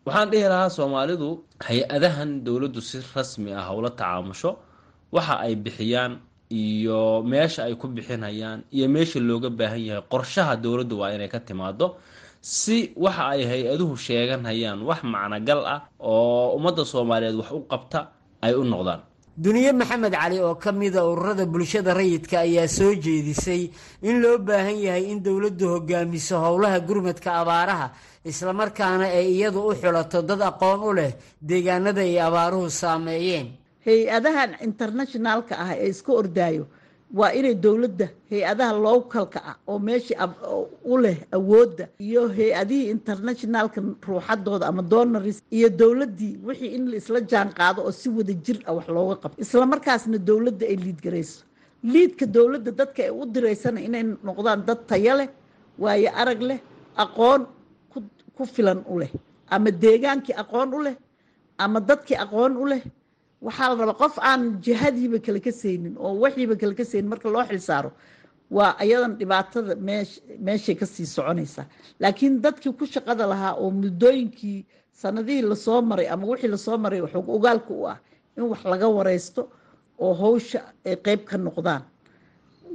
waxaan 0.06 0.28
dhihi 0.32 0.48
lahaa 0.54 0.70
soomaalidu 0.78 1.30
hay'adahan 1.68 2.30
dowladdu 2.46 2.82
si 2.90 2.98
rasmi 3.16 3.52
ah 3.60 3.68
ula 3.78 3.90
tacaamusho 4.00 4.52
waxa 5.16 5.36
ay 5.46 5.54
bixiyaan 5.66 6.14
iyo 6.62 7.02
meesha 7.32 7.62
ay 7.68 7.74
ku 7.82 7.86
bixinayaan 7.96 8.60
iyo 8.76 8.88
meesha 8.96 9.20
looga 9.30 9.50
baahan 9.60 9.82
yahay 9.90 10.04
qorshaha 10.14 10.54
dowladdu 10.64 10.96
waa 11.02 11.12
inay 11.16 11.30
ka 11.34 11.40
timaado 11.48 11.88
si 12.42 12.92
waxa 12.96 13.24
ay 13.34 13.42
hay'aduhu 13.52 13.96
sheeganayaan 13.98 14.82
wax 14.90 15.02
macnogal 15.04 15.62
ah 15.66 15.80
oo 16.00 16.56
ummadda 16.58 16.86
soomaaliyeed 16.86 17.36
wax 17.42 17.52
u 17.52 17.62
qabta 17.72 18.00
ay 18.42 18.54
u 18.56 18.64
noqdaan. 18.64 19.02
Duniye 19.38 19.72
maxamed 19.74 20.14
cali 20.14 20.40
oo 20.42 20.56
ka 20.56 20.72
mida 20.72 21.06
ururada 21.06 21.46
bulshada 21.46 21.94
rayidka 21.94 22.40
ayaa 22.42 22.68
soo 22.68 22.94
jeedisay 22.96 23.70
in 24.02 24.22
loo 24.22 24.38
baahan 24.38 24.78
yahay 24.86 25.06
in 25.12 25.20
dowladdu 25.24 25.66
hogaamiso 25.74 26.36
howlaha 26.46 26.80
gurmadka 26.88 27.30
abaaraha 27.42 27.88
islamarkaana 28.26 29.06
ay 29.20 29.28
iyadu 29.38 29.60
u 29.70 29.76
xulato 29.82 30.22
dad 30.22 30.42
aqoon 30.42 30.82
u 30.90 30.94
leh 30.98 31.12
deegaanada 31.42 32.02
ay 32.02 32.18
abaaruhu 32.20 32.70
saameeyeen. 32.70 33.48
Hay'adahan 33.86 34.52
internationaalka 34.68 35.54
ah 35.64 35.72
ee 35.78 35.90
iska 35.94 36.12
ordaayo 36.22 36.66
waa 37.14 37.32
inay 37.34 37.56
dowladda 37.56 38.08
hay'adaha 38.30 38.74
lowkalka 38.86 39.40
ah 39.50 39.56
oo 39.68 39.80
meeshii 39.80 40.18
u 40.86 40.98
leh 41.04 41.18
awoodda 41.32 41.88
iyo 42.00 42.28
hay'adihii 42.38 42.90
internationaalka 42.96 43.80
ruuxadooda 44.08 44.68
ama 44.68 44.82
donaris 44.82 45.40
iyo 45.52 45.70
dowladdii 45.70 46.40
wixii 46.48 46.76
in 46.76 46.84
laisla 46.92 47.22
jaan 47.22 47.50
qaado 47.58 47.82
oo 47.88 47.92
si 47.92 48.10
wada 48.10 48.34
jir 48.34 48.60
ah 48.68 48.74
wax 48.76 48.88
looga 48.88 49.16
qabto. 49.24 49.42
Islamarkaasna 49.42 50.18
dowladda 50.18 50.66
ay 50.68 50.76
liidgarayso 50.76 51.44
liidka 51.84 52.26
dowladda 52.26 52.72
dadka 52.72 53.04
ay 53.04 53.12
u 53.12 53.26
diraysana 53.26 53.80
inay 53.88 54.04
noqdaan 54.28 54.66
dad 54.68 54.80
tayo 54.88 55.16
leh 55.20 55.30
waayo 55.80 56.10
arag 56.22 56.42
leh 56.42 56.60
aqoon 57.04 57.42
ku 58.38 58.44
filan 58.46 58.84
u 58.92 59.00
leh 59.00 59.12
ama 59.50 59.72
deegaankii 59.72 60.36
aqoon 60.44 60.70
u 60.78 60.80
leh 60.84 60.96
ama 61.58 61.80
dadkii 61.80 62.18
aqoon 62.26 62.54
u 62.58 62.66
leh 62.68 62.82
waxaa 63.42 63.70
la 63.70 63.76
rabaa 63.86 64.00
qof 64.02 64.16
aan 64.30 64.42
jihadiiba 64.66 65.20
kale 65.26 65.40
ka 65.40 65.52
saynin 65.52 65.96
oo 65.98 66.14
waxiiba 66.24 66.56
kale 66.62 66.74
ka 66.76 66.86
saynin 66.86 67.10
marka 67.10 67.30
loo 67.30 67.44
xilsaaro 67.50 67.92
waa 68.52 68.76
ayadan 68.80 69.14
dhibaatada 69.20 69.76
meesh 69.76 70.20
meeshay 70.40 70.76
ka 70.76 70.86
sii 70.86 71.06
soconaysaa. 71.06 71.66
Laakiin 72.00 72.42
dadkii 72.42 72.74
ku 72.80 72.86
shaqada 72.86 73.28
lahaa 73.28 73.54
oo 73.62 73.70
muddooyinkii 73.72 74.66
sanadihii 74.92 75.42
la 75.42 75.56
soo 75.56 75.82
maray 75.82 76.08
ama 76.08 76.26
wixii 76.28 76.48
la 76.50 76.58
soo 76.58 76.78
maray 76.78 77.02
ogaalka 77.02 77.74
u 77.74 77.86
ah 77.88 77.98
in 78.38 78.44
wax 78.44 78.64
laga 78.66 78.88
wareysto 78.88 79.42
oo 80.00 80.14
hawsha 80.14 80.60
ay 80.86 80.96
qeyb 80.96 81.22
ka 81.30 81.38
noqdaan. 81.38 81.84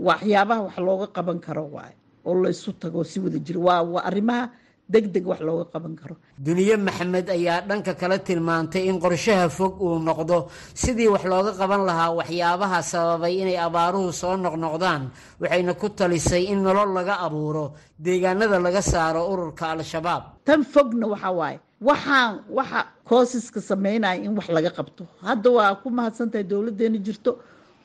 Waxyaabaha 0.01 0.61
wax 0.67 0.77
looga 0.79 1.07
qaban 1.07 1.39
karo 1.41 1.65
waaye 1.73 1.95
oo 2.25 2.35
laysu 2.43 2.73
tago 2.73 3.05
si 3.05 3.21
wada 3.21 3.39
jiro 3.39 3.61
waa 3.61 3.83
waa 3.83 4.05
arrimaha 4.05 4.51
degdeg 4.89 5.25
wax 5.27 5.41
looga 5.41 5.65
qaban 5.73 5.95
karo. 5.97 6.17
Duniye 6.39 6.77
maxamed 6.77 7.29
ayaa 7.31 7.61
dhanka 7.69 7.95
kale 7.95 8.19
tilmaantay 8.19 8.85
in 8.91 8.99
qorshaha 9.01 9.49
fog 9.49 9.81
uu 9.81 9.99
noqdo. 9.99 10.49
Sidii 10.75 11.09
wax 11.15 11.25
looga 11.25 11.53
qaban 11.61 11.83
lahaa 11.89 12.11
waxyaabaha 12.19 12.79
sababay 12.83 13.35
inay 13.43 13.59
abaaruhu 13.67 14.13
soo 14.13 14.37
noqnoqdaan 14.37 15.03
waxayna 15.41 15.75
ku 15.81 15.89
talisay 15.89 16.45
in 16.53 16.63
nolol 16.63 16.91
laga 16.95 17.15
abuuro 17.27 17.73
deegaanada 18.05 18.59
laga 18.61 18.83
saaro 18.83 19.23
ururka 19.33 19.71
al-shabaab. 19.75 20.23
Tan 20.45 20.61
fogna 20.65 21.07
waxa 21.13 21.31
waaye. 21.41 21.59
Waxaan 21.81 22.33
waxa 22.51 22.81
koosiska 23.09 23.61
sameynaya 23.61 24.21
in 24.25 24.37
wax 24.37 24.49
laga 24.57 24.71
qabto. 24.71 25.07
Hadda 25.23 25.49
waa 25.51 25.75
ku 25.83 25.89
mahadsantahay 25.91 26.45
dowladdeena 26.45 26.99
jirto 27.07 27.39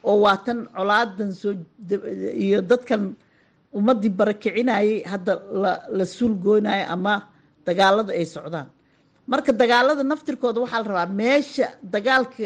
oo 0.04 0.18
waa 0.24 0.38
tan 0.46 0.68
colaadan 0.76 1.32
soo 1.34 1.54
iyo 2.46 2.62
dadkan 2.62 3.16
ummadii 3.74 4.10
barakicinayay 4.10 5.04
hadda 5.04 5.34
la 5.98 6.06
suulgoonayo 6.06 6.86
ama 6.90 7.28
dagaalada 7.66 8.14
ay 8.14 8.26
socdaan. 8.26 8.68
Marka 9.28 9.52
dagaalada 9.52 10.04
naftirkooda 10.04 10.62
waxaa 10.62 10.84
la 10.84 10.88
rabaa 10.90 11.14
meesha 11.20 11.68
dagaalka 11.84 12.44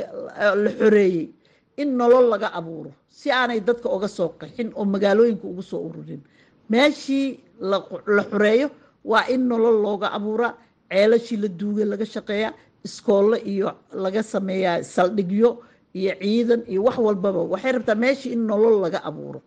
la 0.64 0.70
xoreeyey 0.80 1.30
in 1.78 1.90
nolol 1.98 2.30
laga 2.30 2.50
abuuro 2.54 2.92
si 3.10 3.30
aanay 3.32 3.60
dadka 3.62 3.90
uga 3.90 4.08
soo 4.08 4.30
qaxin 4.40 4.72
oo 4.76 4.86
magaalooyinka 4.86 5.46
ugu 5.48 5.62
soo 5.62 5.82
ururin. 5.88 6.22
Meeshii 6.70 7.40
la 7.60 8.24
xoreeyo 8.32 8.70
waa 9.06 9.26
in 9.30 9.48
nolol 9.48 9.78
looga 9.86 10.08
abuuraa 10.18 10.54
ceelashii 10.90 11.38
la 11.38 11.48
duugay 11.48 11.86
laga 11.86 12.06
shaqeeyaa 12.06 12.54
iskoollo 12.84 13.38
iyo 13.46 13.72
laga 13.94 14.24
sameeyaa 14.24 14.84
saldhigyo 14.84 15.50
iyo 15.94 16.14
ciidan 16.22 16.62
iyo 16.68 16.84
wax 16.84 16.98
walbaba. 16.98 17.40
Waxay 17.54 17.72
rabtaa 17.72 17.96
meeshii 17.96 18.34
in 18.34 18.48
nolol 18.48 18.82
laga 18.82 19.00
abuuro 19.10 19.42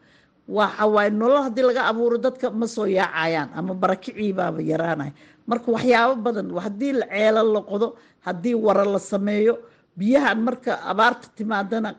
waxa 0.48 0.86
waaye 0.94 1.10
nolol 1.10 1.42
haddii 1.46 1.62
laga 1.68 1.82
abuuro 1.90 2.16
dadka 2.18 2.50
ma 2.50 2.66
soo 2.66 2.86
yaacayaan 2.86 3.48
ama 3.58 3.74
barakiciibaaba 3.74 4.60
yaraanaya 4.70 5.12
marka 5.46 5.68
waxyaabo 5.72 6.14
badan 6.24 6.48
haddii 6.64 6.92
ceelo 7.00 7.42
la 7.54 7.60
qodo 7.70 7.86
haddii 8.26 8.54
wara 8.54 8.84
la 8.84 8.98
sameeyo 8.98 9.54
biyahan 9.98 10.38
marka 10.46 10.72
abaarta 10.90 11.28
timaadana 11.36 11.90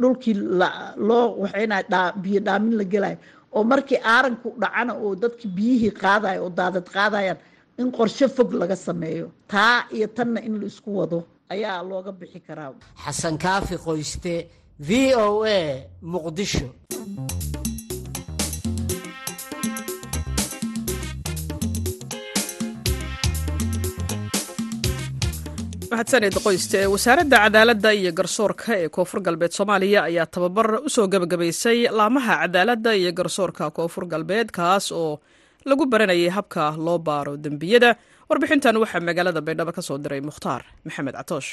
dhulkii 0.00 0.34
loo 1.08 1.26
waxaynaya 1.42 2.12
biyo 2.22 2.40
dhaamin 2.46 2.74
la 2.78 2.84
gelayo. 2.84 3.18
Oo 3.52 3.64
markii 3.64 3.98
aaranku 4.04 4.48
dhacana 4.60 4.92
oo 4.94 5.14
dadki 5.22 5.48
biyihii 5.48 5.90
qaadayo 6.02 6.44
oo 6.44 6.50
daadad 6.50 6.86
qaadayaan 6.94 7.38
in 7.78 7.90
qorshe 7.96 8.28
fog 8.28 8.52
laga 8.60 8.76
sameeyo. 8.76 9.30
Taa 9.48 9.84
iyo 9.96 10.06
tanna 10.06 10.40
in 10.40 10.60
la 10.60 10.66
isku 10.66 10.90
wado 10.98 11.18
ayaa 11.48 11.82
looga 11.82 12.12
bixi 12.12 12.40
karaa. 12.46 12.72
Xasan 13.04 13.38
kaafi 13.38 13.76
qoyste 13.86 14.34
v 14.78 15.14
o 15.16 15.44
a 15.44 15.58
muqdisho 16.02 16.68
mahadsaned 26.00 26.34
qoyste 26.44 26.80
wasaaradda 26.92 27.36
cadaaladda 27.44 27.90
iyo 28.00 28.12
garsoorka 28.18 28.72
ee 28.82 28.88
koonfur 28.96 29.20
galbeed 29.26 29.52
soomaaliya 29.58 30.00
ayaa 30.08 30.26
tababar 30.34 30.68
u 30.86 30.88
soo 30.94 31.06
gebagabaysay 31.12 31.78
laamaha 31.98 32.34
cadaaladda 32.42 32.90
iyo 33.00 33.12
garsoorka 33.18 33.64
koonfur 33.76 34.04
galbeed 34.12 34.48
kaas 34.58 34.86
oo 34.92 35.20
lagu 35.68 35.84
baranayay 35.92 36.30
habka 36.36 36.64
loo 36.86 36.98
baaro 36.98 37.36
dembiyada. 37.44 37.90
Warbixintan 38.30 38.76
waxaa 38.82 39.00
magaalada 39.08 39.40
baydhabo 39.46 39.72
ka 39.76 39.82
soo 39.88 39.98
diray 40.04 40.20
mukhtaar 40.28 40.62
maxamed 40.86 41.14
catoosh 41.20 41.50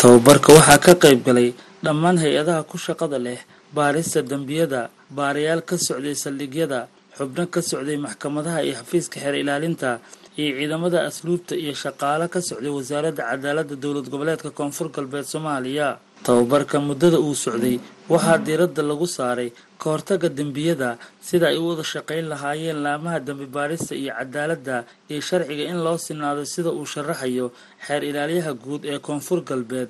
tababarka 0.00 0.50
waxaa 0.56 0.78
ka 0.86 0.92
qayb 1.04 1.20
galay 1.28 1.48
dhammaan 1.84 2.16
hay'adaha 2.22 2.62
ku 2.70 2.76
shaqada 2.86 3.18
leh 3.26 3.40
baarista 3.76 4.22
dembiyada 4.32 4.80
baarayaal 5.18 5.60
ka 5.68 5.76
socday 5.86 6.14
saldhigyada 6.24 6.80
xubno 7.18 7.44
ka 7.54 7.60
socday 7.70 7.96
maxkamadaha 8.06 8.58
iyo 8.64 8.74
xafiiska 8.80 9.16
xeer 9.20 9.34
ilaalinta 9.42 9.90
iyo 10.38 10.52
ciidamada 10.58 10.98
asluubta 11.08 11.54
iyo 11.56 11.74
shaqaale 11.82 12.26
ka 12.32 12.38
socday 12.48 12.70
wasaaradda 12.78 13.22
cadaaladda 13.30 13.74
dowlad 13.82 14.06
goboleedka 14.12 14.50
koonfur 14.58 14.88
galbeed 14.94 15.24
soomaaliya. 15.32 15.98
Tababarka 16.26 16.76
muddada 16.80 17.18
uu 17.18 17.34
socday 17.34 17.80
waxaa 18.12 18.38
diiradda 18.46 18.82
lagu 18.90 19.06
saaray 19.16 19.48
ka 19.80 19.86
hortagga 19.90 20.28
dembiyada 20.28 20.98
sida 21.28 21.46
ay 21.52 21.56
u 21.58 21.64
wada 21.72 21.84
shaqayn 21.92 22.26
lahaayeen 22.32 22.78
laamaha 22.84 23.18
dembi 23.26 23.46
baarista 23.56 23.94
iyo 23.96 24.12
cadaaladda 24.18 24.76
iyo 25.10 25.20
sharciga 25.28 25.64
in 25.72 25.78
loo 25.84 25.96
sinaado 26.06 26.44
sida 26.44 26.70
uu 26.78 26.86
sharaxayo 26.92 27.46
xeer 27.86 28.02
ilaaliyaha 28.10 28.52
guud 28.64 28.82
ee 28.92 28.98
koonfur 29.06 29.40
galbeed 29.50 29.88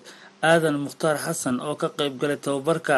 aadan 0.51 0.77
mukhtaar 0.85 1.17
xasan 1.25 1.57
oo 1.61 1.75
ka 1.83 1.89
qayb 1.99 2.15
galay 2.23 2.39
tababarka. 2.47 2.97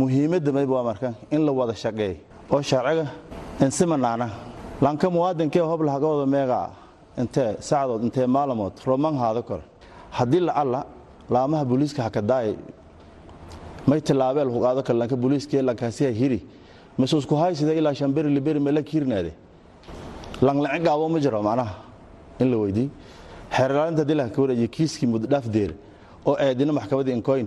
Muhiimadda 0.00 0.50
mayb 0.56 0.70
marka 0.88 1.08
in 1.34 1.42
la 1.46 1.52
wada 1.58 1.74
shaqeey 1.74 2.14
oo 2.54 2.62
sharciga 2.70 3.06
insimanaana 3.66 4.26
lanka 4.80 5.10
muwaadinkee 5.10 5.60
hobla 5.60 5.92
haga 5.92 6.06
wada 6.06 6.26
meegaa 6.26 6.68
intee 7.18 7.56
sacdood 7.60 8.02
intee 8.04 8.26
maalamood 8.26 8.72
roman 8.86 9.14
haada 9.22 9.42
kore 9.42 9.62
haddii 10.10 10.40
lacalla 10.40 10.80
laamaha 11.30 11.64
booliiska 11.64 12.02
hakadaay 12.02 12.54
may 13.86 14.00
tilaabeel 14.00 14.48
huqaado 14.54 14.82
kale 14.82 14.98
lanka 14.98 15.16
booliiskee 15.16 15.62
lankaasiha 15.62 16.10
hiri. 16.10 16.40
Masuusku 16.98 17.34
haysida 17.36 17.72
ilaa 17.74 17.94
shamberi 17.94 18.30
liberi 18.34 18.60
mela 18.60 18.82
kiirnaade 18.82 19.32
langlaci 20.42 20.78
gaabo 20.86 21.08
ma 21.08 21.18
jiro 21.20 21.42
macnaha. 21.42 21.74
In 22.40 22.50
la 22.50 22.56
weydii 22.56 22.88
xeerlaalinta 23.56 24.02
haddii 24.02 24.14
laka 24.14 24.42
wareejiye 24.42 24.68
kiiskii 24.68 25.06
muddodhaaf 25.06 25.46
deere 25.48 25.74
oo 26.26 26.36
eedina 26.40 26.72
maxkamadii 26.72 27.12
inkoyn 27.18 27.46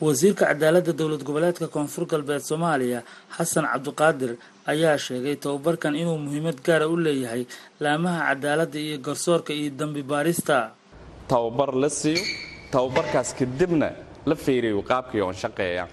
wasiirka 0.00 0.46
cadaaladda 0.50 0.92
dowlad 0.92 1.22
goboleedka 1.28 1.66
koonfur 1.74 2.04
galbeed 2.12 2.42
soomaaliya 2.50 3.00
xasan 3.36 3.64
cabdiqaadir 3.72 4.32
ayaa 4.72 4.98
sheegay 4.98 5.36
tababarkan 5.36 5.94
inuu 6.02 6.18
muhiimad 6.18 6.58
gaara 6.66 6.86
u 6.88 6.96
leeyahay 6.96 7.42
laamaha 7.80 8.20
cadaaladda 8.28 8.78
iyo 8.78 8.98
garsoorka 8.98 9.52
iyo 9.52 9.70
dembi 9.78 10.02
baarista. 10.02 10.56
Tababar 11.28 11.70
la 11.82 11.88
siiyo 11.90 12.22
tababarkaas 12.72 13.34
kadibna 13.38 13.88
la 14.26 14.34
feeriyo 14.34 14.82
qaabkii 14.82 15.20
oon 15.22 15.34
shaqeeya. 15.42 15.86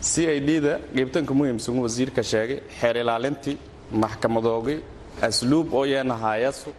C 0.00 0.12
i 0.36 0.40
d 0.40 0.60
da 0.60 0.78
geebtanka 0.94 1.34
muhiimsan 1.34 1.74
wasiirka 1.84 2.22
sheegay 2.22 2.60
xeer 2.80 2.96
ilaalintii 3.02 3.56
maxkamadoogii 4.02 4.78
asluub 5.22 5.74
oo 5.74 5.84
yeenahaayasu 5.86 6.70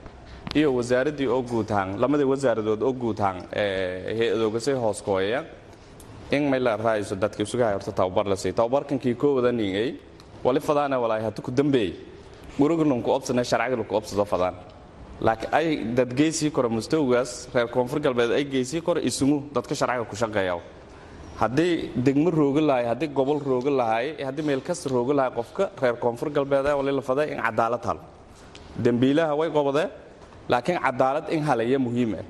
iyo 0.56 0.70
wasaaraddii 0.78 1.28
oo 1.28 1.42
guudhaan 1.44 2.00
lamadii 2.02 2.24
wasaaradood 2.34 2.82
oo 2.82 2.94
guudhaan 2.94 3.38
hay'adoogasay 4.18 4.74
hoos 4.84 5.02
kooyayaan 5.08 5.46
in 6.36 6.44
may 6.52 6.60
la 6.60 6.74
raayso 6.78 7.16
dadka 7.24 7.42
isugahay 7.44 7.74
horta 7.78 7.92
tababar 8.00 8.26
la 8.32 8.36
siiyo 8.42 8.54
tababarkankii 8.60 9.16
koowada 9.22 9.52
ningay 9.52 9.90
wali 10.46 10.60
fadaana 10.68 10.96
walaay 11.04 11.22
hatu 11.28 11.42
ku 11.42 11.52
dambeey 11.52 11.90
guriganunku 12.60 13.10
obsana 13.18 13.44
sharciganunku 13.52 13.94
obsado 14.00 14.26
fadaan 14.34 14.56
laakiin 15.28 15.52
ay 15.60 15.68
dad 15.98 16.12
geysii 16.20 16.52
kore 16.58 16.70
mustawgaas 16.78 17.32
reer 17.54 17.68
koonfur 17.76 18.00
galbeed 18.06 18.32
ay 18.40 18.44
geysii 18.54 18.82
kore 18.88 19.00
isugu 19.10 19.38
dadka 19.56 19.74
sharciga 19.80 20.06
ku 20.12 20.16
shaqeeya 20.22 20.56
haddii 21.42 21.74
degmo 22.06 22.30
rooga 22.40 22.62
lahay 22.70 22.86
haddii 22.92 23.10
gobol 23.20 23.40
rooga 23.50 23.72
lahay 23.82 24.06
haddii 24.28 24.46
meel 24.50 24.62
kasta 24.70 24.90
rooga 24.96 25.14
lahay 25.20 25.32
qofka 25.40 25.66
reer 25.82 25.96
koonfur 26.04 26.30
galbeed 26.38 26.66
wali 26.80 26.92
la 27.00 27.02
faday 27.10 27.28
in 27.34 27.40
cadaalad 27.48 27.84
halo 27.90 28.02
dembiilaha 28.86 29.34
way 29.40 29.50
qobdeen 29.58 29.90
laakiin 30.54 30.80
cadaalad 30.86 31.26
in 31.36 31.42
halaya 31.50 31.80
muhiim 31.88 32.12
ah 32.22 32.26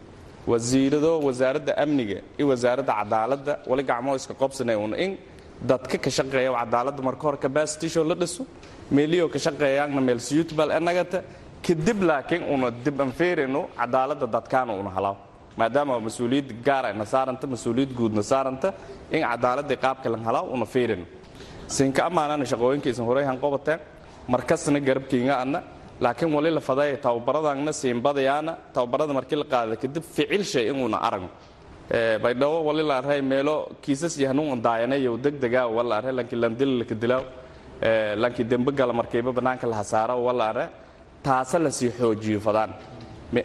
wasiirado 0.51 1.11
wasaaradda 1.27 1.73
amniga 1.83 2.17
iyo 2.37 2.45
wasaaradda 2.51 2.93
cadaaladda 2.99 3.53
wali 3.69 3.83
gacmoo 3.89 4.15
iska 4.19 4.33
qobsanay 4.41 4.75
un 4.85 4.93
in 5.05 5.11
dadka 5.69 5.97
ka 6.03 6.09
shaqeeya 6.17 6.51
cadaaladda 6.59 7.01
marka 7.07 7.21
hore 7.27 7.37
capacitysho 7.45 8.01
la 8.11 8.15
dhiso 8.21 8.43
meeliyoo 8.97 9.29
ka 9.33 9.39
shaqeeyaanna 9.45 10.01
meel 10.07 10.19
suitable 10.29 10.71
enagata 10.79 11.19
kadib 11.65 11.99
laakiin 12.09 12.43
una 12.53 12.67
dib 12.85 12.97
anfeerino 13.05 13.61
cadaaladda 13.79 14.25
dadkaana 14.35 14.71
una 14.81 14.89
halaaw 14.97 15.15
maadaama 15.59 15.93
mas'uuliyad 16.07 16.49
gaara 16.67 16.89
na 16.99 17.05
saaranta 17.13 17.45
mas'uuliyad 17.53 17.91
guudna 17.99 18.23
saaranta 18.31 18.69
in 19.15 19.21
cadaaladda 19.31 19.75
qaabka 19.83 20.07
lan 20.13 20.21
halaaw 20.27 20.45
una 20.55 20.65
feerino 20.73 21.05
siinka 21.75 22.01
ammaanana 22.09 22.43
shaqooyinkiisan 22.51 23.05
horeyhan 23.09 23.37
qobateen 23.43 23.79
markasna 24.33 24.79
garabkiinga 24.87 25.33
adna 25.43 25.59
laakiin 26.03 26.31
wali 26.37 26.49
la 26.57 26.61
faday 26.69 26.91
tababaradana 27.05 27.71
siinbadayaana 27.81 28.51
tababarada 28.75 29.13
markii 29.19 29.37
la 29.41 29.45
qaada 29.53 29.75
kadib 29.81 30.03
ficil 30.15 30.43
shay 30.51 30.65
inuuna 30.71 30.97
aragno 31.07 31.29
baydhabo 32.23 32.57
wali 32.67 32.83
la 32.89 32.95
array 33.01 33.21
meelo 33.31 33.55
kiisas 33.83 34.13
yahanuun 34.23 34.61
daayanayo 34.65 35.17
degdega 35.25 35.61
wala 35.77 35.93
array 35.99 36.13
lanki 36.19 36.35
landil 36.43 36.71
la 36.79 36.85
kadilaaw 36.91 37.23
lanki 38.23 38.43
dembe 38.51 38.71
gala 38.79 38.93
markiiba 38.99 39.31
banaanka 39.37 39.65
la 39.71 39.75
hasaaro 39.81 40.15
wala 40.27 40.43
array 40.51 40.67
taasa 41.23 41.57
la 41.59 41.69
sii 41.77 41.91
xoojiyo 41.99 42.39
fadaan. 42.39 42.71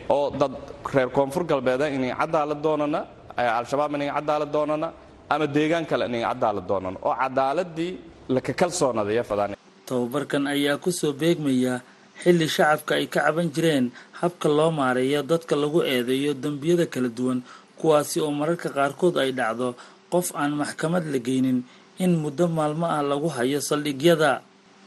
Oo 0.09 0.31
dad 0.41 0.53
reer 0.95 1.09
koonfur 1.17 1.45
galbeeda 1.51 1.87
inay 1.97 2.13
cadaalad 2.21 2.61
doonana 2.67 3.01
al-shabaab 3.37 3.93
inay 3.97 4.11
cadaalad 4.17 4.51
doonana 4.57 4.89
ama 5.33 5.47
deegaan 5.57 5.85
kale 5.91 6.05
inay 6.11 6.23
cadaalad 6.31 6.67
doonana 6.71 6.99
oo 7.09 7.15
cadaaladii 7.23 7.91
laka 8.35 8.53
kalsoonadaya 8.61 9.23
fadaan. 9.31 9.57
Tababarkan 9.89 10.47
ayaa 10.55 10.77
ku 10.85 10.91
soo 11.01 11.13
beegmaya 11.13 11.75
xilli 12.23 12.47
shacabka 12.57 12.93
ay 13.01 13.07
ka 13.15 13.21
caban 13.27 13.49
jireen 13.55 13.87
habka 14.21 14.47
loo 14.59 14.71
maareeyo 14.79 15.21
dadka 15.31 15.55
lagu 15.63 15.79
eedeeyo 15.93 16.33
dembiyada 16.43 16.87
kala 16.93 17.09
duwan 17.19 17.39
kuwaasi 17.79 18.17
oo 18.25 18.31
mararka 18.41 18.69
qaarkood 18.77 19.15
ay 19.23 19.31
dhacdo 19.39 19.69
qof 20.13 20.27
aan 20.41 20.53
maxkamad 20.61 21.05
la 21.13 21.19
geynin 21.27 21.59
in 22.05 22.13
muddo 22.23 22.45
maalmo 22.57 22.87
ah 22.97 23.03
lagu 23.11 23.29
hayo 23.37 23.59
saldhigyada. 23.69 24.33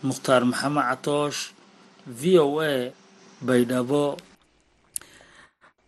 Mukhtaar 0.07 0.43
maxamed 0.51 0.83
catoosh 0.89 1.39
v 2.19 2.21
o 2.43 2.47
a 2.61 2.73
baydhabo. 3.47 4.03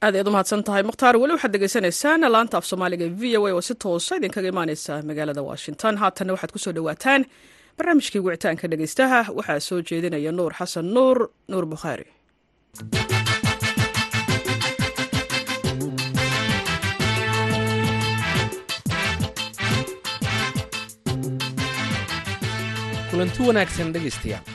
Aad 0.03 0.13
ayaad 0.15 0.27
u 0.29 0.31
mahadsan 0.35 0.61
tahay 0.67 0.83
mukhtaar 0.89 1.15
weli 1.21 1.33
waxaad 1.35 1.53
degeysanaysaan 1.55 2.21
laanta 2.35 2.55
af 2.59 2.65
soomaaliga 2.69 3.05
v 3.19 3.23
o 3.37 3.41
a 3.47 3.51
oo 3.57 3.61
si 3.67 3.73
toosa 3.83 4.13
idinkaga 4.19 4.47
imaaneysa 4.53 4.93
magaalada 5.09 5.41
washington. 5.49 5.93
Haatanna 6.01 6.31
waxaad 6.35 6.51
ku 6.55 6.59
soo 6.63 6.73
dhawaataan 6.77 7.21
barnaamijkii 7.79 8.21
wicitaanka 8.27 8.67
dhegeystaha 8.71 9.19
waxaa 9.39 9.59
soo 9.67 9.81
jeedinaya 9.91 10.31
nuur 10.39 10.53
xasan 10.59 10.87
nuur 10.95 11.17
nuur 11.51 11.65
bukhaari. 11.73 12.07
Kulanti 23.11 23.41
wanaagsan 23.47 23.89
dhegaystayaal 23.93 24.45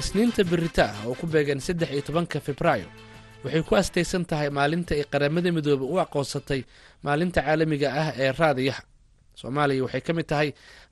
isniinta 0.00 0.42
berita 0.50 0.84
ah 0.92 1.06
oo 1.08 1.14
ku 1.20 1.26
beegan 1.26 1.60
saddex 1.66 1.90
iyo 1.94 2.02
tobanka 2.08 2.38
febraayo 2.46 2.86
waxay 3.44 3.62
ku 3.68 3.72
astaysan 3.80 4.24
tahay 4.30 4.48
maalinta 4.58 4.92
ay 4.94 5.04
qaramada 5.12 5.50
midoobe 5.56 5.84
u 5.84 5.96
aqoonsatay 6.04 6.60
maalinta 7.04 7.40
caalamiga 7.46 7.88
ah 8.02 8.08
ee 8.22 8.32
raadiyaha. 8.40 8.82
Soomaaliya 9.40 9.82
waxay 9.86 10.02
ka 10.06 10.12
mid 10.18 10.26
tahay 10.30 10.48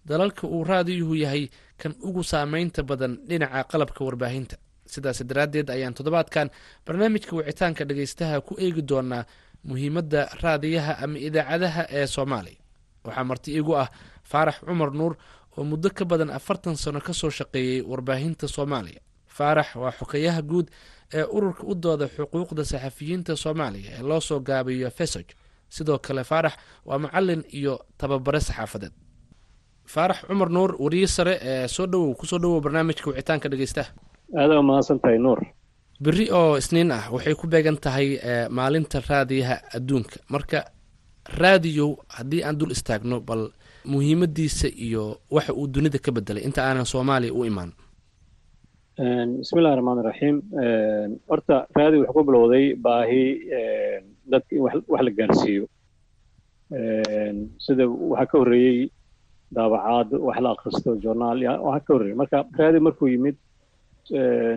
dalalka 0.08 0.46
uu 0.46 0.64
raadiyuhu 0.70 1.14
yahay 1.24 1.44
kan 1.80 1.92
ugu 2.06 2.22
saameynta 2.32 2.82
badan 2.90 3.12
dhinaca 3.28 3.64
qalabka 3.70 4.00
warbaahinta. 4.06 4.56
Sidaas 4.92 5.18
daraaddeed 5.28 5.68
ayaan 5.70 5.94
toddobaadkan 5.96 6.50
barnaamijka 6.86 7.32
wicitaanka 7.36 7.82
dhegaystaha 7.88 8.40
ku 8.46 8.54
eegi 8.64 8.82
doonaa 8.90 9.24
muhiimadda 9.68 10.20
raadiyaha 10.42 10.92
ama 11.04 11.18
idaacadaha 11.28 11.82
ee 11.98 12.06
soomaaliya 12.06 12.60
waxaa 13.06 13.24
marti 13.30 13.50
iigu 13.56 13.72
ah 13.82 13.88
faarax 14.30 14.56
cumar 14.66 14.90
nuur 14.98 15.12
oo 15.58 15.64
muddo 15.70 15.88
ka 15.98 16.04
badan 16.10 16.30
afartan 16.38 16.76
sano 16.76 17.00
ka 17.06 17.12
soo 17.20 17.30
shaqeeyey 17.38 17.82
warbaahinta 17.90 18.46
soomaaliya. 18.56 19.00
Faarax 19.36 19.68
waa 19.82 19.92
xokayaha 19.98 20.42
guud 20.50 20.66
ee 21.18 21.24
ururka 21.36 21.62
u 21.66 21.74
dooda 21.74 22.06
xuquuqda 22.16 22.62
saxafiyiinta 22.72 23.32
soomaaliya 23.36 23.90
ee 23.98 24.02
loo 24.10 24.20
soo 24.28 24.40
gaabiyo 24.48 24.90
fesog 24.98 25.26
sidoo 25.68 25.98
kale 25.98 26.22
faarax 26.30 26.52
waa 26.88 26.98
macalin 27.04 27.42
iyo 27.58 27.74
tababare 27.98 28.40
saxaafadeed 28.40 28.92
faarax 29.94 30.18
cumar 30.28 30.48
nuur 30.56 30.70
wariye 30.84 31.06
sare 31.16 31.34
ee 31.52 31.68
soo 31.68 31.86
dhowow 31.86 32.14
ku 32.20 32.26
soo 32.26 32.38
dhowow 32.42 32.60
barnaamijka 32.64 33.10
wicitaanka 33.10 33.48
dhegeystaha 33.52 33.90
aada 34.40 34.62
mahadsan 34.62 34.98
tahay 35.02 35.18
nuur 35.18 35.40
beri 36.06 36.26
oo 36.38 36.56
isniin 36.60 36.90
ah 36.92 37.04
waxay 37.14 37.34
ku 37.40 37.46
beegan 37.46 37.76
tahay 37.84 38.08
maalinta 38.58 39.00
raadiyaha 39.08 39.56
adduunka. 39.76 40.16
Marka 40.34 40.58
raadiyow 41.40 41.90
haddii 42.16 42.42
aan 42.44 42.58
dul 42.58 42.70
istaagno 42.76 43.20
bal 43.28 43.42
muhiimadiisa 43.92 44.68
iyo 44.86 45.04
waxa 45.30 45.52
uu 45.54 45.66
dunida 45.74 45.98
ka 45.98 46.10
bedelay 46.12 46.42
inta 46.48 46.60
aanan 46.68 46.84
soomaaliya 46.92 47.32
u 47.38 47.44
imaan. 47.50 47.72
Bismillahi 49.40 49.76
raxmaan 49.76 49.98
iraxiim 50.02 50.36
horta 51.28 51.56
raadi 51.76 51.96
wuxuu 52.00 52.12
ku 52.16 52.24
bilowday 52.28 52.64
baahi 52.86 53.22
dadka 54.32 54.52
in 54.56 54.62
wax 54.66 55.02
la 55.06 55.10
gaarsiiyo. 55.18 55.64
Sida 57.64 57.84
waxaa 57.88 58.26
ka 58.30 58.38
horreeyey 58.38 58.90
daabacaad 59.54 60.08
wax 60.26 60.38
la 60.44 60.50
akhristo 60.56 60.90
journaal 61.04 61.38
ka 61.86 61.92
horreeyey 61.94 62.16
marka 62.22 62.38
raadi 62.58 62.80
markuu 62.86 63.08
yimid 63.14 63.36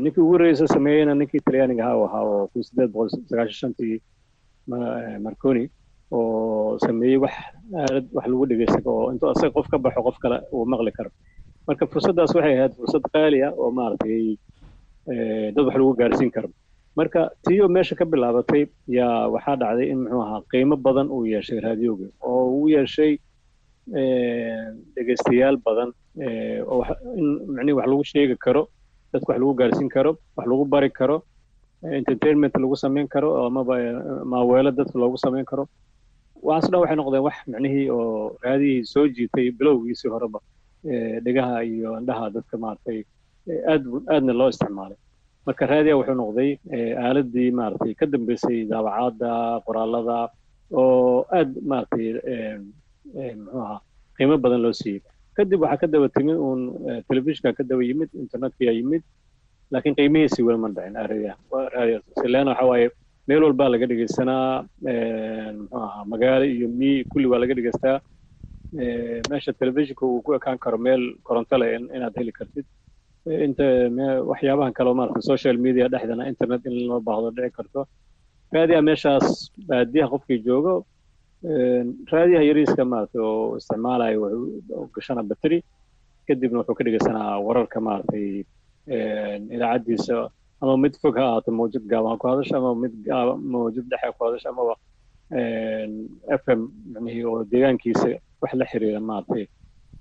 ninkii 0.03 0.21
ugu 0.23 0.31
horreysa 0.33 0.67
sameeyeyna 0.75 1.13
ninkii 1.15 1.41
talyaaniga 1.45 1.83
ahaa 1.85 2.05
ahaa 2.07 2.23
oo 2.33 2.47
kun 2.53 2.63
sideed 2.67 2.91
boqol 2.93 3.09
sagaashan 3.29 3.57
shantii 3.61 3.95
marconi 5.25 5.63
oo 6.11 6.77
sameeyey 6.85 7.17
wax 7.23 7.33
aalad 7.81 8.05
wax 8.15 8.25
lagu 8.31 8.45
dhegeysta 8.49 8.89
oo 8.93 9.11
intuu 9.13 9.29
asaga 9.33 9.53
qof 9.57 9.67
ka 9.71 9.77
baxo 9.77 10.01
qof 10.07 10.17
kale 10.23 10.37
uu 10.53 10.65
maqli 10.65 10.91
karo. 10.97 11.09
Marka 11.67 11.85
fursaddaas 11.91 12.33
waxay 12.35 12.55
ahayd 12.57 12.73
fursad 12.79 13.03
qaali 13.13 13.39
oo 13.45 13.69
maaragtay 13.77 14.37
dad 15.55 15.65
wax 15.67 15.75
lagu 15.77 15.93
gaarsiin 15.99 16.31
karo. 16.35 16.49
Marka 16.97 17.29
tiyo 17.45 17.67
meesha 17.75 17.95
ka 17.95 18.05
bilaabatay 18.05 18.63
yaa 18.97 19.27
waxaa 19.33 19.55
dhacday 19.61 19.87
in 19.93 19.99
muxuu 20.03 20.21
ahaa 20.25 20.41
qiimo 20.51 20.75
badan 20.85 21.07
uu 21.15 21.25
yeeshay 21.33 21.59
raadioga 21.65 22.07
oo 22.21 22.43
uu 22.57 22.67
yeeshay 22.75 23.17
dhegeystayaal 24.95 25.57
badan 25.65 25.89
oo 26.71 26.83
in 27.19 27.27
macnihi 27.55 27.75
wax 27.79 27.87
lagu 27.91 28.03
sheegi 28.11 28.35
karo 28.45 28.63
dadka 29.13 29.29
wax 29.33 29.39
lagu 29.41 29.53
gaarsiin 29.59 29.89
karo 29.95 30.11
wax 30.37 30.45
lagu 30.51 30.65
bari 30.73 30.89
karo 30.99 31.17
entertainment 31.99 32.53
lagu 32.63 32.75
samayn 32.83 33.07
karo 33.07 33.29
amaba 33.47 33.75
maaweelo 34.31 34.71
dadka 34.79 34.95
loogu 34.99 35.17
samayn 35.25 35.45
karo. 35.51 35.65
Waxaas 36.47 36.71
dhan 36.71 36.79
waxay 36.83 36.97
noqdeen 36.99 37.23
wax 37.27 37.37
macnihii 37.51 37.87
oo 37.97 38.35
raadihii 38.43 38.83
soo 38.93 39.05
jiitay 39.15 39.47
bilowgiisii 39.59 40.11
horeba 40.13 40.39
dhegaha 41.25 41.63
iyo 41.63 41.89
indhaha 41.99 42.29
dadka 42.35 42.55
maaragtay 42.63 42.99
aad 43.71 43.83
aadna 44.13 44.33
loo 44.39 44.49
isticmaalay. 44.53 44.97
Marka 45.47 45.65
raadiya 45.71 45.95
wuxuu 45.99 46.15
noqday 46.21 46.51
aaladii 47.05 47.49
maaragtay 47.59 47.93
ka 47.99 48.05
dambeysay 48.13 48.59
daabacaadda 48.71 49.31
qoraalada 49.67 50.17
oo 50.81 51.25
aad 51.39 51.51
maaragtay 51.71 52.07
muxuu 53.13 53.61
ahaa 53.65 53.79
qiimo 54.17 54.35
badan 54.43 54.61
loo 54.65 54.73
siiyey 54.81 55.01
kadib 55.37 55.59
waxaa 55.63 55.81
ka 55.81 55.87
daba 55.93 56.07
timid 56.15 56.37
uun 56.45 56.61
telefishinka 57.07 57.51
ka 57.57 57.63
daba 57.69 57.83
yimid 57.89 58.09
internetkiyaa 58.23 58.75
yimid 58.79 59.03
laakiin 59.71 59.95
qiimihiisii 59.99 60.43
weli 60.47 60.59
ma 60.63 60.69
dhicin 60.75 60.95
sileena 62.21 62.51
waxa 62.71 62.89
meel 63.29 63.43
walbaa 63.47 63.69
laga 63.73 63.85
dhegeysanaa 63.91 64.45
muxuu 65.57 65.77
ahaa 65.81 66.05
magaalo 66.11 66.45
iyo 66.55 66.67
mi 66.79 66.89
kulli 67.11 67.27
waa 67.31 67.39
laga 67.43 67.53
dhegeystaa 67.57 67.97
meesha 69.29 69.51
telefishinka 69.59 70.03
uu 70.05 70.21
ku 70.25 70.33
ekaan 70.37 70.57
karo 70.63 70.77
meel 70.77 71.01
koronto 71.27 71.55
inaad 71.95 72.15
heli 72.19 72.31
kartid. 72.39 72.65
Inta 73.45 73.65
waxyaabahan 74.31 74.73
kale 74.77 74.93
maarata 74.99 75.21
social 75.31 75.57
media 75.65 75.87
dhexdana 75.93 76.27
internet 76.31 76.61
in 76.65 76.75
loo 76.89 76.99
baahdo 77.07 77.29
dhici 77.37 77.51
karto. 77.57 77.81
Raadiyaha 78.53 78.81
meeshaas 78.89 79.25
baadiyaha 79.69 80.09
qofkii 80.13 80.39
joogo 80.47 80.73
raadiyaha 81.43 82.43
yariiska 82.49 82.83
maarata 82.85 83.19
oo 83.21 83.57
isticmaalayo 83.57 84.19
wuxuu 84.21 84.89
gashana 84.95 85.23
battery 85.23 85.59
kadibna 86.27 86.59
wuxuu 86.59 86.75
ka 86.77 86.83
dhegeysanaa 86.83 87.39
wararka 87.47 87.77
maaragtay 87.81 88.43
idaacaddiisa 89.55 90.29
ama 90.61 90.77
mid 90.77 90.93
fog 91.01 91.15
ha 91.17 91.23
ahaato 91.25 91.51
mawjad 91.51 91.83
gaaban 91.91 92.17
ku 92.17 92.27
hadasho 92.27 92.55
ama 92.57 92.75
mid 92.75 92.93
mawjad 93.53 93.85
dhexe 93.91 94.11
ku 94.17 94.21
hadasho 94.25 94.49
amaba 94.51 94.75
f 96.41 96.43
m 96.47 96.61
macnihii 96.93 97.23
oo 97.29 97.43
deegaankiisa 97.51 98.07
wax 98.41 98.51
la 98.59 98.65
xiriira 98.65 98.99
maaragtay. 98.99 99.47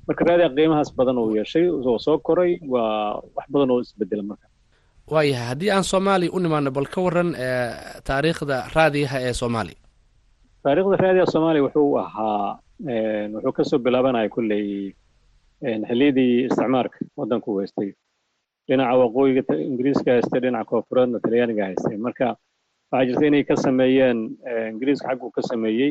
Marka 0.07 0.25
raadiga 0.25 0.49
qiimahaas 0.57 0.91
badan 0.99 1.19
uu 1.19 1.37
yeeshay 1.37 1.69
oo 1.71 1.99
soo 1.99 2.19
koray 2.19 2.59
waa 2.69 3.23
wax 3.37 3.47
badan 3.53 3.71
oo 3.71 3.81
isbedela 3.81 4.23
marka. 4.23 4.47
Waayahay 5.13 5.47
haddii 5.49 5.71
aan 5.71 5.85
soomaaliya 5.85 6.33
u 6.33 6.39
nimaano 6.41 6.71
bal 6.71 6.87
ka 6.95 7.01
waran 7.07 7.31
taariikhda 8.09 8.57
raadiyaha 8.75 9.19
ee 9.29 9.33
soomaaliya 9.33 9.79
taariikhda 10.69 10.97
raadiga 11.03 11.27
soomaaliya 11.33 11.65
wuxuu 11.67 11.97
ahaa 11.99 12.59
wuxuu 13.35 13.53
ka 13.57 13.65
soo 13.65 13.79
bilaabanaya 13.85 14.29
kulley 14.29 14.93
xilliyadii 15.89 16.45
isticmaarka 16.49 16.99
waddanku 17.19 17.51
haystay. 17.59 17.91
Dhinaca 18.69 18.97
waqooyiga 19.03 19.43
ingiriiska 19.69 20.11
haystay 20.13 20.41
dhinaca 20.45 20.69
koonfureedna 20.71 21.19
talyaaniga 21.25 21.65
haystay. 21.69 21.97
Marka 21.97 22.37
waxaa 22.93 23.07
jirta 23.09 23.27
inay 23.31 23.45
ka 23.49 23.57
sameeyeen 23.57 24.19
ingiriiska 24.73 25.09
xagguu 25.09 25.31
ka 25.37 25.43
sameeyey 25.51 25.91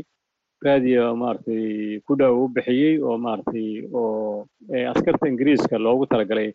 raadiyo 0.66 1.16
maaragtay 1.16 2.00
ku 2.06 2.16
dhow 2.20 2.34
u 2.44 2.48
bixiyey 2.56 3.02
oo 3.02 3.18
maaragtay 3.18 3.68
oo 3.94 4.46
askarta 4.94 5.28
ingiriiska 5.28 5.78
loogu 5.78 6.06
talagalay 6.06 6.54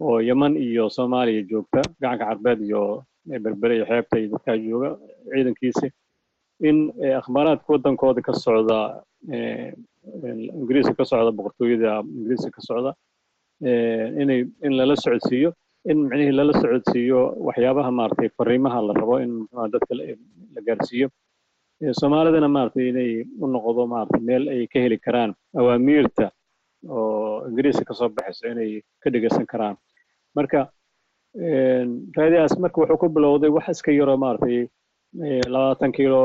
oo 0.00 0.20
yeman 0.20 0.56
iyo 0.56 0.88
soomaaliya 0.96 1.42
joogta 1.50 1.80
gacanka 2.00 2.24
carbeed 2.24 2.60
iyo 2.68 3.04
berbere 3.44 3.76
iyo 3.76 3.86
xeebta 3.90 4.16
iyo 4.18 4.28
dadkaa 4.32 4.56
jooga 4.56 4.90
ciidankiisa 5.30 5.86
in 6.60 6.76
akhbaaraadka 7.20 7.68
waddankooda 7.74 8.20
ka 8.28 8.32
socda 8.32 8.78
ingiriiska 10.60 10.94
ka 10.98 11.04
socda 11.04 11.30
boqortooyada 11.38 11.92
ingiriiska 12.16 12.50
ka 12.56 12.62
socda 12.68 12.92
inay 14.22 14.40
in 14.66 14.72
lala 14.78 14.96
socodsiiyo 14.96 15.50
in 15.90 15.98
micnihii 16.08 16.32
lala 16.38 16.52
socodsiiyo 16.62 17.20
waxyaabaha 17.48 17.90
maaragtay 17.98 18.28
fariimaha 18.38 18.80
la 18.88 18.92
rabo 19.00 19.16
in 19.24 19.32
dadka 19.72 19.94
la 19.94 20.60
gaarsiiyo. 20.66 21.08
Soomaalidana 22.00 22.48
maaragtay 22.48 22.88
inay 22.92 23.10
u 23.42 23.46
noqdo 23.46 23.86
maaragtay 23.92 24.20
meel 24.28 24.48
ay 24.54 24.66
ka 24.72 24.78
heli 24.84 24.98
karaan 24.98 25.34
awaamiirta 25.60 26.26
oo 26.88 27.46
ingiriiska 27.48 27.84
ka 27.84 27.94
soo 27.94 28.08
baxayso 28.08 28.50
inay 28.52 28.82
ka 29.02 29.10
dhegeysan 29.10 29.46
karaan. 29.52 29.76
Marka 30.36 30.60
raadiyahaas 32.18 32.58
marka 32.58 32.80
wuxuu 32.80 32.98
ku 33.02 33.08
bilowday 33.08 33.50
wax 33.50 33.68
iska 33.74 33.92
yaroo 33.92 34.16
maaragtay 34.24 34.66
labaatan 35.16 35.92
kilo 35.92 36.20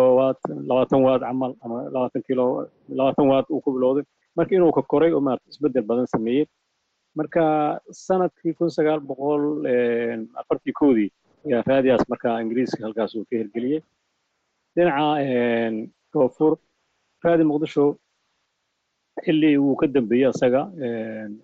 labaatan 0.69 0.99
waad 1.05 1.21
camal 1.21 1.55
ama 1.63 1.77
labaatan 1.93 2.21
kilo 2.27 2.67
labaatan 2.89 3.27
waad 3.31 3.45
uu 3.49 3.61
ku 3.61 3.71
bilowday 3.75 4.03
marka 4.35 4.55
inuu 4.55 4.71
ka 4.75 4.81
koray 4.91 5.11
oo 5.13 5.21
maaragtay 5.21 5.49
isbeddel 5.53 5.83
badan 5.89 6.07
sameeyey 6.07 6.45
marka 7.15 7.43
sannadkii 7.91 8.53
kun 8.57 8.69
sagaal 8.69 8.99
boqol 8.99 9.43
afartii 10.41 10.73
koodii 10.79 11.09
ayaa 11.45 11.63
raadiyahaas 11.67 12.09
marka 12.11 12.41
ingiriiska 12.43 12.83
halkaas 12.85 13.15
uu 13.15 13.25
ka 13.29 13.35
hirgeliyey 13.39 13.81
dhinaca 14.75 15.05
koonfur 16.13 16.53
raadi 17.23 17.43
muqdisho 17.49 17.85
xilli 19.25 19.51
uu 19.57 19.75
ka 19.79 19.87
dambeeyey 19.87 20.27
asaga 20.33 20.61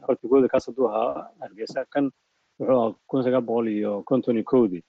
afartii 0.04 0.30
koodii 0.32 0.52
kaas 0.54 0.68
hadduu 0.68 0.88
ahaa 0.92 1.30
hargeysa 1.42 1.86
kan 1.94 2.06
wuxuu 2.60 2.76
ahaa 2.80 2.94
kun 3.10 3.24
sagaal 3.26 3.42
boqol 3.50 3.68
iyo 3.78 3.92
konton 4.10 4.36
iyo 4.40 4.44
koodii 4.52 4.84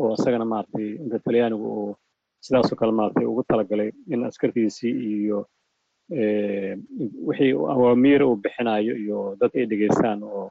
oo 0.00 0.12
isagana 0.18 0.44
maaragtay 0.52 0.88
inta 1.02 1.18
talyaanigu 1.26 1.66
uu 1.78 1.92
sidaasoo 2.44 2.76
kale 2.80 2.92
maaragtay 2.98 3.24
ugu 3.30 3.42
talagalay 3.50 3.90
in 4.12 4.20
askartiisii 4.28 4.92
iyo 5.12 5.38
wixii 7.28 7.52
awaamiir 7.74 8.22
uu 8.22 8.36
bixinayo 8.44 8.94
iyo 9.02 9.18
dad 9.40 9.50
ay 9.58 9.66
dhegeystaan 9.70 10.22
oo 10.22 10.44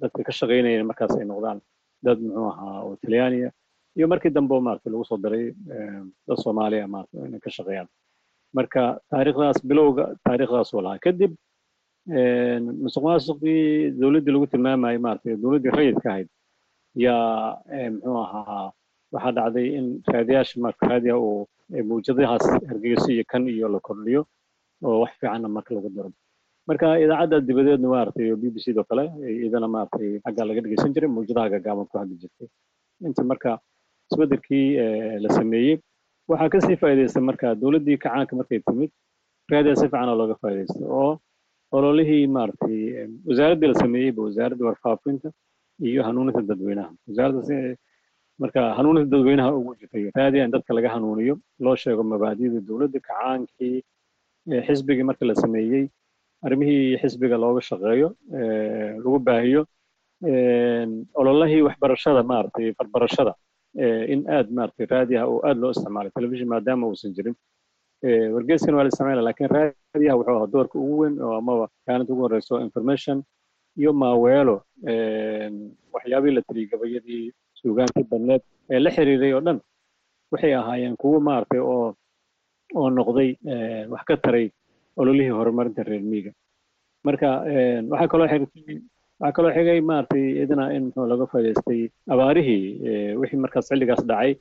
dadka 0.00 0.20
ka 0.26 0.32
shaqaynaya 0.38 0.84
markaas 0.90 1.14
ay 1.18 1.24
noqdaan. 1.30 1.58
Dad 2.04 2.18
muxuu 2.24 2.46
ahaa 2.52 2.80
oo 2.86 2.96
talyaaniya 3.02 3.50
iyo 3.96 4.06
markii 4.12 4.30
dambe 4.36 4.54
maaragtay 4.66 4.90
lagu 4.92 5.04
soo 5.04 5.18
daray 5.24 5.44
dad 6.26 6.38
soomaaliya 6.44 6.86
maaragtay 6.94 7.20
inay 7.28 7.40
ka 7.44 7.50
shaqeeyaan. 7.56 7.88
Marka 8.56 8.82
taariikhdaas 9.10 9.58
bilowga 9.68 10.04
taariikhdaas 10.24 10.70
uu 10.74 10.82
lahaa 10.86 10.98
kadib 11.06 11.32
musuq 12.84 13.02
maasuqii 13.08 13.90
dowladdii 14.00 14.32
lagu 14.34 14.46
tilmaamayay 14.52 14.98
maaragtay 15.06 15.36
dowladdii 15.42 15.72
rayidka 15.78 16.08
ahayd 16.12 16.28
yaa 16.94 17.58
muxuu 17.94 18.16
ahaa 18.24 18.66
waxaa 19.14 19.32
dhacday 19.38 19.66
in 19.78 19.86
raadiyaasha 20.14 20.60
marka 20.66 20.86
raadiya 20.92 21.16
uu 21.26 21.46
mawjadahaas 21.90 22.46
hargeyso 22.70 23.08
iyo 23.14 23.24
kan 23.32 23.42
iyo 23.54 23.68
la 23.74 23.80
kordhiyo 23.86 24.22
oo 24.86 25.00
wax 25.02 25.12
fiicanna 25.20 25.48
marka 25.56 25.70
lagu 25.76 25.88
daro. 25.96 26.10
Marka 26.68 26.86
idaacadda 27.04 27.36
dibadeedna 27.48 27.88
maaragtay 27.94 28.28
b 28.42 28.44
b 28.54 28.56
c 28.64 28.72
doo 28.76 28.84
kale 28.90 29.04
iyadana 29.42 29.68
maaragtay 29.74 30.08
xaggaa 30.24 30.46
laga 30.48 30.60
dhegeysan 30.64 30.92
jiray 30.94 31.10
mawjadaha 31.16 31.48
gaagaaban 31.54 31.86
ku 31.90 31.96
hadli 32.00 32.16
jirtay. 32.22 32.48
Inta 33.08 33.22
marka 33.30 33.50
isbeddelkii 34.10 34.66
la 35.24 35.28
sameeyey 35.38 35.74
waxaa 36.30 36.48
ka 36.52 36.58
sii 36.66 36.76
faa'iidaystay 36.82 37.22
marka 37.30 37.46
dowladdii 37.62 37.98
kacaanka 38.04 38.32
markay 38.40 38.60
timid 38.68 38.90
raadiya 39.52 39.76
si 39.80 39.86
fiican 39.88 40.08
oo 40.12 40.16
looga 40.20 40.36
faa'iidaystay 40.42 40.84
oo 41.00 41.12
ololihii 41.76 42.26
maaragtay 42.36 42.76
wasaaraddii 43.28 43.70
la 43.72 43.76
sameeyeyba 43.84 44.20
wasaaradda 44.28 44.64
warfaafinta 44.68 45.28
iyo 45.88 46.00
hanuuninta 46.06 46.42
dadweynaha. 46.50 46.90
Wasaaradda 47.08 47.76
marka 48.42 48.60
hanuuninta 48.78 49.10
dadweynaha 49.16 49.50
ugu 49.58 49.74
jirtay 49.80 50.10
raadiya 50.16 50.44
in 50.44 50.50
dadka 50.54 50.74
laga 50.74 50.88
hanuuniyo 50.94 51.34
loo 51.64 51.76
sheego 51.76 52.02
mabaadida 52.02 52.60
dowladda 52.68 52.98
kacaankii 53.08 53.76
xisbigii 54.66 55.06
marka 55.10 55.24
la 55.26 55.34
sameeyey 55.34 55.84
arrimihii 56.44 56.98
xisbiga 57.02 57.36
looga 57.44 57.60
shaqeeyo 57.68 58.08
lagu 59.04 59.18
baahiyo 59.28 59.62
ololahii 61.20 61.62
waxbarashada 61.68 62.22
maaragtay 62.30 62.72
farbarashada 62.78 63.32
in 64.14 64.20
aad 64.36 64.48
maaragtay 64.56 64.86
raadiyaha 64.94 65.26
oo 65.32 65.38
aad 65.48 65.58
loo 65.62 65.70
isticmaalay 65.74 66.10
telefishin 66.16 66.48
maadaama 66.54 66.86
uusan 66.90 67.14
jirin 67.16 67.36
wargeyskan 68.34 68.74
waa 68.76 68.84
la 68.84 68.90
isticmaala 68.92 69.22
laakiin 69.28 69.50
raadiyaha 69.56 70.16
wuxuu 70.18 70.34
ahaa 70.36 70.52
doorka 70.54 70.76
ugu 70.84 70.96
weyn 71.02 71.14
oo 71.26 71.34
amaba 71.40 71.66
kaalinta 71.86 72.12
ugu 72.12 72.22
horeyso 72.26 72.54
information 72.66 73.16
iyo 73.80 73.90
maaweelo 74.02 74.56
waxyaabihii 75.94 76.34
la 76.36 76.42
tiriyey 76.48 76.68
gabayadii 76.72 77.24
suugaantii 77.60 78.06
badneed 78.10 78.42
ee 78.74 78.80
la 78.84 78.90
xiriiray 78.96 79.32
oo 79.36 79.42
dhan 79.46 79.58
waxay 80.32 80.52
ahaayeen 80.60 80.96
kuwo 81.02 81.18
maaragtay 81.28 81.60
oo 81.74 81.86
oo 82.80 82.88
noqday 82.98 83.30
wax 83.92 84.02
ka 84.08 84.16
taray 84.24 84.46
ololihii 85.00 85.36
horumarinta 85.38 85.82
reer 85.88 86.02
miiga 86.12 86.32
marka 87.06 87.28
waxaa 87.92 88.08
kaloo 88.12 88.28
xirtay 88.32 88.76
waxaa 89.20 89.34
kaloo 89.36 89.52
xigay 89.56 89.80
maaragtay 89.90 90.24
idina 90.42 90.64
in 90.76 90.82
muxuu 90.86 91.06
laga 91.12 91.26
faa'iidaystay 91.32 91.80
abaarihii 92.14 92.62
wixii 93.20 93.40
markaas 93.44 93.66
xilligaas 93.70 94.02
dhacay 94.10 94.32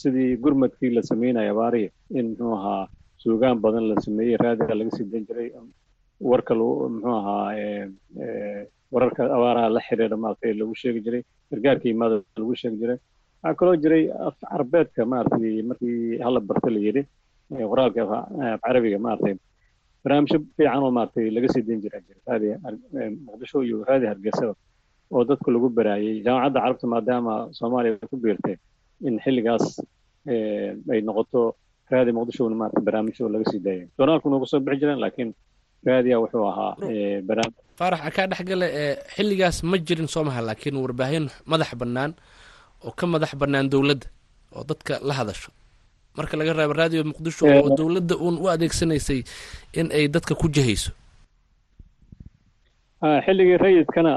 sidii 0.00 0.30
gurmadkii 0.44 0.90
la 0.96 1.02
sameynaya 1.10 1.50
abaarihii 1.54 1.90
in 2.18 2.26
muxuu 2.30 2.52
ahaa 2.58 2.84
suugaan 3.22 3.58
badan 3.64 3.84
la 3.90 3.96
sameeyey 4.06 4.36
raadiga 4.44 4.74
laga 4.80 4.90
sii 4.96 5.06
dan 5.12 5.24
jiray 5.28 5.48
warka 6.30 6.52
lagu 6.58 6.72
muxuu 6.94 7.14
ahaa 7.20 7.48
wararka 8.92 9.22
abaaraha 9.36 9.68
la 9.76 9.80
xiriira 9.86 10.16
maaragtay 10.16 10.52
lagu 10.60 10.74
sheegi 10.82 11.00
jiray 11.06 11.22
gargaarka 11.50 11.86
imaada 11.94 12.16
lagu 12.40 12.54
sheegi 12.60 12.76
jiray. 12.82 12.98
Waxaa 13.42 13.56
kaloo 13.58 13.76
jiray 13.84 14.02
af 14.28 14.36
carbeedka 14.50 15.02
maaragtay 15.12 15.62
markii 15.68 16.18
hala 16.24 16.40
barta 16.48 16.68
la 16.74 16.80
yidhi 16.86 17.02
qoraalka 17.70 18.00
af 18.02 18.60
carabiga 18.64 18.98
maaragtay. 19.06 19.34
Barnaamijyo 20.04 20.38
fiican 20.56 20.82
oo 20.84 20.90
maaragtay 20.96 21.30
laga 21.36 21.48
sii 21.54 21.62
dan 21.68 21.80
jira 21.84 21.98
jira 22.06 22.20
raadi 22.28 22.48
muqdisho 23.26 23.58
iyo 23.66 23.84
raadi 23.88 24.06
hargeysada 24.12 24.54
oo 25.14 25.24
dadku 25.28 25.48
lagu 25.54 25.68
baraayay. 25.78 26.22
Jaamacadda 26.26 26.60
carabta 26.64 26.86
maadaama 26.94 27.32
soomaaliya 27.58 28.08
ku 28.10 28.16
biirtay 28.24 28.56
in 29.08 29.18
xilligaas 29.24 29.64
ay 30.92 31.00
noqoto 31.08 31.40
raadi 31.92 32.12
muqdishona 32.16 32.56
maaragtay 32.60 32.82
barnaamijyo 32.86 33.28
laga 33.34 33.44
sii 33.50 33.60
daayay 33.66 33.86
journaalkuna 33.98 34.36
ugu 34.36 34.46
soo 34.52 34.60
bixi 34.60 34.80
jireen 34.80 35.00
laakiin 35.04 35.30
raadiya 35.86 36.16
wuxuu 36.22 36.44
ahaa 36.52 36.72
faarax 37.78 38.00
akaa 38.08 38.26
dhexgale 38.30 38.66
ee 38.82 38.92
xilligaas 39.16 39.56
ma 39.70 39.76
jirin 39.86 40.08
soo 40.14 40.24
maha 40.28 40.40
laakiin 40.48 40.76
warbaahin 40.84 41.26
madax 41.50 41.70
bannaan 41.80 42.10
oo 42.86 42.92
ka 42.98 43.04
madax 43.12 43.32
bannaan 43.40 43.66
dowladda 43.72 44.06
oo 44.56 44.64
dadka 44.70 44.94
la 45.08 45.14
hadasho. 45.18 45.50
Marka 46.16 46.34
laga 46.38 46.52
reebo 46.58 46.74
raadiyo 46.80 47.02
muqdisho 47.10 47.44
oo 47.58 47.68
dowladda 47.78 48.14
uun 48.24 48.36
u 48.42 48.46
adeegsanaysay 48.54 49.20
in 49.80 49.86
ay 49.96 50.04
dadka 50.14 50.34
ku 50.40 50.46
jihayso 50.54 50.90
xilligii 53.26 53.58
rayidkana 53.64 54.12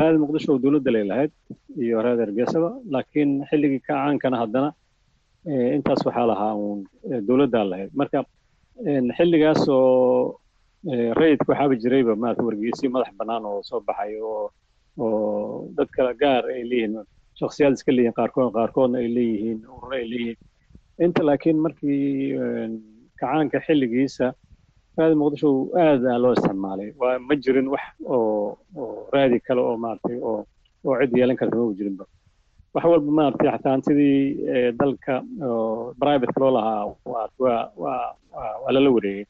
raadi 0.00 0.18
muqdisho 0.22 0.48
oo 0.52 0.58
dowladda 0.64 0.90
lay 0.94 1.04
lahayd 1.10 1.32
iyo 1.84 1.96
raadi 2.04 2.20
hargeysaba 2.24 2.70
laakiin 2.94 3.30
xilligii 3.50 3.80
kacaankana 3.86 4.36
haddana 4.42 4.68
intaas 5.76 6.00
waxaa 6.06 6.26
lahaa 6.32 6.52
uun 6.62 6.78
dowladdaa 7.28 7.64
lahayd. 7.70 7.90
Marka 8.00 8.18
xilligaas 9.16 9.62
oo 9.68 10.40
rayidka 10.86 11.50
waxaaba 11.52 11.74
jirayba 11.82 12.12
maarata 12.22 12.42
wargeysyo 12.46 12.90
madax 12.94 13.10
bannaan 13.18 13.44
oo 13.50 13.62
soo 13.68 13.80
baxay 13.86 14.14
oo 14.22 14.50
oo 14.98 15.68
dad 15.76 15.88
kala 15.96 16.12
gaar 16.14 16.44
ay 16.54 16.62
leeyihiin 16.70 16.94
shaksiyaad 17.40 17.74
iska 17.74 17.92
leeyihiin 17.92 18.14
qaarkood 18.18 18.52
qaarkoodna 18.56 18.98
ay 19.02 19.08
leeyihiin 19.16 19.58
ururo 19.74 19.96
ay 19.98 20.06
leeyihiin. 20.12 20.38
Inta 21.04 21.22
laakiin 21.26 21.58
markii 21.64 22.38
kacaanka 23.20 23.58
xilligiisa 23.66 24.26
raadi 24.98 25.14
muqdisho 25.20 25.48
aad 25.84 26.02
aa 26.12 26.18
loo 26.22 26.32
isticmaalay. 26.36 26.90
Waa 27.00 27.18
ma 27.18 27.34
jirin 27.44 27.68
wax 27.74 27.84
oo 28.14 28.58
oo 28.76 29.08
raadi 29.12 29.40
kale 29.46 29.60
oo 29.60 29.76
maaragtay 29.84 30.16
oo 30.28 30.38
oo 30.86 30.94
cid 31.00 31.12
yeelan 31.18 31.36
karta 31.40 31.56
maba 31.56 31.74
jirinba. 31.78 32.04
Wax 32.74 32.84
walba 32.92 33.10
maaragtay 33.18 33.48
xataa 33.52 33.72
hantidii 33.74 34.18
dalka 34.80 35.14
oo 35.48 35.94
privateka 36.00 36.40
loo 36.42 36.52
lahaa 36.56 36.84
waa 37.12 37.26
waa 37.44 37.62
waa 37.82 38.04
waa 38.62 38.72
lala 38.76 38.90
wareegay 38.96 39.24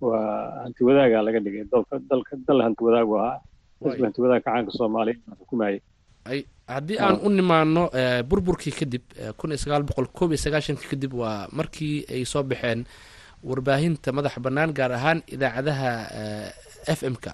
waa 0.00 0.64
hanti 0.64 0.80
wadaagaa 0.84 1.22
laga 1.26 1.40
dhigay. 1.44 1.64
Dalka 1.72 1.94
dalka 2.10 2.32
dal 2.46 2.60
hanti 2.66 2.82
wadaagu 2.84 3.14
ahaa. 3.20 3.38
Xisbi 3.82 4.02
hanti 4.06 4.20
wadaag 4.22 4.42
kacaanka 4.44 4.72
soomaaliya 4.78 5.16
xukumayay. 5.40 5.78
Ay 6.30 6.40
haddii 6.68 6.98
aan 7.00 7.16
u 7.24 7.28
nimaano 7.32 7.82
burburkii 8.28 8.74
kadib 8.78 9.04
kun 9.38 9.50
iyo 9.52 9.58
sagaal 9.62 9.82
boqol 9.88 10.08
koob 10.16 10.30
iyo 10.32 10.40
sagaashankii 10.44 10.90
kadib 10.92 11.12
waa 11.16 11.48
markii 11.52 12.04
ay 12.12 12.24
soo 12.24 12.42
baxeen 12.42 12.84
warbaahinta 13.44 14.12
madax 14.12 14.34
bannaan 14.44 14.72
gaar 14.76 14.92
ahaan 14.92 15.22
idaacadaha 15.34 15.90
f 16.98 17.00
m 17.08 17.16
ka. 17.16 17.32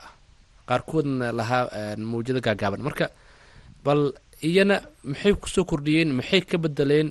Qaarkoodna 0.68 1.32
lahaa 1.34 1.94
mawjado 1.98 2.40
gaagaaban. 2.46 2.82
Marka 2.86 3.10
bal 3.84 4.14
iyana 4.42 4.76
maxay 5.04 5.34
ku 5.34 5.48
soo 5.50 5.64
kordhiyeen 5.66 6.14
maxay 6.14 6.40
ka 6.46 6.56
bedeleen 6.58 7.08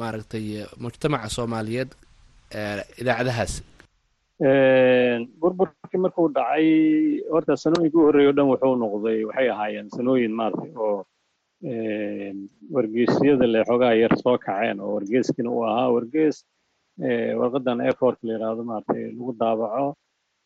maaragtay 0.00 0.64
mujtamaca 0.82 1.28
soomaaliyeed 1.36 1.90
idaacadahaas 3.00 3.62
burburkii 4.40 5.98
markuu 6.04 6.28
dhacay 6.36 6.66
horta 7.32 7.56
sanooyinkii 7.56 7.98
u 8.00 8.04
horreeyay 8.06 8.30
o 8.30 8.36
dhan 8.36 8.48
wuxuu 8.52 8.74
noqday 8.82 9.18
waxay 9.28 9.48
ahaayeen 9.54 9.88
sanooyin 9.96 10.32
maaragtay 10.40 10.72
oo 10.86 10.98
wargeysyada 12.74 13.46
le 13.54 13.60
xoogaa 13.68 13.94
yar 14.02 14.14
soo 14.22 14.36
kaceen 14.38 14.80
oo 14.80 14.94
wargeyskina 14.96 15.50
uu 15.50 15.64
ahaa. 15.70 15.90
Wargeys 15.96 16.36
warqadan 17.40 17.80
airport 17.86 18.18
la 18.22 18.32
yidhaahdo 18.34 18.62
maaragtay 18.70 19.02
lagu 19.18 19.32
daabaco 19.40 19.86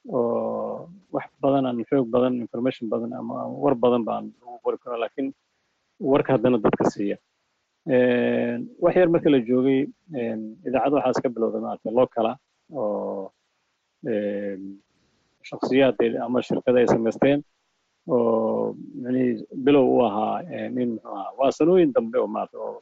oo 0.09 0.89
wax 1.13 1.29
badan 1.43 1.67
aan 1.67 1.85
xoog 1.91 2.07
badan 2.15 2.35
information 2.45 2.89
badan 2.89 3.13
ama 3.13 3.35
war 3.63 3.75
badan 3.85 4.03
baan 4.09 4.25
lagu 4.41 4.57
qori 4.65 4.79
karo 4.83 4.97
laakiin 5.03 5.29
warka 6.13 6.33
haddana 6.35 6.59
dadka 6.65 6.85
siiya. 6.95 7.17
Wax 8.83 8.95
yar 8.97 9.09
marka 9.15 9.29
la 9.35 9.39
joogay 9.51 9.81
idaacadda 10.67 10.97
waxaas 10.99 11.21
ka 11.23 11.29
bilowday 11.29 11.61
maaragtay 11.67 11.93
locala 12.01 12.33
oo 12.73 13.31
shaksiyaad 15.49 15.99
ama 16.25 16.39
shirkada 16.47 16.79
ay 16.83 16.87
samaysteen 16.95 17.41
oo 18.15 18.75
micnihii 19.03 19.35
bilow 19.65 19.87
u 19.97 19.99
ahaa 20.07 20.37
in 20.83 20.91
muxuu 20.95 21.11
ahaa 21.15 21.31
waa 21.39 21.51
sanooyin 21.59 21.93
dambe 21.97 22.17
oo 22.23 22.27
maarata 22.35 22.57
oo 22.67 22.77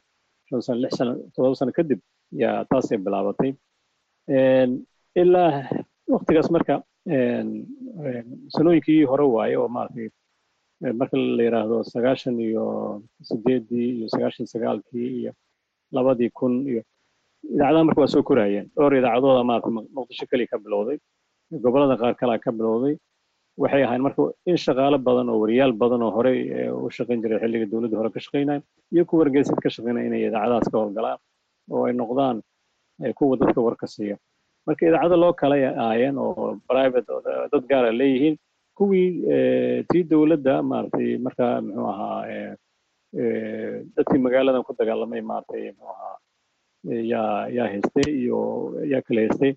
shan 0.49 0.61
sano 0.65 0.79
lix 0.83 0.91
sano 0.99 1.11
todoba 1.35 1.55
sano 1.59 1.71
kadib 1.77 1.99
yaa 2.41 2.65
taasay 2.69 2.97
bilaabatay. 3.05 3.51
Ilaa 5.21 5.51
waktigaas 6.13 6.49
marka 6.55 6.75
sanooyinkii 8.55 9.03
hore 9.11 9.25
waaye 9.35 9.55
oo 9.61 9.67
maaragtay 9.75 10.07
marka 10.99 11.15
la 11.37 11.43
yidhaahdo 11.47 11.77
sagaashan 11.93 12.35
iyo 12.47 12.63
sideeddii 13.27 13.89
iyo 13.97 14.07
sagaashan 14.13 14.45
sagaalkii 14.53 15.07
iyo 15.21 15.31
labadii 15.95 16.29
kun 16.37 16.53
iyo 16.71 16.81
idaacadaha 17.49 17.83
marka 17.87 18.01
waa 18.01 18.07
soo 18.13 18.23
korayeen 18.29 18.65
dhowr 18.75 18.93
idaacadooda 18.99 19.43
maarata 19.49 19.69
muqdisho 19.97 20.25
keliya 20.31 20.47
ka 20.51 20.57
bilowday. 20.65 20.97
Gobollada 21.63 21.97
qaar 22.01 22.13
kalea 22.21 22.39
ka 22.45 22.51
bilowday. 22.51 22.97
Waxay 23.57 23.83
ahayn 23.83 24.01
marka 24.05 24.31
in 24.45 24.55
shaqaalo 24.65 24.97
badan 25.07 25.29
oo 25.29 25.39
wariyaal 25.43 25.73
badan 25.81 26.01
oo 26.05 26.11
horey 26.17 26.37
u 26.71 26.89
shaqayn 26.97 27.21
jiray 27.23 27.39
xilliga 27.43 27.65
dowladda 27.71 27.97
hore 27.99 28.09
ka 28.15 28.19
shaqaynaya 28.25 28.61
iyo 28.93 29.03
kuwa 29.05 29.19
wargeysad 29.23 29.57
ka 29.63 29.69
shaqaynaya 29.75 30.05
inay 30.07 30.21
idaacadahaas 30.29 30.69
ka 30.71 30.77
howlgalaan 30.81 31.19
oo 31.71 31.83
ay 31.87 31.93
noqdaan 31.93 32.37
kuwa 33.17 33.37
dadka 33.41 33.59
warka 33.67 33.87
siiya. 33.87 34.15
Marka 34.67 34.85
idaacado 34.87 35.15
loo 35.23 35.33
kala 35.33 35.55
aayeen 35.87 36.17
oo 36.17 36.57
private 36.69 37.07
dad 37.51 37.63
gaara 37.71 37.91
leeyihiin 37.91 38.35
kuwii 38.77 39.07
tii 39.91 40.03
dowladda 40.11 40.61
maaragtay 40.71 41.17
marka 41.25 41.45
muxuu 41.65 41.87
ahaa 41.93 42.55
dadkii 43.95 44.21
magaaladan 44.25 44.63
ku 44.63 44.73
dagaalamay 44.79 45.21
maaragtay 45.21 45.63
muxuu 45.75 45.91
ahaa 45.95 46.15
yaa 47.11 47.47
yaa 47.57 47.67
haystay 47.73 48.07
iyo 48.21 48.39
yaa 48.91 49.01
kala 49.07 49.21
haystay 49.21 49.51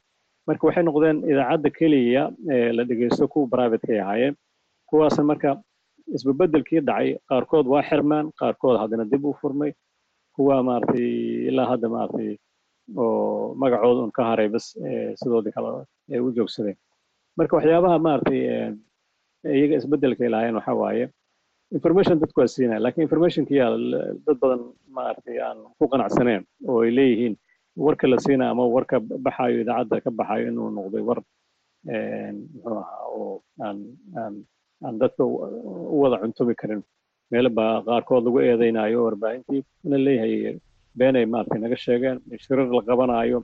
marka 0.47 0.67
waxay 0.67 0.85
noqdeen 0.89 1.19
idaacadda 1.31 1.71
keliya 1.79 2.23
la 2.77 2.83
dhegeysto 2.89 3.29
kuwa 3.33 3.49
privatekay 3.53 4.01
ahaayeen. 4.01 4.35
Kuwaasna 4.89 5.25
marka 5.31 5.51
isbebedelkii 6.17 6.81
dhacay 6.89 7.17
qaarkood 7.29 7.67
waa 7.73 7.83
xirmaan 7.89 8.27
qaarkood 8.41 8.77
haddana 8.81 9.05
dib 9.13 9.25
u 9.25 9.33
furmay. 9.41 9.73
Kuwa 10.37 10.63
maaragtay 10.63 11.09
ilaa 11.49 11.67
hadda 11.73 11.89
maaragtay 11.89 12.37
oo 12.97 13.55
magacooda 13.61 14.01
un 14.05 14.11
ka 14.13 14.23
haray 14.31 14.49
bas 14.49 14.67
sidoodii 15.21 15.53
kale 15.57 15.69
ay 16.13 16.21
u 16.21 16.33
joogsadeen. 16.37 16.77
Marka 17.39 17.57
waxyaabaha 17.57 17.99
maaragtay 18.07 18.41
iyaga 19.57 19.77
isbedelkay 19.81 20.29
lahaayeen 20.29 20.57
waxaa 20.61 20.75
waaye 20.83 21.05
information 21.77 22.17
dadku 22.23 22.41
waa 22.41 22.53
siinaya 22.55 22.81
laakiin 22.85 23.07
informationkiyaa 23.09 23.71
dad 24.27 24.37
badan 24.43 24.63
maaragtay 24.97 25.39
aan 25.47 25.59
ku 25.79 25.85
qanacsaneen 25.93 26.43
oo 26.71 26.81
ay 26.87 26.91
leeyihiin. 26.99 27.35
Warka 27.87 28.07
la 28.11 28.17
siinayo 28.25 28.51
ama 28.55 28.65
warka 28.77 28.97
baxayo 29.27 29.57
idaacadda 29.65 29.97
ka 30.05 30.11
baxayo 30.19 30.45
inuu 30.51 30.69
noqday 30.77 31.03
war 31.09 31.21
muxuu 31.87 32.79
ahaa 32.83 33.05
oo 33.19 33.43
aan 33.67 33.79
aan 34.21 34.35
aan 34.87 34.95
dadka 35.03 35.23
u 35.25 35.97
wada 36.03 36.17
cuntumi 36.23 36.55
karin. 36.61 36.83
Meelo 37.33 37.51
baa 37.59 37.83
qaarkood 37.89 38.25
lagu 38.27 38.39
eedeynayo 38.49 38.99
warbaahintii 39.07 39.61
ina 39.87 39.97
leeyahay 40.07 40.35
beenay 40.99 41.27
maaragtay 41.33 41.61
naga 41.65 41.77
sheegeen 41.85 42.17
shirar 42.45 42.69
la 42.77 42.83
qabanaayo 42.91 43.39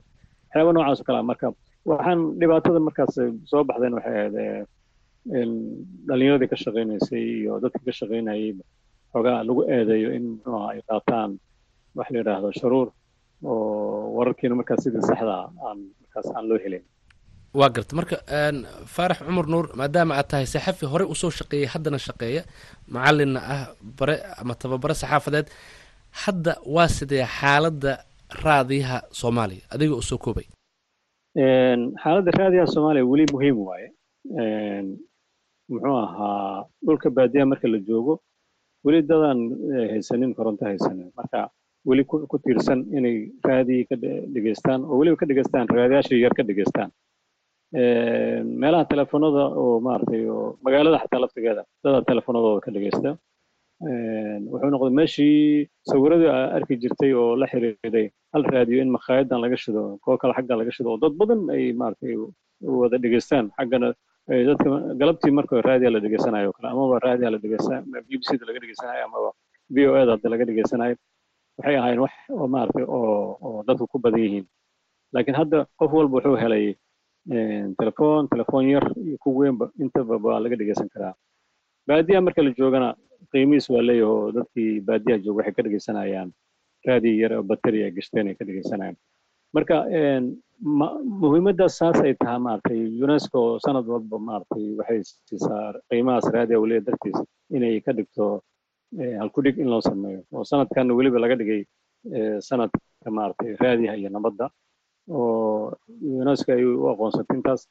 waxyaaba 0.45 0.71
noocaas 0.75 0.99
oo 1.01 1.05
kalea 1.09 1.23
marka 1.31 1.47
waxaan 1.91 2.19
dhibaatada 2.39 2.79
markaas 2.87 3.15
soo 3.51 3.63
baxdeen 3.69 3.93
waxay 3.97 4.15
ahayd 4.19 4.35
dhalinyaradii 6.07 6.49
ka 6.53 6.57
shaqaynaysay 6.63 7.23
iyo 7.41 7.53
dadkii 7.63 7.85
ka 7.87 7.93
shaqaynayay 7.99 8.53
xoogaa 9.13 9.39
lagu 9.47 9.61
eedeeyo 9.75 10.09
in 10.17 10.23
muxuu 10.31 10.55
ahaa 10.57 10.71
ay 10.73 10.81
qaataan 10.89 11.31
wax 11.97 12.07
la 12.13 12.17
yidhaahdo 12.19 12.49
sharuur 12.59 12.87
oo 13.43 14.13
wararkiina 14.17 14.55
markaas 14.59 14.81
sidii 14.85 15.01
saxda 15.09 15.35
aan 15.67 15.79
markaas 16.01 16.27
aan 16.35 16.45
loo 16.49 16.59
helin 16.63 16.83
waa 17.59 17.69
garta 17.75 17.93
marka 17.99 18.15
faarax 18.95 19.19
cumar 19.27 19.45
nuur 19.53 19.65
maadaama 19.79 20.13
aad 20.19 20.27
tahay 20.31 20.47
saxafi 20.55 20.85
horey 20.93 21.07
u 21.13 21.15
soo 21.21 21.31
shaqeeyay 21.39 21.67
haddana 21.73 21.99
shaqeeya 22.07 22.41
macalinna 22.95 23.39
ah 23.55 23.61
bare 23.99 24.15
ama 24.41 24.53
tababare 24.61 24.95
saxaafadeed 25.01 25.47
hadda 26.23 26.51
waa 26.75 26.87
sidee 26.97 27.25
xaaladda 27.39 27.91
raadiyaha 28.45 28.97
soomaaliya 29.21 29.63
adiga 29.73 29.93
oo 29.99 30.01
soo 30.09 30.19
koobay 30.25 30.47
xaaladda 32.03 32.31
raadiyaha 32.41 32.67
soomaaliya 32.75 33.05
weli 33.11 33.25
muhiim 33.33 33.57
waaye 33.67 33.87
muxuu 35.71 35.97
ahaa 36.05 36.65
dhulka 36.85 37.07
baadiyaha 37.17 37.49
marka 37.51 37.67
la 37.73 37.79
joogo 37.89 38.13
weli 38.85 38.99
dadaan 39.11 39.39
haysanin 39.93 40.31
koronto 40.37 40.63
haysanin. 40.69 41.09
Marka 41.19 41.39
weli 41.89 42.03
ku 42.05 42.37
tiirsan 42.43 42.79
inay 42.97 43.17
raadii 43.47 43.81
ka 43.89 43.95
dhegeystaan 44.35 44.79
oo 44.89 44.95
weliba 44.99 45.17
ka 45.21 45.25
dhegeystaan 45.29 45.65
raadiyaasha 45.77 46.15
yar 46.23 46.33
ka 46.39 46.43
dhegeystaan. 46.49 46.89
Meelaha 48.61 48.85
telefoonada 48.93 49.43
oo 49.61 49.79
maaragtay 49.85 50.21
oo 50.35 50.57
magaalada 50.65 50.99
xataa 51.03 51.21
laftigeeda 51.23 51.63
dada 51.83 51.99
telefoonadooda 52.09 52.61
ka 52.65 52.71
dhegeysta 52.75 53.09
wuxuu 54.51 54.69
noqday 54.73 54.93
meeshii 54.99 55.69
sawiradii 55.91 56.29
arki 56.57 56.75
jirtay 56.83 57.11
oo 57.21 57.35
la 57.41 57.45
xiriiray 57.51 58.07
hal 58.33 58.43
raadiyo 58.53 58.81
in 58.83 58.89
makhaayaddan 58.95 59.39
laga 59.43 59.57
shido 59.63 59.81
kuwo 60.03 60.17
kale 60.21 60.33
xaggan 60.37 60.57
laga 60.61 60.71
shido 60.75 60.89
oo 60.93 60.99
dad 61.03 61.13
badan 61.21 61.41
ay 61.55 61.63
maaragtay 61.81 62.13
wada 62.81 62.97
dhegeystaan 63.03 63.45
xaggana 63.57 63.89
dadka 64.27 64.69
galabtii 65.01 65.31
marka 65.31 65.61
raadiya 65.61 65.91
la 65.91 65.99
dhegeysanayo 65.99 66.51
kale 66.55 66.67
amaba 66.73 66.99
raadiya 67.05 67.31
la 67.31 67.37
dhegeysan 67.37 67.83
b 67.91 68.17
b 68.19 68.21
c 68.27 68.37
da 68.39 68.45
laga 68.49 68.59
dhegeysanayo 68.63 69.03
amaba 69.05 69.31
v 69.69 69.77
o 69.87 69.93
a 69.95 70.05
da 70.05 70.29
laga 70.33 70.45
dhegeysanayo 70.49 70.95
waxay 71.57 71.75
ahaayeen 71.79 71.99
wax 72.05 72.13
oo 72.31 72.47
maaragtay 72.47 72.85
oo 72.87 73.37
oo 73.47 73.63
dadku 73.67 73.87
ku 73.87 73.99
badan 73.99 74.21
yihiin. 74.25 74.45
Laakiin 75.13 75.35
hadda 75.41 75.57
qof 75.79 75.91
walba 75.93 76.15
wuxuu 76.17 76.37
helay 76.43 76.65
telefoon 77.79 78.27
telefoon 78.33 78.65
yar 78.69 78.85
iyo 79.05 79.17
ku 79.23 79.29
weynba 79.39 79.65
intaba 79.83 80.19
baa 80.19 80.39
laga 80.39 80.55
dhegeysan 80.55 80.89
karaa. 80.93 81.13
Baadiyaha 81.87 82.21
marka 82.27 82.41
la 82.45 82.51
joogana 82.59 82.89
qiimihiis 83.31 83.67
waa 83.73 83.81
leeyahay 83.89 84.31
dadkii 84.37 84.79
baadiyaha 84.87 85.23
jooga 85.25 85.37
waxay 85.41 85.53
ka 85.57 85.61
dhegeysanayaan 85.67 86.29
raadiyo 86.87 87.15
yar 87.23 87.33
oo 87.39 87.43
bateri 87.43 87.83
ay 87.83 87.91
gashteen 87.97 88.27
ay 88.31 88.35
ka 88.39 88.45
dhegeysanayaan 88.45 88.95
marka 89.55 89.75
muhiimaddaas 90.61 91.73
saas 91.79 91.97
ay 92.05 92.13
tahay 92.21 92.39
maaragtay 92.45 92.79
unesco 93.05 93.39
sanad 93.65 93.85
walba 93.93 94.17
maaragtay 94.29 94.65
waxay 94.79 95.01
siisaa 95.27 95.73
qiimahaas 95.89 96.27
raadiya 96.35 96.61
weliba 96.63 96.85
dartiis 96.87 97.17
inay 97.57 97.81
ka 97.85 97.91
dhigto 97.97 98.25
halkudhig 99.21 99.57
in 99.57 99.69
loo 99.73 99.81
sameeyo. 99.81 100.21
Oo 100.33 100.43
sanadkan 100.43 100.91
weliba 100.97 101.19
laga 101.23 101.35
dhigay 101.41 101.61
sanadka 102.49 103.09
maaragtay 103.17 103.55
raadiyaha 103.63 103.95
iyo 103.97 104.09
nabadda. 104.09 104.45
Oo 105.09 105.73
unesco 106.21 106.51
ay 106.53 106.63
u 106.63 106.89
aqoonsatay 106.93 107.37
intaas. 107.37 107.61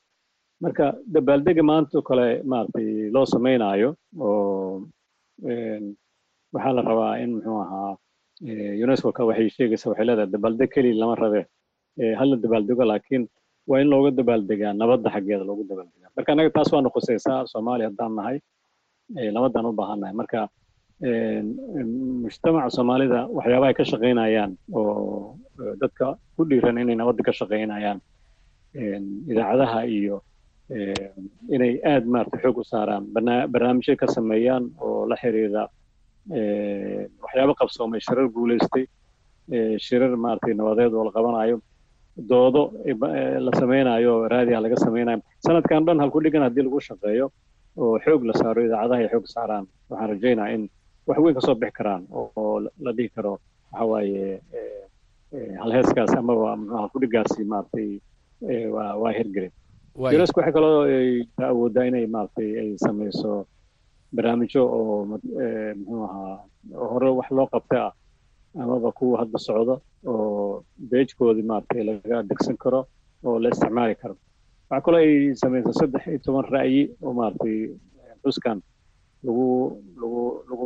Marka 0.62 0.86
dabaaldega 1.14 1.62
maanta 1.62 2.02
kale 2.02 2.42
maaragtay 2.42 2.88
loo 3.14 3.26
sameynaayo 3.34 3.94
oo 4.18 4.82
waxaa 6.54 6.72
la 6.76 6.82
rabaa 6.90 7.14
in 7.22 7.30
muxuu 7.38 7.58
ahaa 7.64 7.94
unesco 8.84 9.12
ka 9.12 9.22
waxay 9.30 9.48
sheegaysaa 9.56 9.90
waxay 9.92 10.06
leedahay 10.08 10.30
dabaaldeg 10.34 10.70
keliya 10.74 11.00
lama 11.02 11.14
rabe 11.22 11.42
hala 12.20 12.36
dabaaldego 12.44 12.84
laakiin 12.92 13.24
waa 13.70 13.80
in 13.82 13.88
looga 13.92 14.10
dabaaldegaa 14.20 14.72
nabadda 14.82 15.08
xaggeeda 15.14 15.44
loogu 15.48 15.64
dabaaldegaa 15.70 16.10
marka 16.16 16.30
annaga 16.32 16.50
taas 16.56 16.70
waana 16.74 16.90
khusaysaa 16.94 17.38
soomaaliya 17.52 17.88
haddaan 17.90 18.14
nahay 18.18 18.36
nabadaan 19.36 19.66
u 19.70 19.72
baahannahay 19.80 20.14
marka 20.20 20.40
mujtamaca 22.24 22.70
soomaalida 22.76 23.20
waxyaabaha 23.36 23.70
ay 23.70 23.74
ka 23.80 23.84
shaqaynayaan 23.92 24.52
oo 24.78 25.36
dadka 25.82 26.06
ku 26.36 26.42
dhiiran 26.50 26.78
inay 26.82 26.96
nabadda 27.00 27.22
ka 27.28 27.32
shaqaynayaan 27.40 27.98
idaacadaha 29.32 29.80
iyo 29.96 30.16
inay 31.56 31.72
aad 31.92 32.04
maaragtay 32.14 32.40
xoog 32.44 32.58
u 32.62 32.64
saaraan 32.72 33.04
barnaamijyo 33.52 33.94
ka 34.02 34.06
sameeyaan 34.16 34.64
oo 34.84 35.06
la 35.10 35.16
xiriira 35.22 35.62
waxyaabo 37.24 37.52
qabsoomay 37.60 38.00
shirar 38.06 38.26
guulaystay 38.36 38.84
shirar 39.86 40.12
maaragtay 40.24 40.54
nabadeed 40.60 40.92
oo 40.94 41.04
la 41.08 41.12
qabanayo 41.16 41.56
doodo 42.16 42.62
la 43.46 43.52
sameynayo 43.60 44.28
raadiyaha 44.28 44.62
laga 44.64 44.76
sameynayo 44.76 45.20
sanadkan 45.46 45.84
dhan 45.86 46.00
halku 46.02 46.20
dhigan 46.24 46.42
haddii 46.46 46.64
lagu 46.66 46.80
shaqeeyo 46.88 47.26
oo 47.76 47.98
xoog 48.04 48.22
la 48.28 48.32
saaro 48.40 48.60
idaacadaha 48.66 49.00
ay 49.02 49.08
xoog 49.12 49.26
saaraan 49.34 49.64
waxaan 49.90 50.10
rajaynaa 50.12 50.48
in 50.54 50.62
wax 51.08 51.18
weyn 51.24 51.34
ka 51.34 51.40
soo 51.46 51.54
bixi 51.54 51.72
karaan 51.78 52.02
oo 52.10 52.60
la 52.84 52.90
dhihi 52.96 53.08
karo 53.16 53.32
waxa 53.72 53.84
waaye 53.92 54.40
halheeskaas 55.62 56.12
amaba 56.20 56.56
halkudhigaasi 56.80 57.44
maaragtay 57.44 57.88
waa 58.74 58.94
waa 59.02 59.12
hirgelin. 59.18 59.52
Unesco 59.94 60.40
waxay 60.40 60.52
kaloo 60.52 60.84
awooddaa 61.50 61.84
inay 61.90 62.06
maaragtay 62.06 62.50
ay 62.62 62.70
sameyso 62.86 63.46
barnaamijyo 64.16 64.62
oo 64.78 64.96
muxuu 65.10 66.02
ahaa 66.04 66.36
hore 66.92 67.08
wax 67.18 67.28
loo 67.38 67.46
qabta 67.54 67.78
ah 67.86 67.92
amaba 68.62 68.92
kuwa 68.92 69.18
hadda 69.22 69.38
socda 69.38 69.74
oo 70.06 70.64
beejkoodii 70.90 71.42
maaragtay 71.50 71.82
laga 71.88 72.22
degsan 72.30 72.56
karo 72.56 72.80
oo 73.24 73.38
la 73.38 73.48
isticmaali 73.52 73.94
karo. 73.94 74.14
Waxaa 74.70 74.84
kaloo 74.84 75.00
ay 75.02 75.34
sameysay 75.40 75.72
saddex 75.80 76.02
iyo 76.06 76.18
toban 76.24 76.44
ra'yi 76.54 76.80
oo 77.02 77.12
maaragtay 77.12 77.56
xuskan 78.22 78.58
lagu 79.24 79.46
lagu 80.00 80.20
lagu 80.50 80.64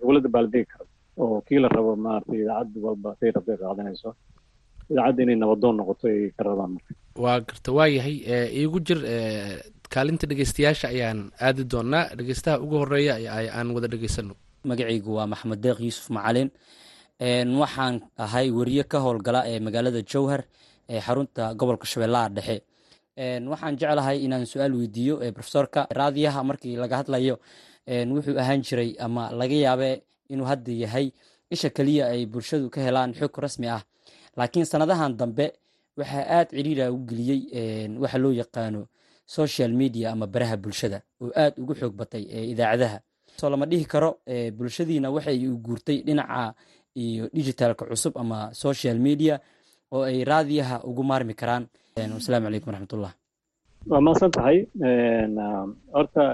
lagula 0.00 0.20
dabaaldegi 0.20 0.66
karo 0.72 0.86
oo 1.22 1.40
kii 1.46 1.58
la 1.62 1.68
rabo 1.68 1.96
maaragtay 1.96 2.38
idaacad 2.42 2.76
walba 2.84 3.16
say 3.20 3.30
rabtay 3.36 3.56
qaadanayso. 3.62 4.10
Idaacadda 4.90 5.22
inay 5.22 5.36
nabadoon 5.40 5.76
noqoto 5.78 6.04
ay 6.08 6.30
ka 6.36 6.42
rabaan 6.44 6.70
marka. 6.76 6.92
Waa 7.22 7.40
garta 7.40 7.70
waa 7.76 7.88
yahay 7.96 8.16
iigu 8.60 8.78
jir 8.86 9.00
kaalinta 9.94 10.26
dhegeystayaasha 10.30 10.88
ayaan 10.94 11.20
aadi 11.40 11.64
doonaa. 11.64 12.04
Dhegeystaha 12.18 12.60
ugu 12.64 12.76
horreeya 12.82 13.14
aan 13.56 13.70
wada 13.74 13.88
dhegeysano 13.88 14.34
magacaygu 14.68 15.10
waa 15.16 15.26
maxamed 15.32 15.60
deeq 15.64 15.78
yuusuf 15.80 16.10
macalin 16.10 16.50
waxaan 17.20 18.00
ahay 18.16 18.50
weriye 18.50 18.84
ka 18.84 18.98
howlgala 19.00 19.44
ee 19.46 19.60
magaalada 19.60 20.02
jowhar 20.02 20.44
ee 20.88 21.00
xarunta 21.00 21.54
gobolka 21.54 21.86
shabeellaha 21.86 22.28
dhexe. 22.28 22.62
Waxaan 23.48 23.76
jeclahay 23.76 24.24
inaan 24.24 24.46
su'aal 24.46 24.72
weydiiyo 24.72 25.20
profesorka 25.34 25.86
raadiyaha 25.90 26.42
markii 26.44 26.76
laga 26.76 26.96
hadlayo 26.96 27.38
wuxuu 27.86 28.38
ahaan 28.38 28.62
jiray 28.62 28.96
ama 28.98 29.30
laga 29.32 29.54
yaabe 29.54 30.02
inuu 30.30 30.44
hadda 30.46 30.72
yahay 30.72 31.12
isha 31.50 31.70
keliya 31.70 32.06
ay 32.08 32.26
bulshadu 32.26 32.70
ka 32.70 32.80
helaan 32.80 33.12
xog 33.14 33.36
rasmi 33.38 33.68
ah. 33.68 33.82
Laakiin 34.36 34.64
sanadahan 34.64 35.16
dambe 35.16 35.52
waxaa 35.96 36.24
aad 36.38 36.48
ciriira 36.50 36.90
u 36.92 36.98
geliyey 37.04 37.88
waxa 38.00 38.18
loo 38.18 38.32
yaqaano 38.32 38.86
social 39.26 39.72
media 39.72 40.12
ama 40.12 40.26
baraha 40.26 40.56
bulshada 40.56 41.02
oo 41.20 41.30
aad 41.36 41.58
ugu 41.58 41.74
xoog 41.74 41.92
batay 41.94 42.22
idaacadaha. 42.52 43.00
Soo 43.36 43.50
lama 43.50 43.66
dhihi 43.66 43.84
karo 43.84 44.18
bulshadiina 44.56 45.10
waxay 45.10 45.46
u 45.48 45.58
guurtay 45.58 46.02
dhinaca 46.06 46.54
iyo 47.04 47.24
digitalka 47.36 47.84
cusub 47.90 48.14
ama 48.22 48.38
social 48.64 48.96
media 49.08 49.34
oo 49.94 50.02
ay 50.10 50.18
raadiyaha 50.30 50.76
ugu 50.88 51.02
maarmi 51.10 51.34
karaan. 51.40 51.64
Wasalaamu 52.16 52.46
calaykum 52.46 52.68
waraxmatullah. 52.70 53.12
Waa 53.90 54.00
maasan 54.06 54.30
tahay 54.36 54.56
horta 55.96 56.24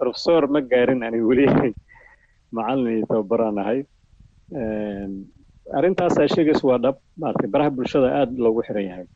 professor 0.00 0.42
ma 0.54 0.60
gaarin 0.70 1.02
ani 1.06 1.20
weli. 1.28 1.46
Macalin 2.56 2.96
iyo 2.98 3.06
tababaraan 3.10 3.58
ahay. 3.62 3.78
Arrintaasaa 5.78 6.28
sheegaysa 6.34 6.64
waa 6.68 6.78
dhab 6.84 6.96
maaragtay 7.20 7.48
baraha 7.54 7.70
bulshada 7.76 8.08
aad 8.20 8.30
loogu 8.44 8.62
xiran 8.66 8.84
yahay. 8.88 9.06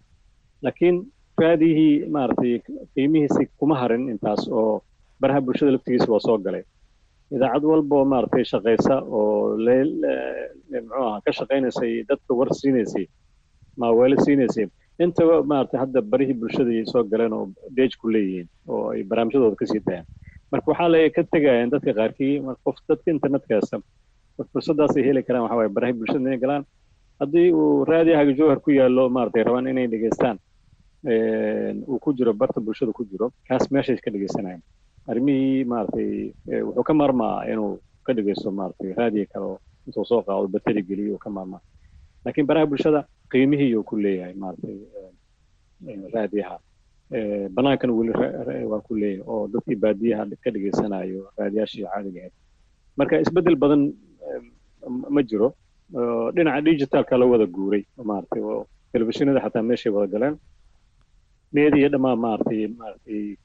Laakiin 0.65 0.97
raadiyihii 1.43 1.95
maaragtay 2.15 2.53
qiimihiisi 2.95 3.43
kuma 3.59 3.75
harin 3.81 4.09
intaas 4.13 4.43
oo 4.49 4.83
baraha 5.21 5.41
bulshada 5.47 5.73
laftigiisa 5.75 6.09
waa 6.13 6.23
soo 6.27 6.39
galay 6.39 6.63
idaacad 7.35 7.65
walba 7.71 7.95
oo 8.01 8.07
shaqaysa 8.53 8.95
oo 9.19 9.57
muxuu 10.71 11.03
ahaa 11.03 11.21
ka 11.25 11.31
shaqaynaysay 11.39 11.93
dadka 12.11 12.31
war 12.39 12.49
siinaysay 12.61 13.07
maaweelo 13.81 14.17
siinaysay 14.27 14.67
intaba 15.05 15.35
maaragtay 15.51 15.81
hadda 15.85 16.01
barihii 16.13 16.39
bulshadai 16.41 16.85
soo 16.93 17.03
galeen 17.13 17.33
oo 17.39 17.45
deej 17.77 17.93
ku 18.01 18.07
leeyihiin 18.15 18.49
oo 18.73 18.85
ay 18.95 19.03
barnaamijyadooda 19.11 19.57
ka 19.61 19.67
sii 19.73 19.83
dayaan. 19.87 20.07
Marka 20.53 20.67
waxaa 20.71 20.89
la 20.93 20.99
ka 21.17 21.23
tegayaan 21.35 21.71
dadka 21.75 21.93
qaarkii 21.99 22.35
qof 22.65 22.77
dadka 22.89 23.09
internetkaasa 23.17 23.77
fursadaasay 24.53 25.03
heli 25.09 25.23
karaan 25.27 25.43
waxa 25.45 25.57
waaye 25.59 25.71
baraha 25.77 25.93
bulshada 25.99 26.21
inay 26.29 26.39
galaan. 26.45 26.65
Haddii 27.21 27.49
uu 27.61 27.85
raadiyahaga 27.91 28.33
jowhar 28.39 28.61
ku 28.65 28.71
yaallo 28.79 29.05
maaragtay 29.17 29.43
rabaan 29.49 29.67
inay 29.73 29.87
dhegeystaan 29.93 30.37
uu 31.91 31.99
ku 32.05 32.13
jiro 32.19 32.33
barta 32.41 32.61
bulshada 32.61 32.93
ku 32.99 33.05
jiro 33.11 33.27
kaas 33.49 33.65
meeshay 33.75 33.97
ka 34.05 34.11
dhegeysanayaan 34.15 34.63
arrimihii 35.11 35.65
maaragtay 35.73 36.11
wuxuu 36.67 36.85
ka 36.89 36.95
maarmaa 37.01 37.37
inuu 37.53 37.73
ka 38.07 38.11
dhegeysto 38.17 38.51
maaragtay 38.59 38.91
raadiyo 38.99 39.27
kale 39.33 39.49
intuu 39.87 40.05
soo 40.11 40.23
qaado 40.27 40.49
bateri 40.55 40.83
geliyo 40.89 41.13
uu 41.15 41.23
ka 41.25 41.31
maarmaa 41.37 41.63
laakiin 42.25 42.47
baraha 42.51 42.67
bulshada 42.71 43.01
qiimihii 43.33 43.75
uu 43.79 43.85
ku 43.91 43.97
leeyahay 44.05 44.35
maaragtay 44.43 44.77
raadiyaha. 46.15 46.57
Banaankana 47.57 47.93
weli 47.99 48.13
waa 48.71 48.81
ku 48.87 48.95
leeyahay 48.95 49.23
oo 49.27 49.47
dadkii 49.53 49.79
baadiyaha 49.85 50.25
ka 50.43 50.51
dhegeysanayo 50.55 51.31
raadiyaashii 51.39 51.85
caadiga 51.87 52.21
ahayd. 52.21 52.33
Marka 52.99 53.21
isbeddel 53.23 53.57
badan 53.57 53.83
ma 55.15 55.23
jiro. 55.23 55.55
Dhinaca 56.35 56.61
digitalka 56.67 57.15
la 57.19 57.27
wada 57.27 57.47
guuray 57.47 57.83
maaragtay 58.11 58.43
oo 58.43 58.67
telefishinada 58.93 59.41
xataa 59.45 59.63
meeshay 59.63 59.93
wada 59.93 60.09
galeen. 60.15 60.35
Meediya 61.55 61.89
dhammaan 61.93 62.19
maaragtay 62.25 62.67
maaragtay 62.81 63.37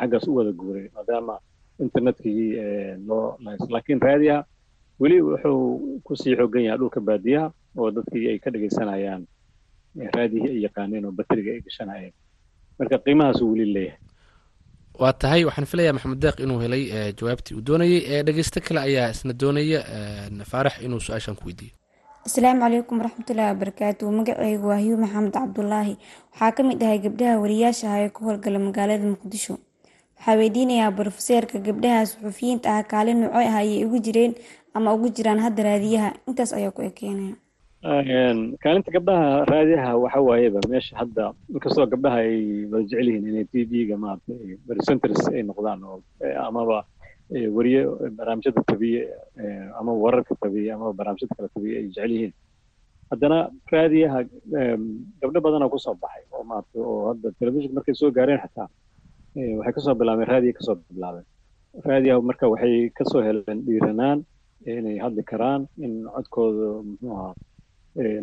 xaggaas 0.00 0.28
u 0.28 0.34
wada 0.36 0.52
guuray 0.52 0.88
maadaama 0.94 1.38
internetkii 1.84 2.46
loo 3.08 3.38
laakiin 3.74 4.00
raadiyaha 4.00 4.44
weli 5.00 5.20
wuxuu 5.22 6.00
ku 6.04 6.16
sii 6.16 6.36
xoogan 6.36 6.62
yahay 6.64 6.78
dhulka 6.78 7.00
baadiyaha 7.00 7.52
oo 7.78 7.90
dadkii 7.90 8.28
ay 8.30 8.38
ka 8.38 8.50
dhegeysanayaan 8.50 9.26
raadiyihii 10.16 10.50
ay 10.56 10.62
yaqaaneen 10.66 11.04
oo 11.04 11.12
bateriga 11.12 11.50
ay 11.52 11.60
gashanayeen 11.60 12.12
marka 12.78 12.98
qiimahaasuu 12.98 13.52
weli 13.52 13.72
leeyahay. 13.74 13.98
Waa 15.00 15.12
tahay 15.12 15.44
waxaan 15.44 15.66
filayaa 15.66 15.92
maxamed 15.92 16.20
deeq 16.24 16.40
inuu 16.44 16.58
helay 16.60 16.84
jawaabtii 17.18 17.54
uu 17.56 17.60
doonayey 17.68 18.22
dhegeysto 18.26 18.60
kale 18.60 18.80
ayaa 18.80 19.10
isna 19.10 19.32
doonaya 19.32 19.80
faarax 20.50 20.74
inuu 20.84 21.00
su'aashan 21.00 21.36
ku 21.36 21.44
weydiiyo 21.48 21.74
asalaamu 22.26 22.60
calaykum 22.64 22.96
waraxmatullaahi 23.00 23.52
wabarakaatu 23.54 24.04
magaceygu 24.18 24.66
waa 24.68 24.76
hiyu 24.82 24.96
maxamed 25.02 25.32
cabdulaahi 25.34 25.94
waxaa 26.32 26.52
ka 26.56 26.62
mid 26.68 26.82
ahay 26.82 26.98
gabdhaha 27.04 27.40
wariyaasha 27.42 27.86
ah 27.94 28.00
ee 28.04 28.08
ku 28.14 28.20
howlgala 28.28 28.58
magaalada 28.66 29.04
muqdisho. 29.12 29.54
Waxaa 30.18 30.36
weydiinayaa 30.40 30.90
brofeseerka 30.98 31.58
gabdhaha 31.68 32.06
suxufiyiinta 32.10 32.68
ah 32.76 32.82
kaalin 32.92 33.18
nuuco 33.24 33.38
ah 33.40 33.56
ayay 33.62 33.84
ugu 33.86 33.98
jireen 34.06 34.32
ama 34.74 34.92
ugu 34.94 35.08
jiraan 35.16 35.40
hadda 35.44 35.62
raadiyaha. 35.68 36.10
Intaas 36.28 36.52
ayaa 36.52 36.70
ku 36.76 36.82
ekeenaya. 36.90 37.34
Kaalinta 38.62 38.90
gabdhaha 38.96 39.44
raadiyaha 39.52 39.90
waxa 40.04 40.20
waayeba 40.28 40.60
meesha 40.68 40.96
hadda 41.00 41.32
inkastoo 41.54 41.86
gabdhaha 41.88 42.18
ay 42.20 42.68
wada 42.72 42.84
jecel 42.84 43.08
yihiin 43.08 43.28
inay 43.32 43.44
t 43.48 43.64
v-ga 43.70 43.96
maaragtay 43.96 44.60
presenters 44.68 45.24
ay 45.32 45.42
noqdaan 45.42 45.80
oo 45.88 45.98
amaba 46.48 46.84
weriye 47.56 47.80
barnaamijyada 48.18 48.62
tabiye 48.70 49.02
ama 49.80 49.92
wararka 50.02 50.34
tabiye 50.42 50.72
ama 50.76 50.92
barnaamijyada 50.98 51.34
kala 51.36 51.48
tabiye 51.54 51.74
ay 51.80 51.86
jecel 51.88 52.10
yihiin 52.16 52.32
haddana 53.10 53.38
raadiyaha 53.72 54.18
gabdho 55.20 55.40
badanaa 55.46 55.70
ku 55.74 55.78
soo 55.78 55.94
baxay 56.02 56.24
oo 56.34 56.42
maarata 56.50 56.78
oo 56.90 56.98
hadda 57.10 57.28
telefishinka 57.38 57.74
markay 57.78 57.94
soo 58.00 58.10
gaareen 58.18 58.40
xataa 58.44 58.68
waxay 59.58 59.72
ka 59.76 59.80
soo 59.86 59.94
bilaabeen 60.00 60.28
raadiya 60.32 60.52
ka 60.58 60.62
soo 60.66 60.76
bilaabeen 60.90 61.26
raadiyaha 61.90 62.20
marka 62.30 62.44
waxay 62.52 62.74
ka 62.98 63.04
soo 63.10 63.22
heleen 63.26 63.58
dhiiranaan 63.66 64.18
inay 64.66 64.98
hadli 65.04 65.22
karaan 65.32 65.62
in 65.86 65.92
codkooda 66.14 66.66
muxuu 66.88 67.12
ahaa 67.16 67.34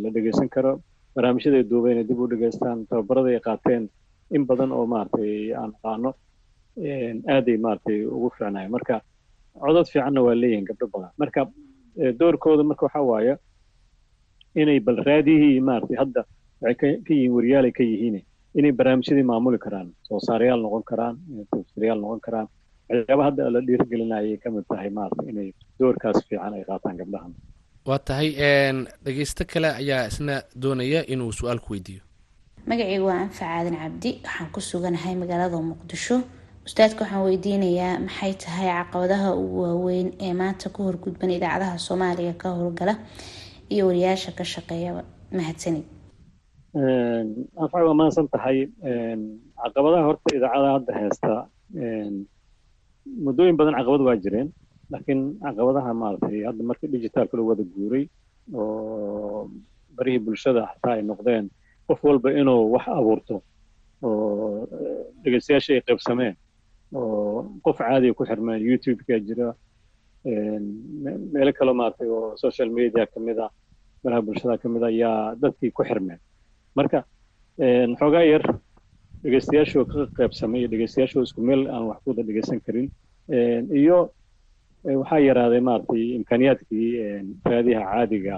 la 0.04 0.10
dhegeysan 0.16 0.50
karo 0.56 0.72
barnaamijyada 1.16 1.58
ay 1.62 1.66
duubeen 1.72 1.98
ay 2.02 2.06
dib 2.10 2.20
u 2.20 2.28
dhegeystaan 2.34 2.86
tababarada 2.90 3.30
ay 3.36 3.42
qaateen 3.48 3.84
in 4.36 4.44
badan 4.50 4.72
oo 4.78 4.86
maaragtay 4.94 5.54
aan 5.62 5.72
aqaano 5.78 6.12
aaday 7.36 7.58
maaragtay 7.58 8.00
ugu 8.06 8.30
fiicnayo 8.38 8.70
marka 8.76 8.96
codod 9.62 9.88
fiicanna 9.92 10.22
waa 10.26 10.36
leeyihiin 10.42 10.66
gabdho 10.70 10.88
badan. 10.94 11.12
Marka 11.22 11.42
doorkooda 12.20 12.64
marka 12.64 12.86
waxa 12.86 13.02
waaye 13.02 13.34
inay 14.62 14.80
bal 14.80 14.98
raadiyihii 15.08 15.60
maaragtay 15.68 15.98
hadda 16.02 16.22
waxay 16.62 16.92
ka 17.06 17.14
yihiin 17.14 17.32
wariyaalay 17.36 17.72
ka 17.72 17.84
yihiin 17.84 18.16
inay 18.60 18.72
barnaamijyadii 18.72 19.24
maamuli 19.32 19.58
karaan 19.66 19.90
soo 20.08 20.20
saarayaal 20.28 20.62
noqon 20.66 20.84
karaan 20.90 21.16
tafsirayaal 21.52 22.00
noqon 22.02 22.20
karaan. 22.26 22.48
Waxyaaba 22.90 23.24
hadda 23.28 23.50
la 23.54 23.60
dhiirigelinayay 23.68 24.38
ka 24.44 24.50
mid 24.52 24.66
tahay 24.70 24.90
maaragtay 24.90 25.30
inay 25.34 25.50
doorkaas 25.80 26.18
fiican 26.30 26.54
ay 26.54 26.64
qaataan 26.70 26.98
gabdhahan. 27.02 27.34
Waa 27.88 28.00
tahay 28.00 28.30
dhegeysto 29.06 29.44
kale 29.54 29.70
ayaa 29.82 30.08
isna 30.12 30.36
doonaya 30.62 31.02
inuu 31.14 31.32
su'aal 31.40 31.60
ku 31.60 31.74
weydiiyo. 31.74 32.02
Magacaygu 32.70 33.06
waa 33.10 33.20
anfac 33.26 33.48
aadan 33.58 33.76
cabdi. 33.84 34.12
Waxaan 34.24 34.50
ku 34.56 34.60
suganahay 34.62 35.16
magaalada 35.16 35.58
muqdisho 35.72 36.18
ustaadka 36.68 37.02
waxaan 37.04 37.24
weydiinayaa 37.28 38.00
maxay 38.06 38.34
tahay 38.44 38.68
caqabadaha 38.78 39.30
ugu 39.42 39.58
waaweyn 39.66 40.08
ee 40.26 40.34
maanta 40.42 40.68
ku 40.76 40.80
horgudban 40.88 41.32
idaacadaha 41.38 41.78
soomaaliya 41.88 42.34
ka 42.42 42.48
howlgala 42.58 42.94
iyo 43.74 43.84
wariyaasha 43.90 44.32
ka 44.38 44.44
shaqeeyaba 44.54 45.02
mahadsanid? 45.38 45.86
Waa 47.74 47.94
mahadsan 48.00 48.28
tahay. 48.34 48.58
Caqabadaha 49.64 50.04
horta 50.08 50.28
idaacadaha 50.38 50.74
hadda 50.78 50.92
heesta 51.00 51.30
muddooyin 53.26 53.58
badan 53.60 53.76
caqabad 53.80 54.02
waa 54.08 54.18
jireen. 54.24 54.48
Laakiin 54.92 55.22
caqabadaha 55.46 55.90
maaragtay 56.02 56.40
hadda 56.50 56.64
markii 56.70 56.90
digitaalka 56.96 57.38
loo 57.38 57.48
wada 57.52 57.64
guuray 57.76 58.04
oo 58.56 59.50
barihii 59.96 60.20
bulshada 60.26 60.62
xataa 60.72 60.94
ay 60.98 61.02
noqdeen 61.10 61.46
qof 61.88 62.00
walba 62.08 62.30
inuu 62.42 62.62
wax 62.74 62.86
abuurto 63.00 63.36
oo 64.04 64.68
dhegeystayaasha 65.24 65.72
ay 65.76 65.82
qaybsameen 65.88 66.36
oo 66.94 67.60
qof 67.66 67.78
caadiga 67.78 68.14
ku 68.18 68.24
xirmeen 68.30 68.62
youtube-ka 68.70 69.20
jira 69.28 69.48
meelo 71.34 71.52
kaloo 71.58 71.74
maaragtay 71.80 72.08
oo 72.18 72.36
social 72.44 72.70
media 72.78 73.06
ka 73.14 73.20
mid 73.20 73.40
ah 73.46 73.52
baraha 74.04 74.22
bulshada 74.26 74.58
ka 74.62 74.68
mid 74.70 74.84
ah 74.84 74.92
ayaa 74.94 75.36
dadkii 75.42 75.72
ku 75.78 75.84
xirmeen 75.90 76.20
marka 76.78 77.00
xoogaa 78.00 78.26
yar 78.32 78.44
dhegeystayaashoo 79.24 79.86
ka 79.92 80.00
qaybsamay 80.18 80.60
iyo 80.62 80.70
dhegeystayaashoo 80.74 81.24
isku 81.28 81.42
meel 81.42 81.62
aan 81.74 81.84
wax 81.90 82.00
ku 82.06 82.14
dhegeysan 82.14 82.60
karin. 82.66 82.88
Iyo 83.82 83.98
waxaa 85.02 85.20
yaraaday 85.28 85.62
maaragtay 85.68 86.04
imkaaniyaadkii 86.20 86.90
raadiyaha 87.52 87.86
caadiga 87.94 88.36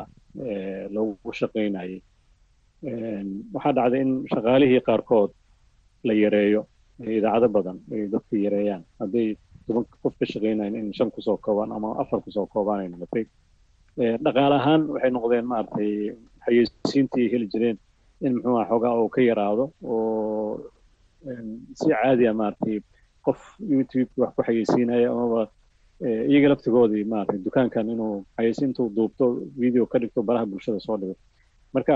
loogu 0.96 1.30
shaqaynayay 1.40 1.94
waxaa 3.56 3.74
dhacday 3.78 4.02
in 4.06 4.12
shaqaalihii 4.34 4.82
qaarkood 4.88 5.32
la 6.08 6.14
yareeyo 6.24 6.62
idaacado 7.18 7.48
badan 7.58 7.78
ay 7.94 8.08
dadka 8.14 8.36
yareeyaan 8.46 8.84
hadday 9.00 9.28
toban 9.68 9.86
qof 10.04 10.14
ka 10.20 10.26
shaqaynayan 10.32 10.76
in 10.76 10.94
shan 10.98 11.10
ku 11.16 11.22
soo 11.22 11.38
koobaan 11.46 11.72
ama 11.78 11.90
afar 12.02 12.20
ku 12.26 12.32
soo 12.32 12.46
koobaan 12.54 12.80
ay 12.84 12.90
noqotay 12.94 13.26
dhaqaale 14.24 14.56
ahaan 14.62 14.82
waxay 14.94 15.12
noqdeen 15.12 15.46
maaragtay 15.52 15.92
xayeysiintii 16.46 17.28
heli 17.34 17.48
jireen 17.54 17.78
in 18.26 18.34
muxuu 18.36 18.58
aha 18.58 18.66
xoogaa 18.70 18.94
uu 19.02 19.10
ka 19.16 19.22
yaraado 19.30 19.66
oo 19.84 20.72
si 21.80 21.88
caadiya 21.92 22.34
maaragtay 22.42 22.78
qof 23.26 23.40
youtube 23.74 24.10
wax 24.22 24.32
ku 24.36 24.42
xayeysiinaya 24.48 25.08
amaba 25.14 25.42
iyaga 26.32 26.48
laftigoodii 26.52 27.04
maaragtay 27.12 27.40
dukaankan 27.46 27.90
inuu 27.94 28.16
xayeysiintu 28.38 28.82
duubto 28.96 29.26
video 29.62 29.84
ka 29.92 29.98
dhigto 30.02 30.20
baraha 30.28 30.46
bulshada 30.52 30.80
soo 30.86 30.98
dhigo 31.02 31.16
marka 31.74 31.96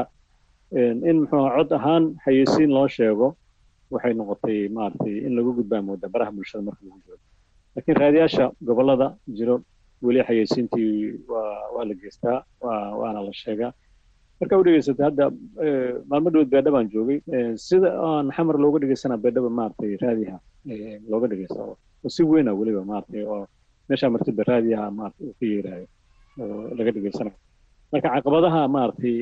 in 1.09 1.17
muxuu 1.21 1.45
cod 1.55 1.69
ahaan 1.77 2.03
xayeysiin 2.25 2.69
loo 2.77 2.87
sheego 2.97 3.27
waxay 3.93 4.13
noqotay 4.19 4.59
maaragtay 4.77 5.15
in 5.27 5.33
lagu 5.37 5.51
gudbaa 5.59 5.81
mooda 5.87 6.07
baraha 6.13 6.31
bulshada 6.37 6.63
marka 6.67 6.81
lagu 6.87 6.99
jiro 7.05 7.17
laakiin 7.75 7.97
raadiyaasha 8.03 8.45
gobollada 8.67 9.07
jiro 9.37 9.55
weli 10.05 10.21
xayeysiintii 10.27 10.91
waa 11.31 11.53
waa 11.75 11.85
la 11.89 11.93
geystaa 12.01 12.37
waa 12.65 12.79
waana 13.01 13.19
la 13.27 13.33
sheegaa. 13.41 13.71
Marka 14.39 14.57
u 14.59 14.63
dhegeysatay 14.65 15.05
hadda 15.09 15.25
maalmo 16.09 16.29
dhawood 16.33 16.49
beedha 16.53 16.71
baan 16.75 16.87
joogay 16.93 17.19
sida 17.67 17.89
aan 18.07 18.27
xamar 18.35 18.55
looga 18.63 18.79
dhegeysanaa 18.83 19.19
beedhaba 19.25 19.49
maaragtay 19.59 19.91
raadiyaha 20.03 20.39
looga 21.11 21.27
dhegeysta 21.31 21.59
oo 21.67 21.75
si 22.15 22.21
weyna 22.31 22.51
weliba 22.59 22.81
maaragtay 22.91 23.23
oo 23.33 23.41
meeshaa 23.89 24.09
martiba 24.15 24.43
raadiyaha 24.51 24.85
maaragtay 24.97 25.25
uu 25.29 25.35
ka 25.39 25.45
yeerayo 25.53 25.87
oo 26.43 26.61
laga 26.77 26.91
dhegeysanayo 26.97 27.37
marka 27.93 28.07
caqabadaha 28.15 28.61
maaragtay 28.75 29.15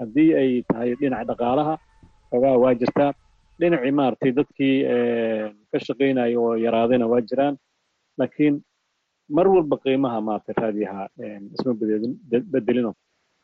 haddii 0.00 0.28
ay 0.40 0.50
tahay 0.70 0.90
dhinaca 1.00 1.24
dhaqaalaha 1.30 1.74
xoogaa 2.30 2.56
waa 2.62 2.74
jirtaa 2.80 3.10
dhinacii 3.60 3.92
maaragtay 3.98 4.32
dadkii 4.38 4.76
ka 5.70 5.78
shaqaynaya 5.86 6.38
oo 6.40 6.54
yaraadayna 6.64 7.06
waa 7.12 7.20
jiraan. 7.28 7.54
Laakiin 8.18 8.54
mar 9.36 9.46
walba 9.48 9.76
qiimaha 9.84 10.18
maaragtay 10.26 10.54
raadiyaha 10.62 11.02
isma 11.54 11.72
bedelino. 12.52 12.92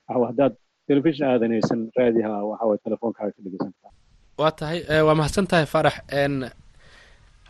Haddaad 0.09 0.55
telefishin 0.89 1.27
aadanaysan 1.27 1.81
raadiyaha 1.99 2.37
waxa 2.51 2.65
waye 2.69 2.81
telefoonkaaga 2.85 3.33
ka 3.37 3.41
dhegeysan 3.45 3.73
waa 4.39 4.51
tahay 4.59 4.79
waa 5.07 5.15
mahadsan 5.19 5.47
tahay 5.51 5.67
farax. 5.75 5.97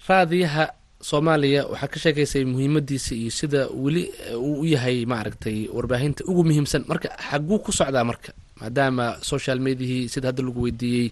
Raadiyaha 0.08 0.64
soomaaliya 1.08 1.62
waxaa 1.72 1.88
ka 1.92 1.98
sheegaysay 2.02 2.44
muhiimadiisa 2.44 3.14
iyo 3.14 3.30
sida 3.30 3.60
weli 3.84 4.04
uu 4.36 4.60
u 4.60 4.64
yahay 4.66 5.04
maaragtay 5.06 5.68
warbaahinta 5.76 6.24
ugu 6.30 6.44
muhiimsan. 6.44 6.84
Marka 6.88 7.08
xaguu 7.28 7.58
ku 7.64 7.72
socdaa 7.72 8.04
marka 8.04 8.32
maadaama 8.60 9.06
social 9.22 9.58
mediahii 9.60 10.08
sida 10.08 10.28
hadda 10.28 10.42
lagu 10.46 10.60
weydiiyey 10.62 11.10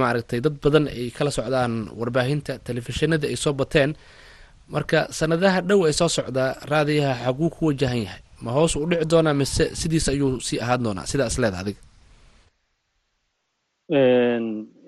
maaragtay 0.00 0.40
dad 0.44 0.56
badan 0.62 0.86
ay 0.88 1.10
kala 1.16 1.30
socdaan 1.30 1.72
warbaahinta 1.98 2.52
telefishinada 2.66 3.26
ay 3.30 3.36
soo 3.36 3.52
bateen. 3.60 3.90
Marka 4.74 4.98
sanadaha 5.18 5.60
dhow 5.68 5.80
ay 5.88 5.92
soo 6.00 6.08
socdaa 6.08 6.50
raadiyaha 6.70 7.14
xaguu 7.26 7.50
ku 7.54 7.62
wajahan 7.70 8.00
yahay. 8.06 8.22
Ma 8.44 8.50
hoos 8.56 8.76
u 8.76 8.86
dhici 8.90 9.06
doonaa 9.12 9.34
mise 9.40 9.64
sidiis 9.80 10.06
ayuu 10.12 10.40
sii 10.46 10.58
ahaan 10.64 10.82
doonaa? 10.84 11.06
Sidaa 11.10 11.26
isleeda 11.32 11.58
adiga. 11.62 11.80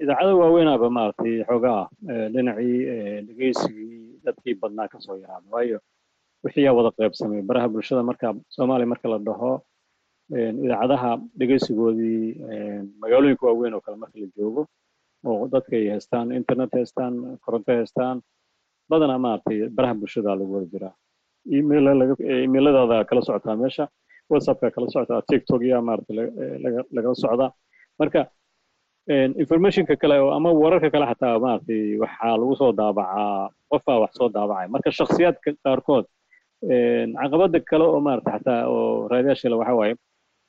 Idaacada 0.02 0.34
waaweynaaba 0.40 0.86
maaragtay 0.96 1.34
xoogaa 1.48 1.82
dhinacii 2.32 2.78
dhegeysigii 3.26 4.22
dadkii 4.24 4.54
badnaa 4.60 4.88
ka 4.92 4.98
soo 5.00 5.16
yaraada. 5.22 5.46
Waayo 5.50 5.78
wixii 6.44 6.64
yaa 6.66 6.72
wada 6.76 6.90
qaybsamay. 6.98 7.42
Baraha 7.42 7.68
bulshada 7.68 8.02
marka 8.02 8.34
soomaaliya 8.54 8.86
marka 8.92 9.08
la 9.12 9.18
dhaho 9.18 9.52
idaacadaha 10.64 11.10
dhegeysigoodii 11.38 12.22
magaalooyinka 13.02 13.46
waaweyn 13.46 13.74
oo 13.74 13.80
kale 13.84 13.96
marka 14.02 14.16
la 14.22 14.26
joogo 14.36 14.62
oo 15.30 15.44
dadka 15.54 15.74
ay 15.80 15.86
haystaan 15.94 16.28
internet 16.40 16.70
haystaan 16.78 17.14
koronto 17.44 17.70
haystaan 17.78 18.16
badanaa 18.90 19.18
maaragtay 19.24 19.58
baraha 19.76 19.94
bulshada 20.00 20.30
lagu 20.38 20.52
wada 20.56 20.66
jiraa 20.74 20.94
emailadaada 22.44 22.98
kala 23.08 23.20
socotaa 23.28 23.56
meesha 23.62 23.84
whatsappka 24.30 24.68
kala 24.74 24.86
socotaa 24.94 25.22
tiktok 25.30 25.62
yaa 25.70 25.82
maaragtay 25.88 26.16
lagala 26.96 27.14
socdaa 27.24 27.50
marka 28.00 28.20
informationka 29.42 29.94
kale 30.02 30.14
ama 30.38 30.50
wararka 30.62 30.88
kale 30.94 31.06
xataa 31.10 31.38
maaragtay 31.44 31.80
waxaa 32.02 32.34
lagu 32.40 32.54
soo 32.60 32.72
daabacaa 32.80 33.50
qofaa 33.72 33.98
wax 34.02 34.12
soo 34.18 34.28
daabacaya 34.36 34.68
marka 34.74 34.90
shakhsiyaadka 34.98 35.50
qaarkood 35.64 36.06
caqabada 37.20 37.58
kale 37.70 37.84
oo 37.92 38.00
maaragtay 38.06 38.32
xataa 38.38 38.60
oo 38.74 39.08
raadiyaasha 39.12 39.48
le 39.52 39.56
waxa 39.62 39.74
waaye 39.80 39.94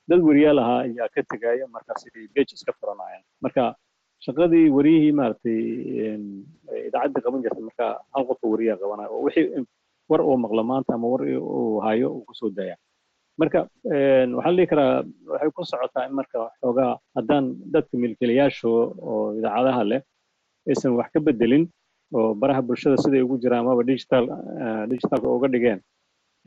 dad 0.09 0.19
weriyaal 0.29 0.59
ahaa 0.63 0.79
ayaa 0.87 1.07
ka 1.15 1.21
tegaya 1.31 1.65
markaas 1.75 2.03
bej 2.35 2.49
iska 2.57 2.71
furanayaan 2.79 3.23
marka 3.43 3.63
shaqadii 4.25 4.65
wariyihii 4.77 5.13
maaragtay 5.19 5.59
idaacaddii 6.87 7.23
qaban 7.25 7.43
jirtay 7.45 7.63
marka 7.69 7.85
hal 8.13 8.23
qofka 8.29 8.45
wariyaa 8.53 8.77
qabanaya 8.81 9.09
oo 9.15 9.21
wixii 9.27 9.47
war 10.11 10.21
uu 10.29 10.37
maqlo 10.45 10.61
maanta 10.71 10.91
ama 10.97 11.07
war 11.13 11.21
uu 11.23 11.79
hayo 11.85 12.07
uu 12.15 12.23
ku 12.27 12.33
soo 12.39 12.49
daya 12.57 12.75
marka 13.41 13.59
waxaan 14.37 14.55
dhihi 14.57 14.67
karaa 14.71 14.91
waxay 15.33 15.49
ku 15.57 15.61
socotaa 15.71 16.05
in 16.07 16.13
marka 16.19 16.39
xoogaa 16.61 16.91
haddaan 17.17 17.45
dadka 17.73 17.93
milkiilayaashu 18.03 18.69
oo 19.11 19.19
idaacadaha 19.39 19.81
leh 19.91 20.01
aysan 20.69 20.93
wax 20.99 21.07
ka 21.15 21.19
bedelin 21.27 21.63
oo 22.17 22.29
baraha 22.41 22.61
bulshada 22.67 22.97
siday 23.03 23.21
ugu 23.25 23.37
jiraan 23.43 23.61
amaba 23.65 23.83
digital 23.91 24.23
digitalka 24.91 25.27
uga 25.37 25.47
dhigeen. 25.53 25.79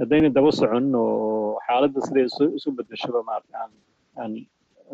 Haddayna 0.00 0.28
daba 0.36 0.50
socon 0.60 0.86
oo 0.94 1.58
xaaladda 1.66 2.00
siday 2.06 2.24
isu 2.58 2.68
bedeshoba 2.78 3.20
maarata 3.28 3.54
aan 3.62 3.72
aan 4.20 4.32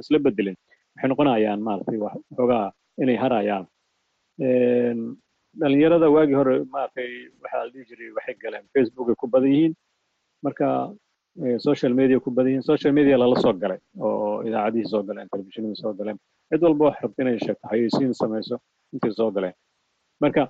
isla 0.03 0.19
bedelin 0.27 0.57
waxay 0.95 1.09
noqonayaan 1.11 1.61
maaragtay 1.67 1.99
wax 2.05 2.15
xoogaa 2.37 2.67
inay 3.03 3.17
harayaan. 3.23 3.65
Dhalinyarada 5.61 6.07
waagii 6.15 6.35
hore 6.41 6.55
maaragtay 6.75 7.11
waxaa 7.43 7.65
la 7.67 7.71
jiray 7.89 8.11
waxay 8.17 8.35
galeen 8.43 8.65
facebook 8.75 9.09
ay 9.13 9.17
ku 9.21 9.27
badan 9.35 9.53
yihiin. 9.55 9.75
Marka 10.45 10.69
social 11.67 11.93
media 11.95 12.21
ku 12.25 12.31
badan 12.31 12.51
yihiin. 12.53 12.63
Social 12.71 12.93
media 12.99 13.17
lala 13.19 13.37
soo 13.45 13.53
galay 13.63 13.79
oo 14.01 14.43
idaacadihii 14.47 14.89
soo 14.93 15.03
galeen 15.09 15.29
telefishinadii 15.33 15.81
soo 15.83 15.93
galeen. 15.99 16.19
Cid 16.51 16.63
walba 16.65 16.85
wax 16.89 16.97
rabta 17.03 17.23
inay 17.23 17.39
sheegto 17.45 17.65
xayeysiin 17.71 18.13
samayso 18.21 18.57
intay 18.93 19.13
soo 19.19 19.31
galeen. 19.37 19.55
Marka 20.23 20.43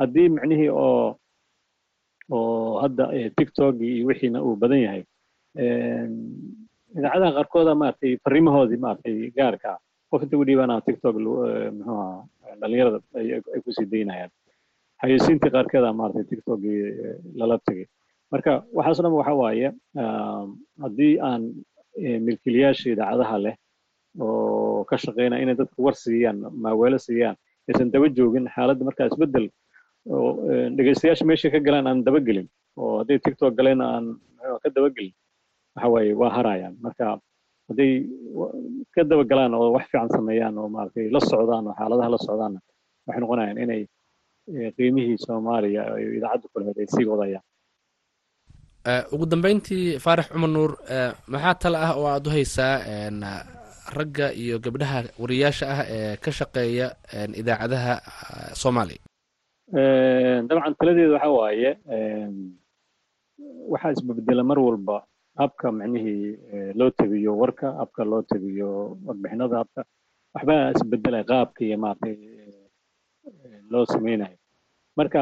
haddii 0.00 0.28
micnihii 0.34 0.68
oo 0.70 1.16
oo 2.30 2.80
hadda 2.82 3.04
tiktok 3.36 3.80
iyo 3.80 4.06
wixiina 4.08 4.38
uu 4.42 4.56
badan 4.62 4.80
yahay 4.86 5.02
idaacadaha 6.98 7.32
qaarkooda 7.36 7.72
maaragtay 7.80 8.12
fariimahoodii 8.24 8.80
maaragtay 8.84 9.30
gaarka 9.38 9.68
ah 9.74 9.80
inta 10.24 10.36
u 10.40 10.44
dhiibaana 10.48 10.74
tiktok 10.86 11.16
ahaa 11.20 12.24
dhalinyarada 12.60 12.98
ay 13.18 13.60
ku 13.64 13.70
sii 13.76 13.86
daynayaan 13.92 14.30
xayeysiintii 15.02 15.52
qaarkeeda 15.56 15.90
maaragtay 16.00 16.24
tiktok 16.32 16.60
lala 17.40 17.56
tegay 17.66 17.86
marka 18.32 18.52
waxaas 18.78 18.98
dhan 19.04 19.14
waxa 19.20 19.34
waaye 19.42 19.68
haddii 20.84 21.12
aan 21.30 21.42
milkiilayaasha 22.26 22.86
idaacadaha 22.94 23.36
leh 23.44 23.54
oo 24.24 24.84
ka 24.90 24.96
shaqeynaya 25.04 25.42
inay 25.44 25.56
dadka 25.60 25.78
war 25.86 25.94
siiyaan 26.04 26.38
maaweelo 26.64 26.98
siiyaan 27.06 27.36
aysan 27.68 27.90
daba 27.94 28.08
joogin 28.18 28.46
xaaladda 28.54 28.84
markaa 28.88 29.06
isbeddel 29.10 29.46
oo 30.14 30.28
dhegeystayaasha 30.76 31.24
meeshay 31.30 31.50
ka 31.54 31.60
galaan 31.66 31.86
aan 31.90 32.00
daba 32.06 32.20
gelin 32.28 32.48
oo 32.80 32.92
hadday 33.00 33.18
tiktok 33.26 33.52
galeen 33.58 33.80
aan 33.90 34.06
ka 34.62 34.68
daba 34.76 34.88
gelin 34.96 35.14
waxa 35.76 35.88
waaye 35.94 36.12
waa 36.20 36.32
harayaan 36.36 36.74
marka 36.84 37.06
hadday 37.68 37.92
ka 38.94 39.00
daba 39.10 39.24
galaan 39.30 39.54
oo 39.58 39.68
wax 39.76 39.84
fiican 39.90 40.08
sameeyaan 40.16 40.58
oo 40.58 40.68
maaragtay 40.74 41.06
la 41.14 41.20
socdaan 41.30 41.66
oo 41.68 41.74
xaaladaha 41.78 42.08
la 42.14 42.18
socdaanna 42.26 42.60
waxay 43.06 43.20
noqonayaan 43.22 43.58
inay 43.64 43.82
qiimihii 44.76 45.18
soomaaliya 45.26 45.82
iyo 46.00 46.10
idaacadda 46.18 46.48
kuleheed 46.52 46.78
ay 46.82 46.88
sii 46.94 47.06
wadayaan. 47.12 47.44
Ugu 49.12 49.24
dambeyntii 49.32 49.98
faarax 50.04 50.26
cumar 50.32 50.50
nuur 50.54 50.70
maxaa 51.32 51.54
tale 51.62 51.78
ah 51.86 51.92
oo 51.98 52.06
aada 52.12 52.28
u 52.30 52.32
haysaa 52.36 52.74
ragga 53.98 54.26
iyo 54.42 54.56
gabdhaha 54.64 54.98
wariyaasha 55.22 55.64
ah 55.74 55.80
ee 55.96 56.16
ka 56.24 56.30
shaqeeya 56.38 56.86
idaacadaha 57.40 57.94
soomaaliya 58.62 59.00
dabcan 60.48 60.74
taladeedu 60.80 61.12
waxa 61.16 61.30
waaye 61.38 61.70
waxaa 63.72 63.92
isbedela 63.96 64.42
mar 64.50 64.58
walba 64.66 64.96
habka 65.40 65.66
micnihii 65.72 66.72
loo 66.78 66.90
tegiyo 66.98 67.32
warka 67.42 67.68
habka 67.80 68.02
loo 68.10 68.22
tegiyo 68.30 68.68
warbixinada 69.06 69.56
habka 69.62 69.80
waxbaa 70.34 70.72
isbedelaya 70.76 71.24
qaabka 71.30 71.60
iyo 71.66 71.76
maaragtay 71.84 72.16
loo 73.72 73.84
sameynayo 73.92 74.36
marka 74.98 75.20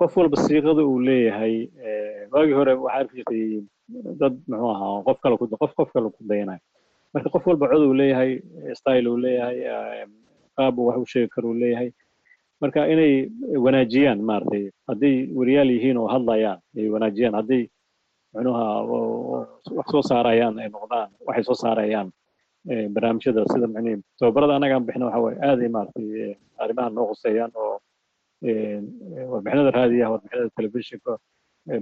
qof 0.00 0.12
walba 0.16 0.36
siiqada 0.44 0.82
uu 0.90 1.00
leeyahay 1.08 1.54
waagii 2.32 2.56
hore 2.58 2.72
waxaa 2.84 2.98
arki 3.00 3.14
jirtay 3.16 3.44
dad 4.20 4.34
muxuu 4.48 4.70
ahaa 4.74 5.02
qof 5.06 5.18
kale 5.22 5.34
qof 5.62 5.72
qof 5.78 5.90
kale 5.94 6.08
ku 6.16 6.22
dayanayo. 6.30 6.60
Marka 7.14 7.28
qof 7.34 7.44
walba 7.48 7.66
cod 7.72 7.82
uu 7.88 7.94
leeyahay 8.00 8.32
style 8.78 9.06
uu 9.10 9.16
leeyahay 9.24 9.58
qaab 10.56 10.78
wax 10.78 10.96
u 11.02 11.06
sheegi 11.12 11.28
karo 11.34 11.54
leeyahay. 11.62 11.90
Marka 12.60 12.80
inay 12.92 13.12
wanaajiyaan 13.64 14.20
maaragtay 14.28 14.64
hadday 14.88 15.16
wariyaal 15.38 15.70
yihiin 15.74 15.96
oo 16.02 16.08
hadlayaan 16.14 16.58
ay 16.78 16.86
wanaajiyaan 16.94 17.34
hadday 17.40 17.62
muxuuha 18.34 18.64
wax 19.78 19.86
soo 19.92 20.02
saarayaan 20.10 20.54
ay 20.62 20.68
noqdaan 20.76 21.08
waxay 21.28 21.44
soo 21.48 21.58
saarayaan 21.64 22.08
barnaamijyada 22.94 23.42
sida 23.52 23.66
micnihi 23.74 23.96
tababarada 24.20 24.52
annaga 24.56 24.74
aan 24.76 24.86
bixina 24.88 25.06
waxa 25.08 25.20
waaye 25.24 25.38
aad 25.48 25.58
ay 25.64 25.70
maaragtay 25.76 26.08
arrimaha 26.62 26.88
noo 26.96 27.06
khuseeyaan 27.10 27.52
oo 27.64 27.74
warbixinada 29.32 29.70
raadiyaha 29.78 30.10
warbixinada 30.14 30.50
telefishinka 30.58 31.12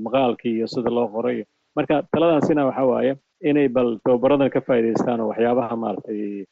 maqaalkii 0.06 0.54
iyo 0.58 0.66
sida 0.74 0.90
loo 0.90 1.08
qoray. 1.14 1.38
Marka 1.76 1.94
taladaasina 2.12 2.62
waxa 2.70 3.16
inay 3.48 3.68
bal 3.76 3.88
tababaradan 4.04 4.50
ka 4.54 4.60
faa'iidaystaan 4.66 5.20
oo 5.20 5.28
waxyaabaha 5.32 5.74
maaragtay 5.84 6.46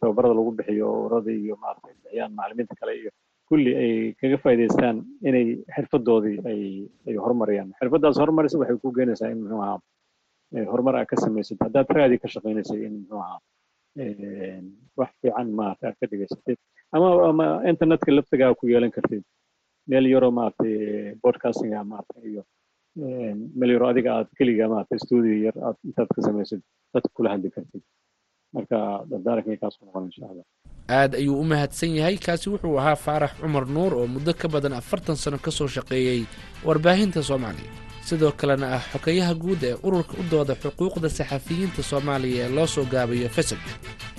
tababarada 0.00 0.34
lagu 0.38 0.50
bixiyo 0.58 0.86
urada 1.06 1.30
iyo 1.30 1.54
maaragtay 1.62 1.94
bixiyaan 2.02 2.32
macallimiinta 2.38 2.74
kale 2.80 2.92
iyo 3.00 3.10
kulli 3.48 3.72
ay 3.82 3.92
kaga 4.20 4.36
faa'iidaystaan 4.44 4.96
inay 5.28 5.46
xirfadoodii 5.76 6.36
ay 7.08 7.16
horumariyaan. 7.24 7.70
Xirfadaas 7.80 8.16
horumarisa 8.22 8.58
waxay 8.62 8.78
ku 8.82 8.92
keenaysaa 8.98 9.30
in 9.34 9.40
muxuu 9.42 9.60
ahaa 9.66 9.78
horumar 10.72 10.94
aad 11.00 11.08
ka 11.12 11.16
samaysad 11.24 11.58
haddaad 11.66 11.88
raadi 11.98 12.16
ka 12.22 12.28
shaqaynaysay 12.34 12.80
in 12.88 12.94
muxuu 13.00 13.20
ahaa 13.24 13.40
wax 15.00 15.10
fiican 15.22 15.48
maaragtay 15.58 15.88
aad 15.90 15.96
ka 16.00 16.06
dhigaysatay 16.10 16.56
ama 16.96 17.08
ama 17.30 17.46
internetka 17.72 18.12
laftigaa 18.18 18.54
ku 18.60 18.64
yeelan 18.72 18.92
kartid. 18.96 19.22
Meel 19.90 20.06
yaroo 20.14 20.30
maaragtay 20.38 20.72
broadcastinga 21.22 21.80
maaragtay 21.92 22.24
iyo 22.32 22.42
meel 23.58 23.70
yaroo 23.74 23.88
adiga 23.92 24.10
aad 24.18 24.28
keliga 24.38 24.68
maaragtay 24.72 24.98
studio 25.06 25.34
yar 25.46 25.56
aad 25.68 25.76
intaad 25.88 26.08
ka 26.16 26.20
samaysid 26.28 26.60
dadka 26.94 27.10
kula 27.16 27.28
hadli 27.34 27.50
kartid 27.56 27.82
marka 28.54 28.78
dardaarankai 29.10 29.56
kaas 29.62 29.74
noqon 29.84 30.04
insha 30.08 30.24
allah 30.30 30.46
aad 30.98 31.12
ayuu 31.20 31.36
u 31.40 31.44
mahadsan 31.44 31.90
yahay. 31.98 32.16
Kaasi 32.26 32.46
wuxuu 32.52 32.78
ahaa 32.80 32.96
faarax 32.96 33.32
cumar 33.40 33.64
nuur 33.76 33.92
oo 33.94 34.06
muddo 34.14 34.32
ka 34.40 34.48
badan 34.48 34.72
afartan 34.80 35.16
sano 35.22 35.38
ka 35.38 35.50
soo 35.50 35.68
shaqeeyey 35.76 36.20
warbaahinta 36.66 37.20
soomaaliya 37.28 37.70
sidoo 38.08 38.32
kalena 38.40 38.66
ah 38.76 38.82
xokayaha 38.92 39.34
guud 39.42 39.62
ee 39.70 39.74
ururka 39.86 40.14
u 40.20 40.22
dooda 40.32 40.54
xuquuqda 40.62 41.08
saxafiyiinta 41.18 41.82
soomaaliya 41.90 42.42
ee 42.46 42.52
loo 42.56 42.66
soo 42.74 42.84
gaabayo 42.92 43.28
fesab 43.36 43.60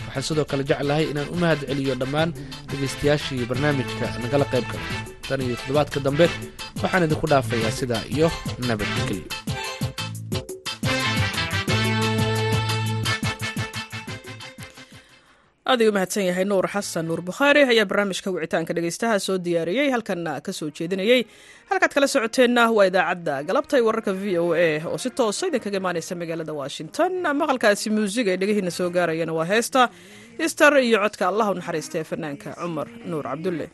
waxaan 0.06 0.24
sidoo 0.30 0.46
kale 0.52 0.64
jeclahay 0.70 1.06
inaan 1.12 1.30
u 1.34 1.36
mahad 1.42 1.60
celiyo 1.70 1.96
dhammaan 2.02 2.30
dhegaystayaashii 2.70 3.46
barnaamijka 3.50 4.06
nagala 4.24 4.46
qayb 4.54 4.66
gala 4.72 4.86
tan 5.30 5.42
iyo 5.46 5.56
toddobaadka 5.62 6.00
dambe 6.06 6.26
waxaan 6.84 7.04
idinku 7.08 7.28
dhaafayaa 7.32 7.74
sidaa 7.80 8.04
iyo 8.16 8.28
nabadgelyo 8.68 9.26
aad 15.72 15.82
ayuu 15.84 15.93
mahadsan 15.97 16.26
yahay 16.30 16.45
nuur 16.51 16.65
xasan 16.74 17.05
nuur 17.09 17.22
bukhaari. 17.30 17.61
Ayaa 17.72 17.86
barnaamijka 17.91 18.30
wicitaanka 18.36 18.72
dhegaystaha 18.78 19.17
soo 19.26 19.38
diyaariyey 19.45 19.88
halkanna 19.95 20.32
ka 20.45 20.51
soo 20.59 20.70
jeedinayey. 20.78 21.22
Halkaad 21.70 21.93
kala 21.95 22.07
socoteenna 22.13 22.63
waa 22.78 22.88
idaacadda 22.89 23.36
galabtay 23.49 23.82
wararka 23.88 24.11
v 24.22 24.38
o 24.43 24.45
a 24.65 24.67
oo 24.89 24.97
si 25.03 25.09
toosa 25.20 25.43
idinkaga 25.49 25.78
imaanaysa 25.82 26.13
magaalada 26.22 26.53
washington. 26.61 27.11
Maqalkaasi 27.41 27.88
muusiga 27.95 28.32
ee 28.34 28.39
dhegihiina 28.41 28.72
soo 28.80 28.89
gaarayana 28.97 29.34
waa 29.39 29.47
heesta 29.51 29.82
istar 30.45 30.74
iyo 30.88 30.97
codka 31.05 31.24
allah 31.32 31.45
u 31.51 31.53
naxariista 31.59 31.95
ee 32.01 32.07
fanaanka 32.11 32.49
cumar 32.61 32.88
nuur 33.11 33.26
cabdulle 33.30 33.67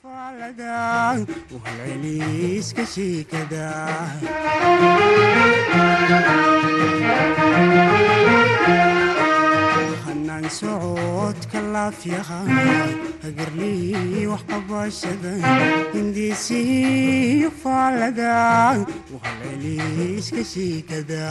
hanaan 10.26 10.50
socodka 10.50 11.60
laafyaha 11.74 12.40
hagarlii 13.24 14.26
wax 14.32 14.42
qabashada 14.50 15.34
hindiisiyo 15.94 17.52
faalada 17.64 18.34
wahaleeliiska 19.14 20.44
shiikada 20.54 21.26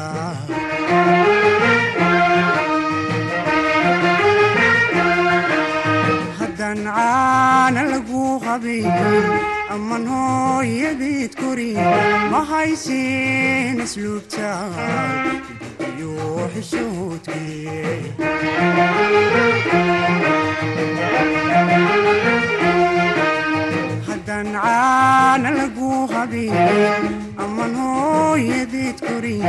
haddaan 6.38 6.78
caana 6.86 7.82
lagu 7.92 8.22
qabin 8.44 8.86
aman 9.74 10.04
hooyadeed 10.12 11.32
korin 11.40 11.78
ma 12.32 12.40
haysin 12.50 13.80
asluubta 13.86 14.50
haddaan 24.06 24.48
caana 24.54 25.50
lagu 25.58 25.90
habin 26.12 26.54
aman 27.44 27.72
hooyadeed 27.82 28.98
korin 29.08 29.42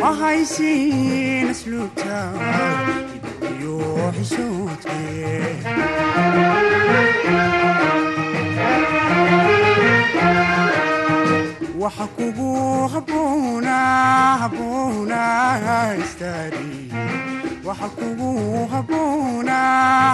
ma 0.00 0.10
haysin 0.20 1.46
asluubta 1.54 2.18
iyo 3.52 3.78
xishoodke 4.16 5.00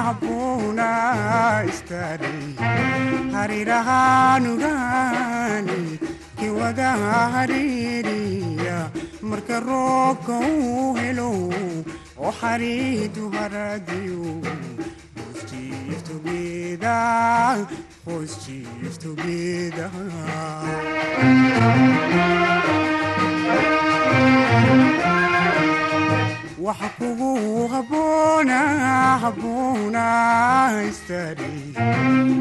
habboona 0.06 0.88
istaari 1.70 2.36
harirahaanugaani 3.32 5.98
kiwada 6.38 6.90
hariiriya. 7.34 8.78
Marka 9.22 9.60
roobka 9.60 10.32
uu 10.38 10.94
helo 10.94 11.30
oo 12.18 12.32
xariidu 12.40 13.30
haradiyo 15.42 15.42
hoos 15.42 15.50
jiiftogeeda 15.50 16.96
hoos 18.04 18.46
jiiftogeeda 18.46 19.90
waxa 26.66 26.88
kugu 26.98 27.30
habboona 27.72 28.58
habboona 29.22 30.04
istaari 30.90 31.54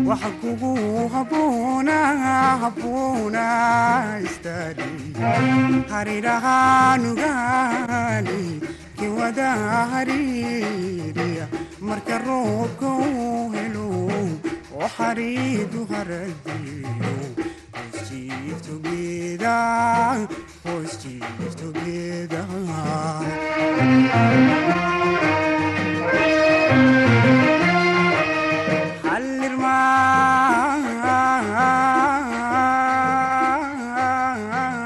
waxa 0.10 0.30
kugu 0.41 0.72
habboona 1.14 1.97
habboona 2.64 3.45
istaari 4.28 4.91
harirahaanugaani 5.91 8.39
kiwada 8.97 9.49
hariiriya 9.91 11.45
marka 11.88 12.16
roobka 12.26 12.88
uu 13.08 13.52
helo 13.56 13.86
oo 14.80 14.88
xariidu 14.96 15.82
haradiyo 15.92 16.92
hoos 17.76 17.98
jiiftogeeda 18.10 19.56
hoos 20.66 20.92
jiiftogeeda 21.04 22.42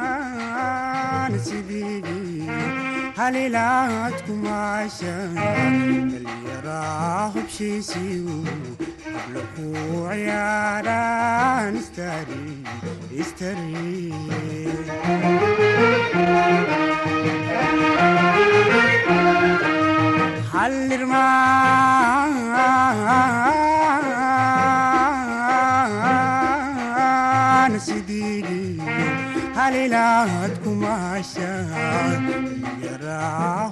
hallirmaan 0.05 1.39
sidii 1.43 2.47
halilaad 3.17 4.04
kumaashan 4.04 4.04
dhallinyaraa 6.11 7.29
hubshiisiyu 7.35 8.37
habla 9.15 9.43
ku 9.55 9.65
ciyaaraan 10.09 11.73
istari 11.81 12.45
istari 13.21 13.95
hallirmaan 26.85 27.79
sidii 27.85 28.81
halilaad 29.55 30.53
kumaashan 30.63 32.23
yaraa 32.85 33.71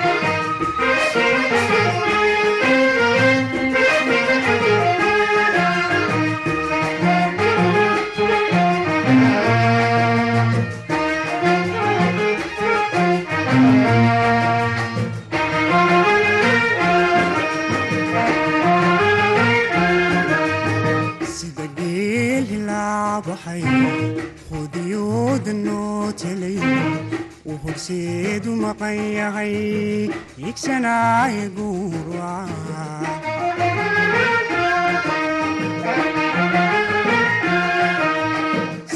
noo 26.21 26.29
telay 26.29 26.57
uu 27.49 27.57
horseedu 27.63 28.51
maqan 28.63 28.97
yahay 29.17 29.55
igsanaaye 30.49 31.43
guurwaca 31.55 32.81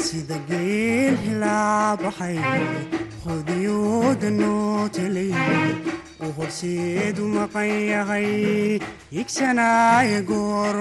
sida 0.04 0.36
geel 0.48 1.14
hilaabaxay 1.24 2.36
qudiyooda 3.22 4.28
noo 4.40 4.80
telay 4.96 5.32
uu 6.24 6.32
horseedu 6.38 7.22
maqan 7.36 7.70
yahay 7.92 8.28
igsanaaye 9.20 10.18
goor 10.30 10.76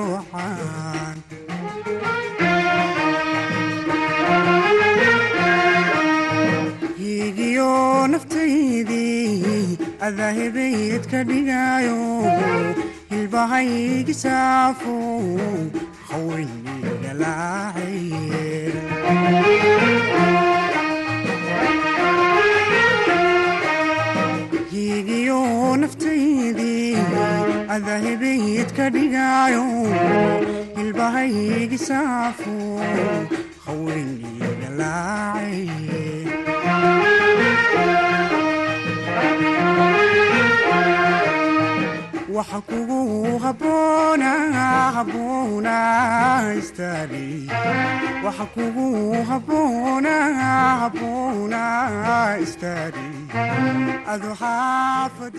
hiigiyo 7.15 7.67
naftaydii 8.13 9.77
adaahibayd 10.07 11.03
ka 11.11 11.21
dhigayo 11.29 11.99
hilbahaygi 13.11 14.15
saafo 14.23 14.95
hiigiyo 24.71 25.39
naftaydii 25.81 26.97
adahibayd 27.75 28.69
ka 28.77 28.85
dhigayo 28.95 29.63
hilbahaygi 30.77 31.77
saafo 31.87 32.55
haweynigalaacaye 33.65 36.04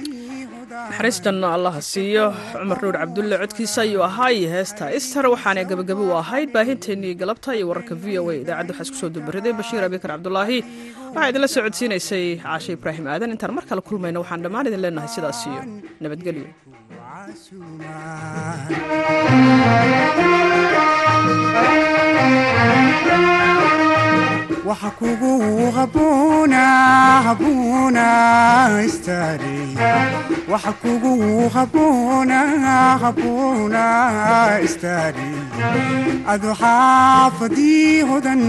naxariistan 0.07 1.43
allaha 1.57 1.81
siiyo 1.93 2.27
cumar 2.53 2.79
nuur 2.83 2.97
cabdulle 3.03 3.37
codkiisa 3.43 3.81
ayuu 3.87 4.03
ahaa 4.09 4.31
iyo 4.39 4.49
heesta 4.55 4.85
istar 4.99 5.25
waxaana 5.35 5.63
gebagabo 5.71 6.03
u 6.11 6.13
ahayd 6.23 6.49
baahinteennii 6.57 7.15
galabta 7.21 7.51
iyo 7.59 7.67
wararka 7.71 7.95
v 8.03 8.19
o 8.19 8.31
a 8.31 8.35
idaacadda 8.43 8.73
waxaa 8.73 8.85
isku 8.87 8.97
soo 9.03 9.11
dubariday 9.17 9.53
bashiir 9.61 9.83
abikar 9.89 10.11
cabdulaahi 10.15 10.59
waxaa 11.17 11.31
idinla 11.33 11.49
soo 11.55 11.63
codsiinaysay 11.67 12.25
caashe 12.45 12.71
ibraahim 12.79 13.07
aadan. 13.13 13.33
Intaan 13.35 13.55
mar 13.59 13.65
kale 13.71 13.83
kulmayno 13.89 14.19
waxaan 14.25 14.43
dhammaan 14.45 14.69
idin 14.71 14.83
leenahay 14.85 15.11
sidaas 15.17 15.41
iyo 15.51 15.61
nabadgelyo 16.03 16.47
waxa 24.69 24.91
kugu 24.99 25.33
istaari. 34.67 35.31
Adu 36.33 36.51
xaafadii 36.61 38.03
hodan 38.11 38.43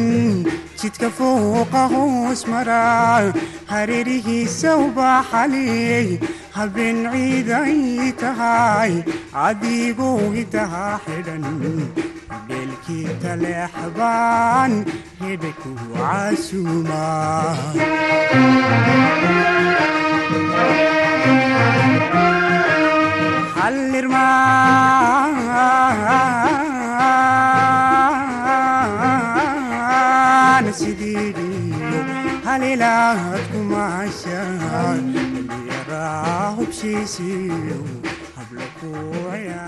jidka 0.79 1.09
fooqa 1.17 1.83
hoos 1.93 2.41
mara 2.51 2.81
hareerihiisa 3.71 4.71
ubaxaley 4.85 6.07
habeen 6.57 6.99
ciiday 7.13 8.11
tahay. 8.21 8.93
Adigoo 9.47 10.31
hidaha 10.37 10.85
xidhan 11.05 11.45
beelkiika 12.47 13.31
leexbaan 13.43 14.73
hebku 15.21 15.71
casuma 15.95 17.05
hallirma 23.55 24.25
sidiidiyo 30.79 31.99
halilaahad 32.45 33.43
kumaasha 33.51 34.39
hubsiisiyo 36.57 37.79
hablakuya 38.35 39.61